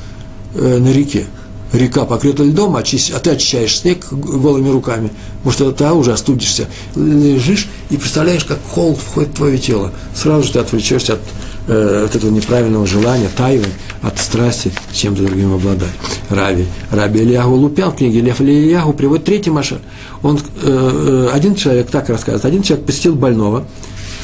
э, 0.55 0.79
на 0.79 0.91
реке 0.91 1.27
река 1.73 2.05
покрыта 2.05 2.43
льдом, 2.43 2.75
а 2.75 2.81
ты 2.81 3.31
очищаешь 3.31 3.79
снег 3.79 4.07
голыми 4.11 4.69
руками, 4.69 5.11
потому 5.43 5.53
что 5.53 5.71
ты 5.71 5.91
уже 5.91 6.13
остудишься, 6.13 6.67
лежишь 6.95 7.67
и 7.89 7.97
представляешь, 7.97 8.43
как 8.43 8.59
холод 8.67 8.97
входит 8.97 9.29
в 9.29 9.35
твое 9.35 9.57
тело. 9.57 9.91
Сразу 10.15 10.43
же 10.43 10.53
ты 10.53 10.59
отвлечешься 10.59 11.13
от, 11.13 11.19
э, 11.69 12.05
от 12.05 12.15
этого 12.15 12.31
неправильного 12.31 12.85
желания, 12.85 13.29
тайвы, 13.35 13.67
от 14.01 14.19
страсти 14.19 14.71
чем-то 14.91 15.23
другим 15.23 15.53
обладать. 15.53 15.89
Раби, 16.29 16.65
Раби 16.91 17.21
Ильягу 17.21 17.55
Лупян 17.55 17.91
в 17.91 17.95
книге 17.95 18.21
Лев 18.21 18.41
Ильягу 18.41 18.93
приводит 18.93 19.25
третий 19.25 19.51
машин. 19.51 19.79
Он, 20.21 20.37
э, 20.37 20.39
э, 20.63 21.29
один 21.33 21.55
человек 21.55 21.89
так 21.89 22.09
рассказывает, 22.09 22.45
один 22.45 22.63
человек 22.63 22.85
посетил 22.85 23.15
больного, 23.15 23.65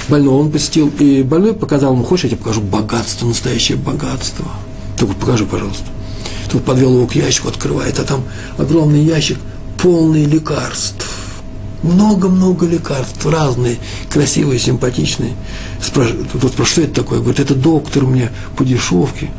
больного 0.09 0.39
он 0.39 0.51
посетил, 0.51 0.91
и 0.99 1.23
больной 1.23 1.53
показал 1.53 1.93
ему, 1.93 2.03
хочешь, 2.03 2.25
я 2.25 2.29
тебе 2.31 2.39
покажу 2.39 2.61
богатство, 2.61 3.27
настоящее 3.27 3.77
богатство. 3.77 4.45
Только 4.97 5.13
покажи, 5.15 5.45
пожалуйста. 5.45 5.85
Тут 6.51 6.63
подвел 6.63 6.93
его 6.93 7.07
к 7.07 7.15
ящику, 7.15 7.49
открывает, 7.49 7.99
а 7.99 8.03
там 8.03 8.23
огромный 8.57 9.03
ящик, 9.03 9.37
полный 9.81 10.25
лекарств. 10.25 11.24
Много-много 11.85 12.65
лекарств, 12.65 13.23
разные, 13.25 13.77
красивые, 14.09 14.59
симпатичные. 14.59 15.33
Тут 15.93 16.51
спрашивает, 16.51 16.67
что 16.67 16.81
это 16.81 16.93
такое? 16.95 17.19
Говорит, 17.19 17.39
это 17.39 17.53
доктор 17.53 18.05
мне 18.05 18.31
по 18.57 18.65
дешевке 18.65 19.29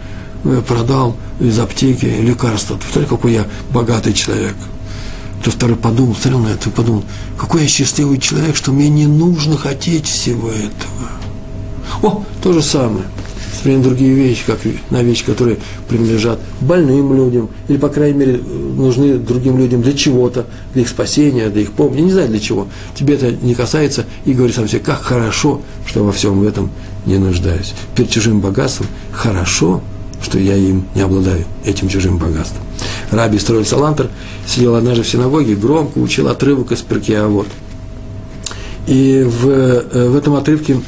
э, 0.44 0.62
продал 0.66 1.16
из 1.40 1.58
аптеки 1.58 2.06
лекарства. 2.06 2.76
Повторяю, 2.76 3.08
какой 3.08 3.32
я 3.32 3.46
богатый 3.72 4.12
человек. 4.12 4.54
То 5.42 5.50
второй 5.50 5.76
подумал, 5.76 6.14
смотрел 6.14 6.38
на 6.38 6.48
это 6.48 6.70
и 6.70 6.72
подумал, 6.72 7.04
какой 7.38 7.62
я 7.62 7.68
счастливый 7.68 8.18
человек, 8.18 8.54
что 8.54 8.72
мне 8.72 8.88
не 8.88 9.06
нужно 9.06 9.58
хотеть 9.58 10.06
всего 10.06 10.48
этого. 10.48 11.10
О, 12.02 12.24
то 12.42 12.52
же 12.52 12.62
самое 12.62 13.06
воспринимаем 13.56 13.88
другие 13.88 14.14
вещи, 14.14 14.42
как 14.46 14.58
на 14.90 15.02
вещи, 15.02 15.24
которые 15.24 15.58
принадлежат 15.88 16.38
больным 16.60 17.14
людям, 17.14 17.48
или, 17.68 17.78
по 17.78 17.88
крайней 17.88 18.18
мере, 18.18 18.38
нужны 18.38 19.14
другим 19.18 19.58
людям 19.58 19.82
для 19.82 19.92
чего-то, 19.92 20.46
для 20.72 20.82
их 20.82 20.88
спасения, 20.88 21.48
для 21.48 21.62
их 21.62 21.72
помощи, 21.72 22.00
не 22.00 22.12
знаю 22.12 22.28
для 22.28 22.40
чего. 22.40 22.68
Тебе 22.94 23.14
это 23.14 23.32
не 23.32 23.54
касается, 23.54 24.06
и 24.24 24.32
говори 24.32 24.52
сам 24.52 24.68
себе, 24.68 24.80
как 24.80 25.02
хорошо, 25.02 25.60
что 25.86 26.04
во 26.04 26.12
всем 26.12 26.42
этом 26.46 26.70
не 27.06 27.18
нуждаюсь. 27.18 27.74
Перед 27.94 28.10
чужим 28.10 28.40
богатством 28.40 28.86
хорошо, 29.12 29.80
что 30.22 30.38
я 30.38 30.56
им 30.56 30.86
не 30.94 31.02
обладаю, 31.02 31.44
этим 31.64 31.88
чужим 31.88 32.18
богатством. 32.18 32.62
Раби 33.10 33.38
строил 33.38 33.64
Салантер 33.64 34.08
сидел 34.46 34.74
однажды 34.74 35.02
в 35.02 35.08
синагоге, 35.08 35.54
громко 35.54 35.98
учил 35.98 36.28
отрывок 36.28 36.72
из 36.72 36.82
Перкея 36.82 37.24
вот. 37.24 37.48
И 38.86 39.24
в, 39.24 39.48
э, 39.48 40.08
в 40.08 40.16
этом 40.16 40.34
отрывке 40.34 40.80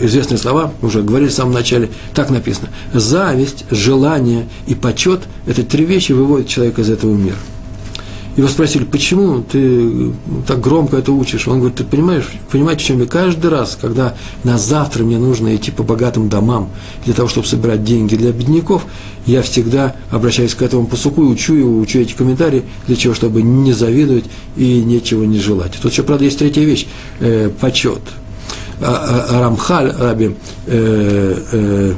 известные 0.00 0.38
слова, 0.38 0.72
уже 0.82 1.02
говорили 1.02 1.28
в 1.28 1.34
самом 1.34 1.52
начале, 1.52 1.90
так 2.14 2.30
написано. 2.30 2.68
Зависть, 2.92 3.64
желание 3.70 4.48
и 4.66 4.74
почет– 4.74 5.22
это 5.46 5.62
три 5.62 5.84
вещи 5.84 6.12
выводят 6.12 6.48
человека 6.48 6.82
из 6.82 6.90
этого 6.90 7.12
мира. 7.12 7.36
Его 8.36 8.48
спросили, 8.48 8.84
почему 8.84 9.42
ты 9.42 10.12
так 10.46 10.58
громко 10.60 10.96
это 10.96 11.12
учишь? 11.12 11.46
Он 11.46 11.58
говорит, 11.58 11.76
ты 11.76 11.84
понимаешь, 11.84 12.30
понимаете, 12.50 12.84
чем 12.84 13.00
я 13.00 13.06
каждый 13.06 13.50
раз, 13.50 13.76
когда 13.78 14.14
на 14.42 14.56
завтра 14.56 15.04
мне 15.04 15.18
нужно 15.18 15.54
идти 15.54 15.70
по 15.70 15.82
богатым 15.82 16.30
домам 16.30 16.70
для 17.04 17.12
того, 17.12 17.28
чтобы 17.28 17.46
собирать 17.46 17.84
деньги 17.84 18.16
для 18.16 18.32
бедняков, 18.32 18.86
я 19.26 19.42
всегда 19.42 19.96
обращаюсь 20.10 20.54
к 20.54 20.62
этому 20.62 20.86
посуку 20.86 21.22
и 21.24 21.26
учу 21.26 21.54
его, 21.54 21.78
учу 21.78 21.98
эти 21.98 22.14
комментарии, 22.14 22.62
для 22.86 22.96
чего, 22.96 23.12
чтобы 23.12 23.42
не 23.42 23.74
завидовать 23.74 24.24
и 24.56 24.82
нечего 24.82 25.24
не 25.24 25.38
желать. 25.38 25.72
Тут 25.82 25.92
еще, 25.92 26.02
правда, 26.02 26.24
есть 26.24 26.38
третья 26.38 26.62
вещь 26.62 26.86
э,– 27.20 27.50
почет. 27.60 28.00
А, 28.80 29.26
а, 29.30 29.40
Рамхаль, 29.40 29.92
Раби, 29.98 30.36
э, 30.66 31.36
э, 31.52 31.94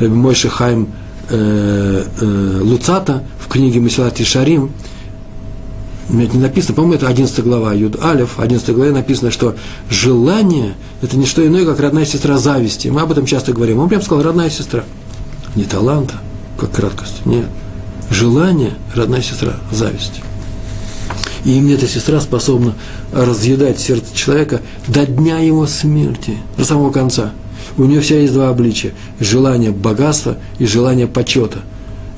Раби 0.00 0.14
Мойши 0.14 0.48
Хайм 0.48 0.88
э, 1.30 2.04
э, 2.20 2.60
Луцата 2.62 3.22
в 3.40 3.48
книге 3.48 3.80
Масилат 3.80 4.18
Шарим– 4.18 4.70
меня 6.08 6.26
не 6.32 6.38
написано, 6.38 6.74
по-моему, 6.74 6.94
это 6.94 7.08
11 7.08 7.44
глава 7.44 7.74
Юд 7.74 8.02
Алев, 8.02 8.38
11 8.40 8.74
главе 8.74 8.92
написано, 8.92 9.30
что 9.30 9.56
желание– 9.90 10.74
это 11.02 11.18
не 11.18 11.26
что 11.26 11.46
иное, 11.46 11.66
как 11.66 11.80
родная 11.80 12.06
сестра 12.06 12.38
зависти. 12.38 12.88
Мы 12.88 13.02
об 13.02 13.12
этом 13.12 13.26
часто 13.26 13.52
говорим. 13.52 13.78
Он 13.78 13.88
прям 13.88 14.00
сказал, 14.00 14.22
родная 14.22 14.48
сестра. 14.48 14.84
Не 15.54 15.64
таланта, 15.64 16.14
как 16.58 16.72
краткость, 16.72 17.26
нет. 17.26 17.46
Желание– 18.10 18.72
родная 18.94 19.20
сестра 19.20 19.56
зависти. 19.70 20.22
И 21.44 21.56
именно 21.56 21.74
эта 21.74 21.86
сестра 21.86 22.20
способна 22.20 22.74
разъедать 23.12 23.78
сердце 23.80 24.14
человека 24.14 24.60
до 24.86 25.06
дня 25.06 25.38
его 25.38 25.66
смерти, 25.66 26.36
до 26.56 26.64
самого 26.64 26.90
конца. 26.90 27.32
У 27.76 27.84
нее 27.84 28.00
вся 28.00 28.16
есть 28.16 28.32
два 28.32 28.48
обличия– 28.48 28.92
желание 29.20 29.70
богатства 29.70 30.38
и 30.58 30.66
желание 30.66 31.06
почета– 31.06 31.60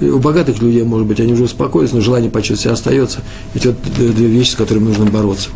у 0.00 0.18
богатых 0.18 0.62
людей, 0.62 0.82
может 0.82 1.06
быть, 1.06 1.20
они 1.20 1.34
уже 1.34 1.44
успокоились, 1.44 1.92
но 1.92 2.00
желание 2.00 2.30
почувствовать 2.30 2.60
себя 2.60 2.72
остается. 2.72 3.20
Эти 3.54 3.68
вот 3.68 3.76
две 3.82 4.26
вещи, 4.26 4.52
с 4.52 4.54
которыми 4.54 4.88
нужно 4.88 5.04
бороться. 5.04 5.50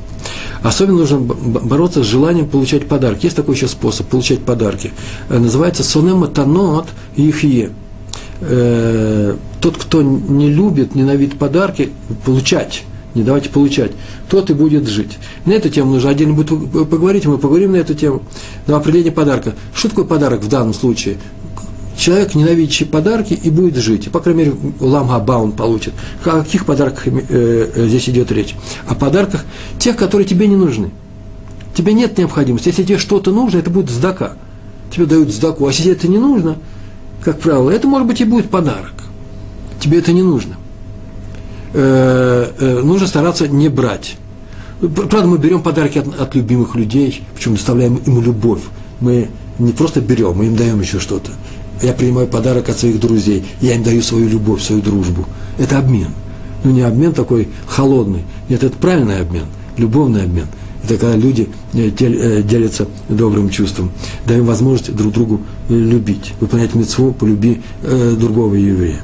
Особенно 0.62 0.98
нужно 0.98 1.18
бороться 1.18 2.02
с 2.02 2.06
желанием 2.06 2.48
получать 2.48 2.86
подарки. 2.86 3.24
Есть 3.24 3.36
такой 3.36 3.54
еще 3.54 3.68
способ 3.68 4.06
получать 4.06 4.40
подарки. 4.40 4.92
Э, 5.28 5.38
называется 5.38 5.82
сонема 5.82 6.26
танот 6.26 6.88
ихие. 7.16 7.70
Э, 8.40 9.36
тот, 9.60 9.76
кто 9.76 10.02
не 10.02 10.50
любит, 10.50 10.94
ненавидит 10.94 11.38
подарки, 11.38 11.90
получать, 12.24 12.84
не 13.14 13.22
давайте 13.22 13.48
получать, 13.48 13.92
тот 14.28 14.50
и 14.50 14.54
будет 14.54 14.88
жить. 14.88 15.18
На 15.44 15.52
эту 15.52 15.68
тему 15.70 15.92
нужно 15.92 16.10
отдельно 16.10 16.34
будет 16.34 16.48
поговорить, 16.88 17.26
мы 17.26 17.38
поговорим 17.38 17.72
на 17.72 17.76
эту 17.76 17.94
тему. 17.94 18.22
Но 18.66 18.76
определение 18.76 19.12
подарка. 19.12 19.54
Что 19.74 19.88
такое 19.88 20.04
подарок 20.04 20.40
в 20.40 20.48
данном 20.48 20.74
случае? 20.74 21.16
человек, 21.96 22.34
ненавидящий 22.34 22.86
подарки, 22.86 23.34
и 23.34 23.50
будет 23.50 23.76
жить. 23.76 24.10
По 24.10 24.20
крайней 24.20 24.44
мере, 24.44 24.56
ламга 24.80 25.18
баун 25.20 25.52
получит. 25.52 25.94
О 26.24 26.42
каких 26.42 26.66
подарках 26.66 27.06
э, 27.06 27.12
э, 27.28 27.86
здесь 27.86 28.08
идет 28.08 28.32
речь? 28.32 28.54
О 28.86 28.94
подарках 28.94 29.44
тех, 29.78 29.96
которые 29.96 30.26
тебе 30.26 30.46
не 30.46 30.56
нужны. 30.56 30.90
Тебе 31.74 31.92
нет 31.92 32.16
необходимости. 32.18 32.68
Если 32.68 32.82
тебе 32.82 32.98
что-то 32.98 33.32
нужно, 33.32 33.58
это 33.58 33.70
будет 33.70 33.90
сдака. 33.90 34.34
Тебе 34.90 35.06
дают 35.06 35.30
сдаку. 35.30 35.66
А 35.66 35.70
если 35.70 35.92
это 35.92 36.08
не 36.08 36.18
нужно, 36.18 36.56
как 37.22 37.40
правило, 37.40 37.70
это 37.70 37.88
может 37.88 38.06
быть 38.06 38.20
и 38.20 38.24
будет 38.24 38.50
подарок. 38.50 38.92
Тебе 39.80 39.98
это 39.98 40.12
не 40.12 40.22
нужно. 40.22 40.56
Э, 41.74 42.50
э, 42.58 42.80
нужно 42.82 43.06
стараться 43.06 43.46
не 43.48 43.68
брать. 43.68 44.16
Правда, 44.80 45.26
мы 45.26 45.38
берем 45.38 45.62
подарки 45.62 45.98
от, 45.98 46.18
от 46.18 46.34
любимых 46.34 46.74
людей, 46.74 47.22
причем 47.34 47.54
доставляем 47.54 47.96
им 47.96 48.22
любовь. 48.22 48.60
Мы 49.00 49.28
не 49.58 49.72
просто 49.72 50.00
берем, 50.00 50.36
мы 50.36 50.46
им 50.46 50.56
даем 50.56 50.80
еще 50.80 50.98
что-то 50.98 51.30
я 51.82 51.92
принимаю 51.92 52.26
подарок 52.26 52.68
от 52.68 52.78
своих 52.78 52.98
друзей, 53.00 53.44
я 53.60 53.74
им 53.74 53.82
даю 53.82 54.02
свою 54.02 54.28
любовь, 54.28 54.62
свою 54.62 54.82
дружбу. 54.82 55.26
Это 55.58 55.78
обмен. 55.78 56.08
Ну, 56.62 56.70
не 56.70 56.82
обмен 56.82 57.12
такой 57.12 57.48
холодный. 57.66 58.22
Нет, 58.48 58.64
это 58.64 58.76
правильный 58.76 59.20
обмен, 59.20 59.44
любовный 59.76 60.22
обмен. 60.22 60.46
Это 60.82 60.96
когда 60.96 61.16
люди 61.16 61.48
э, 61.72 61.90
делятся 61.90 62.86
добрым 63.08 63.48
чувством, 63.48 63.90
даем 64.26 64.44
возможность 64.44 64.94
друг 64.94 65.12
другу 65.12 65.40
любить, 65.68 66.32
выполнять 66.40 66.74
митцву 66.74 67.12
по 67.12 67.24
любви 67.24 67.62
другого 67.82 68.54
еврея. 68.54 69.00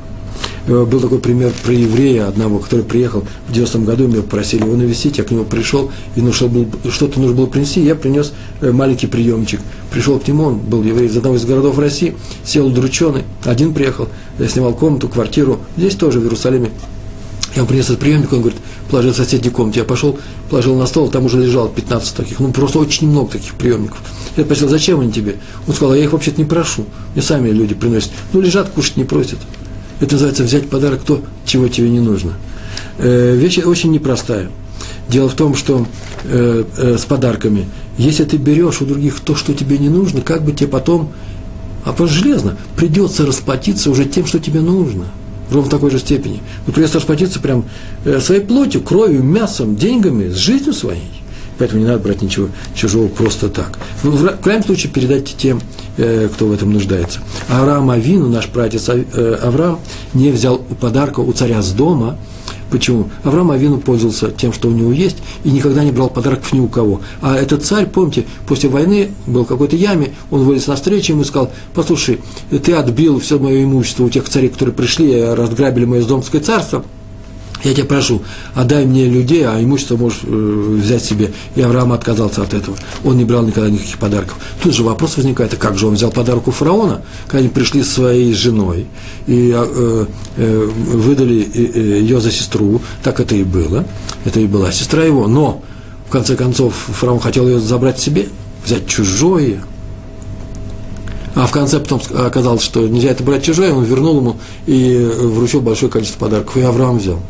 Э, 0.66 0.84
был 0.84 1.00
такой 1.00 1.18
пример 1.18 1.52
про 1.64 1.72
еврея 1.72 2.28
одного, 2.28 2.58
который 2.58 2.84
приехал 2.84 3.24
в 3.48 3.52
90-м 3.52 3.84
году, 3.84 4.08
меня 4.08 4.22
попросили 4.22 4.62
его 4.62 4.76
навестить, 4.76 5.18
я 5.18 5.24
к 5.24 5.30
нему 5.30 5.44
пришел, 5.44 5.90
и 6.16 6.20
ну, 6.20 6.32
что-то 6.32 7.20
нужно 7.20 7.34
было 7.34 7.46
принести, 7.46 7.82
я 7.82 7.94
принес 7.94 8.32
э, 8.60 8.70
маленький 8.70 9.06
приемчик. 9.06 9.60
Пришел 9.90 10.18
к 10.18 10.28
нему, 10.28 10.44
он 10.44 10.58
был 10.58 10.82
еврей 10.82 11.08
из 11.08 11.16
одного 11.16 11.36
из 11.36 11.44
городов 11.44 11.78
России, 11.78 12.14
сел 12.44 12.66
удрученный, 12.66 13.24
один 13.44 13.74
приехал, 13.74 14.08
я 14.38 14.48
снимал 14.48 14.74
комнату, 14.74 15.08
квартиру, 15.08 15.60
здесь 15.76 15.94
тоже, 15.94 16.20
в 16.20 16.24
Иерусалиме. 16.24 16.70
Я 17.54 17.62
ему 17.62 17.66
принес 17.66 17.86
этот 17.86 17.98
приемник, 17.98 18.32
он 18.32 18.42
говорит, 18.42 18.60
положил 18.88 19.12
в 19.12 19.16
соседней 19.16 19.50
комнате. 19.50 19.80
Я 19.80 19.84
пошел, 19.84 20.16
положил 20.50 20.76
на 20.76 20.86
стол, 20.86 21.08
там 21.08 21.24
уже 21.24 21.40
лежало 21.42 21.68
15 21.68 22.14
таких. 22.14 22.38
Ну, 22.38 22.52
просто 22.52 22.78
очень 22.78 23.08
много 23.08 23.32
таких 23.32 23.54
приемников. 23.54 23.98
Я 24.36 24.44
спросил, 24.44 24.68
зачем 24.68 25.00
они 25.00 25.10
тебе? 25.10 25.34
Он 25.66 25.74
сказал, 25.74 25.96
я 25.96 26.04
их 26.04 26.12
вообще-то 26.12 26.40
не 26.40 26.44
прошу. 26.44 26.86
Мне 27.14 27.24
сами 27.24 27.50
люди 27.50 27.74
приносят. 27.74 28.12
Ну, 28.32 28.40
лежат, 28.40 28.70
кушать 28.70 28.96
не 28.96 29.02
просят. 29.04 29.38
Это 30.00 30.14
называется 30.14 30.44
взять 30.44 30.68
подарок 30.68 31.02
то, 31.02 31.22
чего 31.44 31.68
тебе 31.68 31.90
не 31.90 32.00
нужно. 32.00 32.32
Э, 32.98 33.36
вещь 33.36 33.58
очень 33.58 33.92
непростая. 33.92 34.50
Дело 35.08 35.28
в 35.28 35.34
том, 35.34 35.54
что 35.54 35.86
э, 36.24 36.64
э, 36.78 36.96
с 36.98 37.04
подарками, 37.04 37.66
если 37.98 38.24
ты 38.24 38.36
берешь 38.36 38.80
у 38.80 38.86
других 38.86 39.20
то, 39.20 39.34
что 39.34 39.52
тебе 39.52 39.76
не 39.78 39.88
нужно, 39.88 40.22
как 40.22 40.44
бы 40.44 40.52
тебе 40.52 40.68
потом, 40.68 41.12
а 41.84 41.92
просто 41.92 42.16
железно, 42.16 42.56
придется 42.76 43.26
расплатиться 43.26 43.90
уже 43.90 44.04
тем, 44.04 44.26
что 44.26 44.38
тебе 44.38 44.60
нужно. 44.60 45.06
Ровно 45.50 45.68
в 45.68 45.70
такой 45.70 45.90
же 45.90 45.98
степени. 45.98 46.40
Ну, 46.66 46.72
придется 46.72 46.98
расплатиться 46.98 47.40
прям 47.40 47.64
э, 48.04 48.20
своей 48.20 48.40
плотью, 48.40 48.82
кровью, 48.82 49.22
мясом, 49.22 49.76
деньгами, 49.76 50.28
с 50.28 50.36
жизнью 50.36 50.72
своей. 50.72 51.10
Поэтому 51.60 51.82
не 51.82 51.86
надо 51.86 52.02
брать 52.02 52.22
ничего 52.22 52.48
чужого 52.74 53.08
просто 53.08 53.50
так. 53.50 53.78
В, 54.02 54.28
крайнем 54.38 54.64
случае 54.64 54.90
передайте 54.90 55.34
тем, 55.36 55.60
э, 55.98 56.30
кто 56.32 56.46
в 56.46 56.52
этом 56.52 56.72
нуждается. 56.72 57.20
Авраам 57.50 57.90
Авину, 57.90 58.30
наш 58.30 58.46
прадед 58.48 58.82
э, 58.88 59.38
Авраам, 59.42 59.78
не 60.14 60.30
взял 60.30 60.56
подарка 60.56 61.20
у 61.20 61.30
царя 61.34 61.60
с 61.60 61.72
дома. 61.72 62.16
Почему? 62.70 63.10
Авраам 63.24 63.50
Авину 63.50 63.78
пользовался 63.78 64.30
тем, 64.30 64.54
что 64.54 64.68
у 64.68 64.70
него 64.70 64.90
есть, 64.90 65.18
и 65.44 65.50
никогда 65.50 65.84
не 65.84 65.92
брал 65.92 66.08
подарков 66.08 66.50
ни 66.54 66.60
у 66.60 66.68
кого. 66.68 67.02
А 67.20 67.36
этот 67.36 67.62
царь, 67.62 67.84
помните, 67.84 68.24
после 68.48 68.70
войны 68.70 69.10
был 69.26 69.44
в 69.44 69.46
какой-то 69.46 69.76
яме, 69.76 70.14
он 70.30 70.44
вылез 70.44 70.66
на 70.66 70.76
встречу, 70.76 71.12
ему 71.12 71.24
сказал, 71.24 71.52
послушай, 71.74 72.20
ты 72.48 72.72
отбил 72.72 73.20
все 73.20 73.38
мое 73.38 73.64
имущество 73.64 74.04
у 74.04 74.08
тех 74.08 74.26
царей, 74.26 74.48
которые 74.48 74.74
пришли, 74.74 75.22
разграбили 75.22 75.84
мое 75.84 76.04
домское 76.06 76.40
царство– 76.40 76.86
я 77.62 77.74
тебя 77.74 77.84
прошу, 77.84 78.22
отдай 78.54 78.86
мне 78.86 79.06
людей, 79.06 79.46
а 79.46 79.62
имущество 79.62 79.96
можешь 79.96 80.20
э, 80.22 80.76
взять 80.82 81.04
себе. 81.04 81.30
И 81.56 81.60
Авраам 81.60 81.92
отказался 81.92 82.42
от 82.42 82.54
этого. 82.54 82.76
Он 83.04 83.16
не 83.16 83.24
брал 83.24 83.42
никогда 83.42 83.68
никаких 83.68 83.98
подарков. 83.98 84.38
Тут 84.62 84.74
же 84.74 84.82
вопрос 84.82 85.16
возникает, 85.16 85.52
а 85.52 85.56
как 85.56 85.76
же 85.76 85.86
он 85.86 85.94
взял 85.94 86.10
подарок 86.10 86.48
у 86.48 86.52
фараона, 86.52 87.02
когда 87.26 87.38
они 87.40 87.48
пришли 87.48 87.82
со 87.82 87.92
своей 87.92 88.32
женой 88.32 88.86
и 89.26 89.52
э, 89.54 90.06
э, 90.36 90.64
выдали 90.66 91.46
э, 91.52 92.00
ее 92.00 92.20
за 92.20 92.30
сестру, 92.30 92.80
так 93.02 93.20
это 93.20 93.34
и 93.34 93.44
было. 93.44 93.84
Это 94.24 94.40
и 94.40 94.46
была 94.46 94.72
сестра 94.72 95.04
его. 95.04 95.26
Но, 95.26 95.62
в 96.08 96.10
конце 96.10 96.36
концов, 96.36 96.74
фараон 96.74 97.20
хотел 97.20 97.46
ее 97.46 97.60
забрать 97.60 97.98
себе, 97.98 98.28
взять 98.64 98.86
чужое. 98.86 99.62
А 101.34 101.46
в 101.46 101.50
конце 101.52 101.78
потом 101.78 102.00
оказалось, 102.16 102.62
что 102.62 102.88
нельзя 102.88 103.10
это 103.10 103.22
брать 103.22 103.44
чужое, 103.44 103.72
он 103.72 103.84
вернул 103.84 104.16
ему 104.16 104.36
и 104.66 104.98
вручил 104.98 105.60
большое 105.60 105.92
количество 105.92 106.20
подарков. 106.20 106.56
И 106.56 106.62
Авраам 106.62 106.98
взял. 106.98 107.20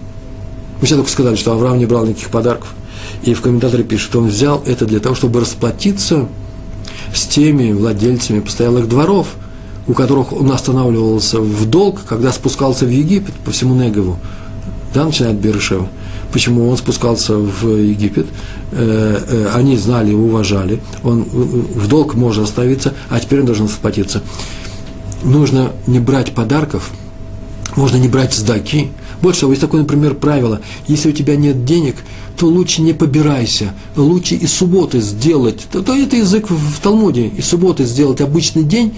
Мы 0.80 0.86
все 0.86 0.96
только 0.96 1.10
сказали, 1.10 1.36
что 1.36 1.52
Авраам 1.52 1.78
не 1.78 1.86
брал 1.86 2.06
никаких 2.06 2.30
подарков. 2.30 2.74
И 3.22 3.34
в 3.34 3.40
комментаторе 3.40 3.84
пишет, 3.84 4.06
что 4.06 4.20
он 4.20 4.28
взял 4.28 4.62
это 4.64 4.86
для 4.86 5.00
того, 5.00 5.14
чтобы 5.14 5.40
расплатиться 5.40 6.26
с 7.14 7.26
теми 7.26 7.72
владельцами 7.72 8.40
постоялых 8.40 8.88
дворов, 8.88 9.28
у 9.86 9.92
которых 9.92 10.32
он 10.32 10.50
останавливался 10.52 11.40
в 11.40 11.68
долг, 11.68 12.00
когда 12.08 12.32
спускался 12.32 12.86
в 12.86 12.90
Египет 12.90 13.34
по 13.44 13.50
всему 13.50 13.74
Негову. 13.74 14.18
Да, 14.94 15.04
начинает 15.04 15.36
Берешева. 15.36 15.88
Почему 16.32 16.68
он 16.68 16.76
спускался 16.76 17.34
в 17.36 17.66
Египет? 17.76 18.26
Э, 18.72 19.18
э, 19.26 19.50
они 19.54 19.76
знали, 19.76 20.12
уважали. 20.14 20.80
Он 21.02 21.22
в 21.22 21.88
долг 21.88 22.14
может 22.14 22.44
оставиться, 22.44 22.94
а 23.08 23.18
теперь 23.18 23.40
он 23.40 23.46
должен 23.46 23.66
расплатиться. 23.66 24.22
Нужно 25.24 25.72
не 25.86 25.98
брать 25.98 26.32
подарков, 26.32 26.90
можно 27.76 27.96
не 27.96 28.08
брать 28.08 28.32
сдаки, 28.32 28.90
больше 29.22 29.40
того, 29.40 29.52
есть 29.52 29.60
такое, 29.60 29.82
например, 29.82 30.14
правило. 30.14 30.60
Если 30.88 31.10
у 31.10 31.12
тебя 31.12 31.36
нет 31.36 31.64
денег, 31.64 31.96
то 32.36 32.46
лучше 32.46 32.82
не 32.82 32.92
побирайся. 32.92 33.74
Лучше 33.96 34.34
и 34.34 34.46
субботы 34.46 35.00
сделать. 35.00 35.66
То, 35.70 35.82
то 35.82 35.94
это 35.94 36.16
язык 36.16 36.50
в, 36.50 36.80
Талмуде. 36.80 37.28
И 37.28 37.42
субботы 37.42 37.84
сделать 37.84 38.20
обычный 38.20 38.62
день, 38.62 38.94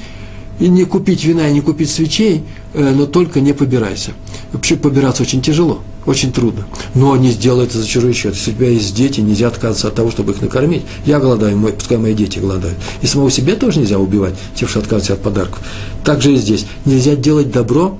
и 0.60 0.68
не 0.68 0.84
купить 0.84 1.24
вина, 1.24 1.48
и 1.48 1.52
не 1.52 1.60
купить 1.60 1.90
свечей, 1.90 2.42
э, 2.74 2.94
но 2.94 3.06
только 3.06 3.40
не 3.40 3.52
побирайся. 3.52 4.12
Вообще 4.52 4.76
побираться 4.76 5.24
очень 5.24 5.42
тяжело, 5.42 5.80
очень 6.06 6.32
трудно. 6.32 6.66
Но 6.94 7.16
не 7.16 7.30
сделай 7.30 7.66
это 7.66 7.78
за 7.78 7.86
чужой 7.86 8.12
счет. 8.12 8.34
Если 8.34 8.52
у 8.52 8.54
тебя 8.54 8.68
есть 8.68 8.94
дети, 8.94 9.20
нельзя 9.20 9.48
отказываться 9.48 9.88
от 9.88 9.94
того, 9.96 10.12
чтобы 10.12 10.32
их 10.32 10.40
накормить. 10.40 10.82
Я 11.04 11.18
голодаю, 11.18 11.56
мой, 11.56 11.72
пускай 11.72 11.98
мои 11.98 12.14
дети 12.14 12.38
голодают. 12.38 12.78
И 13.00 13.06
самого 13.06 13.30
себя 13.30 13.56
тоже 13.56 13.80
нельзя 13.80 13.98
убивать, 13.98 14.34
тем, 14.54 14.68
что 14.68 14.78
отказываться 14.78 15.14
от 15.14 15.22
подарков. 15.22 15.60
Так 16.04 16.22
же 16.22 16.32
и 16.32 16.36
здесь. 16.36 16.66
Нельзя 16.84 17.16
делать 17.16 17.50
добро 17.50 17.98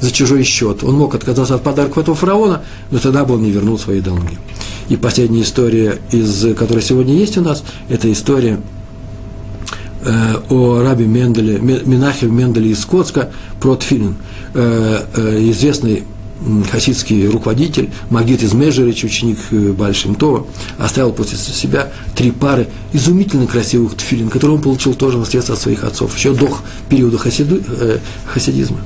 за 0.00 0.10
чужой 0.10 0.42
счет. 0.42 0.84
Он 0.84 0.94
мог 0.94 1.14
отказаться 1.14 1.54
от 1.54 1.62
подарков 1.62 1.98
этого 1.98 2.16
фараона, 2.16 2.62
но 2.90 2.98
тогда 2.98 3.24
бы 3.24 3.34
он 3.34 3.42
не 3.42 3.50
вернул 3.50 3.78
свои 3.78 4.00
долги. 4.00 4.38
И 4.88 4.96
последняя 4.96 5.42
история, 5.42 5.98
из, 6.12 6.54
которая 6.56 6.82
сегодня 6.82 7.14
есть 7.14 7.36
у 7.36 7.42
нас, 7.42 7.62
это 7.88 8.10
история 8.10 8.60
э, 10.04 10.34
о 10.48 10.82
рабе 10.82 11.06
Менделе, 11.06 11.58
Минахе 11.58 12.26
Менделе 12.26 12.70
из 12.70 12.80
Скотска 12.80 13.30
про 13.60 13.76
Тфилин. 13.76 14.16
Э, 14.54 15.04
э, 15.14 15.50
известный 15.50 16.04
хасидский 16.70 17.26
руководитель, 17.26 17.90
Магит 18.10 18.42
из 18.42 18.52
Межерич, 18.52 19.04
ученик 19.04 19.38
э, 19.50 19.72
Большим 19.72 20.14
Това, 20.14 20.44
оставил 20.78 21.12
после 21.12 21.36
себя 21.36 21.92
три 22.14 22.30
пары 22.30 22.68
изумительно 22.92 23.46
красивых 23.46 23.96
тфилин, 23.96 24.28
которые 24.28 24.56
он 24.56 24.62
получил 24.62 24.94
тоже 24.94 25.18
наследство 25.18 25.54
от 25.54 25.60
своих 25.60 25.84
отцов, 25.84 26.16
еще 26.16 26.32
до 26.32 26.48
периода 26.88 27.18
хасиду, 27.18 27.60
э, 27.66 27.98
хасидизма. 28.26 28.78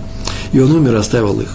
И 0.53 0.61
он 0.61 0.72
умер, 0.72 0.96
оставил 0.96 1.40
их. 1.40 1.55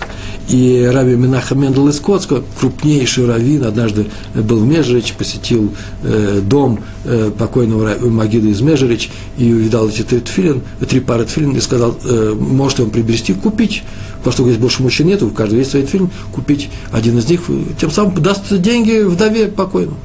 И 0.49 0.89
Раби 0.91 1.15
Минаха 1.15 1.55
Мендел 1.55 1.89
из 1.89 1.99
Коцка, 1.99 2.41
крупнейший 2.59 3.27
раввин, 3.27 3.65
однажды 3.65 4.07
был 4.33 4.59
в 4.59 4.65
Межерич, 4.65 5.13
посетил 5.13 5.73
э, 6.03 6.39
дом 6.41 6.79
э, 7.03 7.31
покойного 7.37 7.97
Магида 7.99 8.47
из 8.47 8.61
Межерич 8.61 9.09
и 9.37 9.51
увидал 9.51 9.89
эти 9.89 10.03
три, 10.03 10.21
тфилин, 10.21 10.61
три 10.87 11.01
пары 11.01 11.25
тфилин 11.25 11.51
и 11.51 11.59
сказал, 11.59 11.97
э, 12.01 12.33
может 12.39 12.79
он 12.79 12.91
приобрести, 12.91 13.33
купить, 13.33 13.83
что 14.29 14.43
здесь 14.43 14.57
больше 14.57 14.83
мужчин 14.83 15.07
нету, 15.07 15.27
у 15.27 15.31
каждого 15.31 15.59
есть 15.59 15.71
свой 15.71 15.83
тфилин, 15.83 16.09
купить 16.33 16.69
один 16.91 17.17
из 17.17 17.29
них, 17.29 17.41
тем 17.79 17.91
самым 17.91 18.15
даст 18.21 18.43
деньги 18.49 19.03
вдове 19.03 19.47
покойному. 19.47 19.97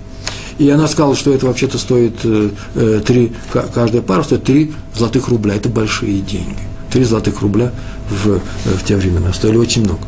И 0.59 0.69
она 0.69 0.87
сказала, 0.87 1.17
что 1.17 1.33
это 1.33 1.47
вообще-то 1.47 1.79
стоит 1.79 2.17
э, 2.25 2.51
э 2.75 3.01
три, 3.05 3.33
каждая 3.53 4.03
пара 4.03 4.23
стоит 4.23 4.45
три 4.45 4.73
золотых 4.95 5.29
рубля. 5.29 5.55
Это 5.55 5.69
большие 5.69 6.21
деньги. 6.21 6.72
Три 6.93 7.05
золотых 7.05 7.41
рубля 7.41 7.73
в, 8.11 8.33
э, 8.33 8.39
в 8.65 8.85
те 8.85 8.97
времена 8.97 9.33
стоили 9.33 9.57
очень 9.57 9.83
много. 9.83 10.03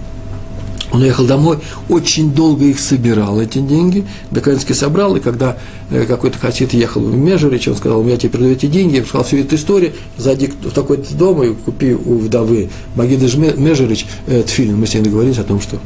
Он 0.94 1.02
уехал 1.02 1.26
домой, 1.26 1.58
очень 1.88 2.32
долго 2.32 2.66
их 2.66 2.78
собирал, 2.78 3.40
эти 3.40 3.58
деньги, 3.58 4.06
наконец-таки 4.30 4.74
собрал, 4.74 5.16
и 5.16 5.20
когда 5.20 5.56
э, 5.90 6.04
какой-то 6.04 6.38
хасид 6.38 6.72
ехал 6.72 7.00
в 7.00 7.16
Межерич, 7.16 7.66
он 7.66 7.76
сказал, 7.76 8.02
меня 8.04 8.16
тебе 8.16 8.30
передаю 8.30 8.52
эти 8.52 8.66
деньги, 8.66 8.98
я 8.98 9.04
сказал 9.04 9.24
всю 9.24 9.38
эту 9.38 9.56
историю, 9.56 9.92
зайди 10.18 10.46
в 10.46 10.70
такой-то 10.70 11.12
дом 11.14 11.42
и 11.42 11.52
купи 11.52 11.94
у 11.94 12.18
вдовы 12.18 12.70
Магиды 12.94 13.26
Межерич 13.56 14.06
э, 14.28 14.44
тфилин. 14.46 14.76
Мы 14.76 14.86
с 14.86 14.94
ней 14.94 15.00
договорились 15.00 15.38
о 15.38 15.44
том, 15.44 15.60
что, 15.60 15.78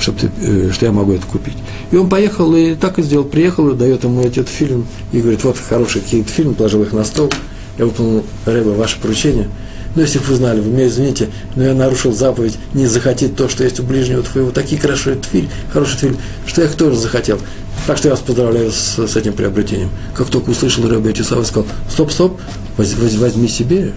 чтобы 0.00 0.18
ты, 0.18 0.30
э, 0.40 0.70
что 0.72 0.86
я 0.86 0.92
могу 0.92 1.12
это 1.12 1.26
купить. 1.26 1.56
И 1.92 1.96
он 1.96 2.08
поехал, 2.08 2.52
и 2.56 2.74
так 2.74 2.98
и 2.98 3.02
сделал, 3.02 3.24
приехал, 3.24 3.68
и 3.68 3.76
дает 3.76 4.02
ему 4.02 4.22
эти 4.22 4.42
фильм, 4.42 4.86
и 5.12 5.20
говорит, 5.20 5.44
вот 5.44 5.56
хороший 5.56 6.00
какие-то 6.00 6.30
фильм, 6.32 6.54
положил 6.54 6.82
их 6.82 6.92
на 6.92 7.04
стол, 7.04 7.30
я 7.78 7.84
выполнил, 7.84 8.24
Рэба, 8.46 8.70
ваше 8.70 8.98
поручение– 8.98 9.48
но 9.94 10.00
ну, 10.00 10.02
если 10.02 10.20
бы 10.20 10.24
вы 10.24 10.36
знали, 10.36 10.60
вы 10.60 10.70
меня 10.70 10.86
извините, 10.86 11.28
но 11.54 11.64
я 11.64 11.74
нарушил 11.74 12.14
заповедь 12.14 12.56
не 12.72 12.86
захотеть 12.86 13.36
то, 13.36 13.50
что 13.50 13.62
есть 13.62 13.78
у 13.78 13.82
ближнего 13.82 14.22
твоего. 14.22 14.50
Такие 14.50 14.80
хорошие 14.80 15.16
твиль, 15.16 15.50
хороший 15.70 15.98
твиль, 15.98 16.16
что 16.46 16.62
я 16.62 16.68
их 16.68 16.76
тоже 16.76 16.96
захотел. 16.96 17.38
Так 17.86 17.98
что 17.98 18.08
я 18.08 18.14
вас 18.14 18.22
поздравляю 18.22 18.72
с, 18.72 18.98
с 18.98 19.16
этим 19.16 19.34
приобретением. 19.34 19.90
Как 20.14 20.28
только 20.28 20.48
услышал 20.48 20.82
эти 21.06 21.20
слова, 21.20 21.44
сказал, 21.44 21.66
стоп, 21.90 22.10
стоп, 22.10 22.40
возьми, 22.78 23.18
возьми 23.18 23.48
себе, 23.48 23.92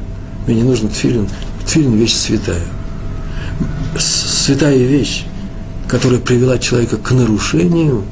мне 0.48 0.58
не 0.58 0.64
нужен 0.64 0.90
тфилин. 0.90 1.30
Тфилин– 1.66 1.94
вещь 1.98 2.14
святая. 2.14 2.64
Святая 3.98 4.78
вещь, 4.78 5.24
которая 5.88 6.20
привела 6.20 6.58
человека 6.58 6.98
к 6.98 7.12
нарушению, 7.12 8.04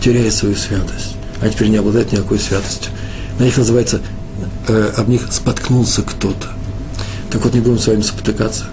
теряет 0.00 0.32
свою 0.32 0.54
святость. 0.54 1.16
А 1.40 1.48
теперь 1.48 1.68
не 1.68 1.78
обладает 1.78 2.12
никакой 2.12 2.38
святостью. 2.38 2.92
На 3.40 3.44
них 3.44 3.56
называется, 3.56 4.00
э, 4.68 4.92
об 4.96 5.08
них 5.08 5.22
споткнулся 5.32 6.02
кто-то. 6.02 6.50
Так 7.36 7.44
вот, 7.44 7.52
не 7.52 7.60
будем 7.60 7.78
с 7.78 7.86
вами 7.86 8.00
спотыкаться, 8.00 8.64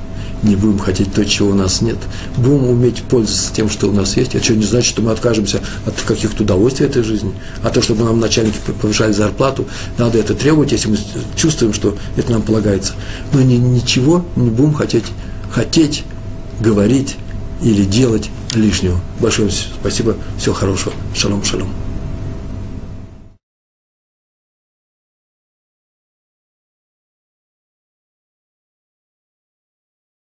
не 0.41 0.55
будем 0.55 0.80
хотеть 0.80 1.14
то, 1.14 1.26
чего 1.26 1.49
у 1.49 1.53
нас 1.53 1.82
нет. 1.82 1.97
Будем 2.38 2.70
уметь 2.70 3.03
пользоваться 3.03 3.53
тем, 3.53 3.70
что 3.70 3.89
у 3.89 3.91
нас 3.91 4.16
есть. 4.16 4.36
Это 4.36 4.45
что 4.45 4.55
не 4.55 4.64
значит, 4.64 4.89
что 4.89 5.01
мы 5.01 5.11
откажемся 5.11 5.59
от 5.86 6.01
каких-то 6.01 6.43
удовольствий 6.43 6.86
этой 6.86 7.03
жизни. 7.03 7.34
А 7.61 7.72
то, 7.72 7.82
чтобы 7.82 8.05
нам 8.05 8.22
начальники 8.22 8.55
повышали 8.82 9.11
зарплату, 9.11 9.68
надо 9.97 10.18
это 10.18 10.34
требовать, 10.34 10.72
если 10.72 10.91
мы 10.91 10.97
чувствуем, 11.36 11.74
что 11.74 11.97
это 12.16 12.32
нам 12.32 12.41
полагается. 12.41 12.93
Но 13.34 13.41
ни, 13.41 13.55
ничего 13.55 14.26
не 14.38 14.49
будем 14.49 14.74
хотеть, 14.74 15.07
хотеть 15.51 16.05
говорить 16.61 17.18
или 17.61 17.84
делать 17.84 18.30
лишнего. 18.55 18.97
Большое 19.20 19.49
спасибо, 19.51 20.16
всего 20.38 20.55
хорошего. 20.55 20.93
Шалом, 21.14 21.43
шалом. 21.43 21.82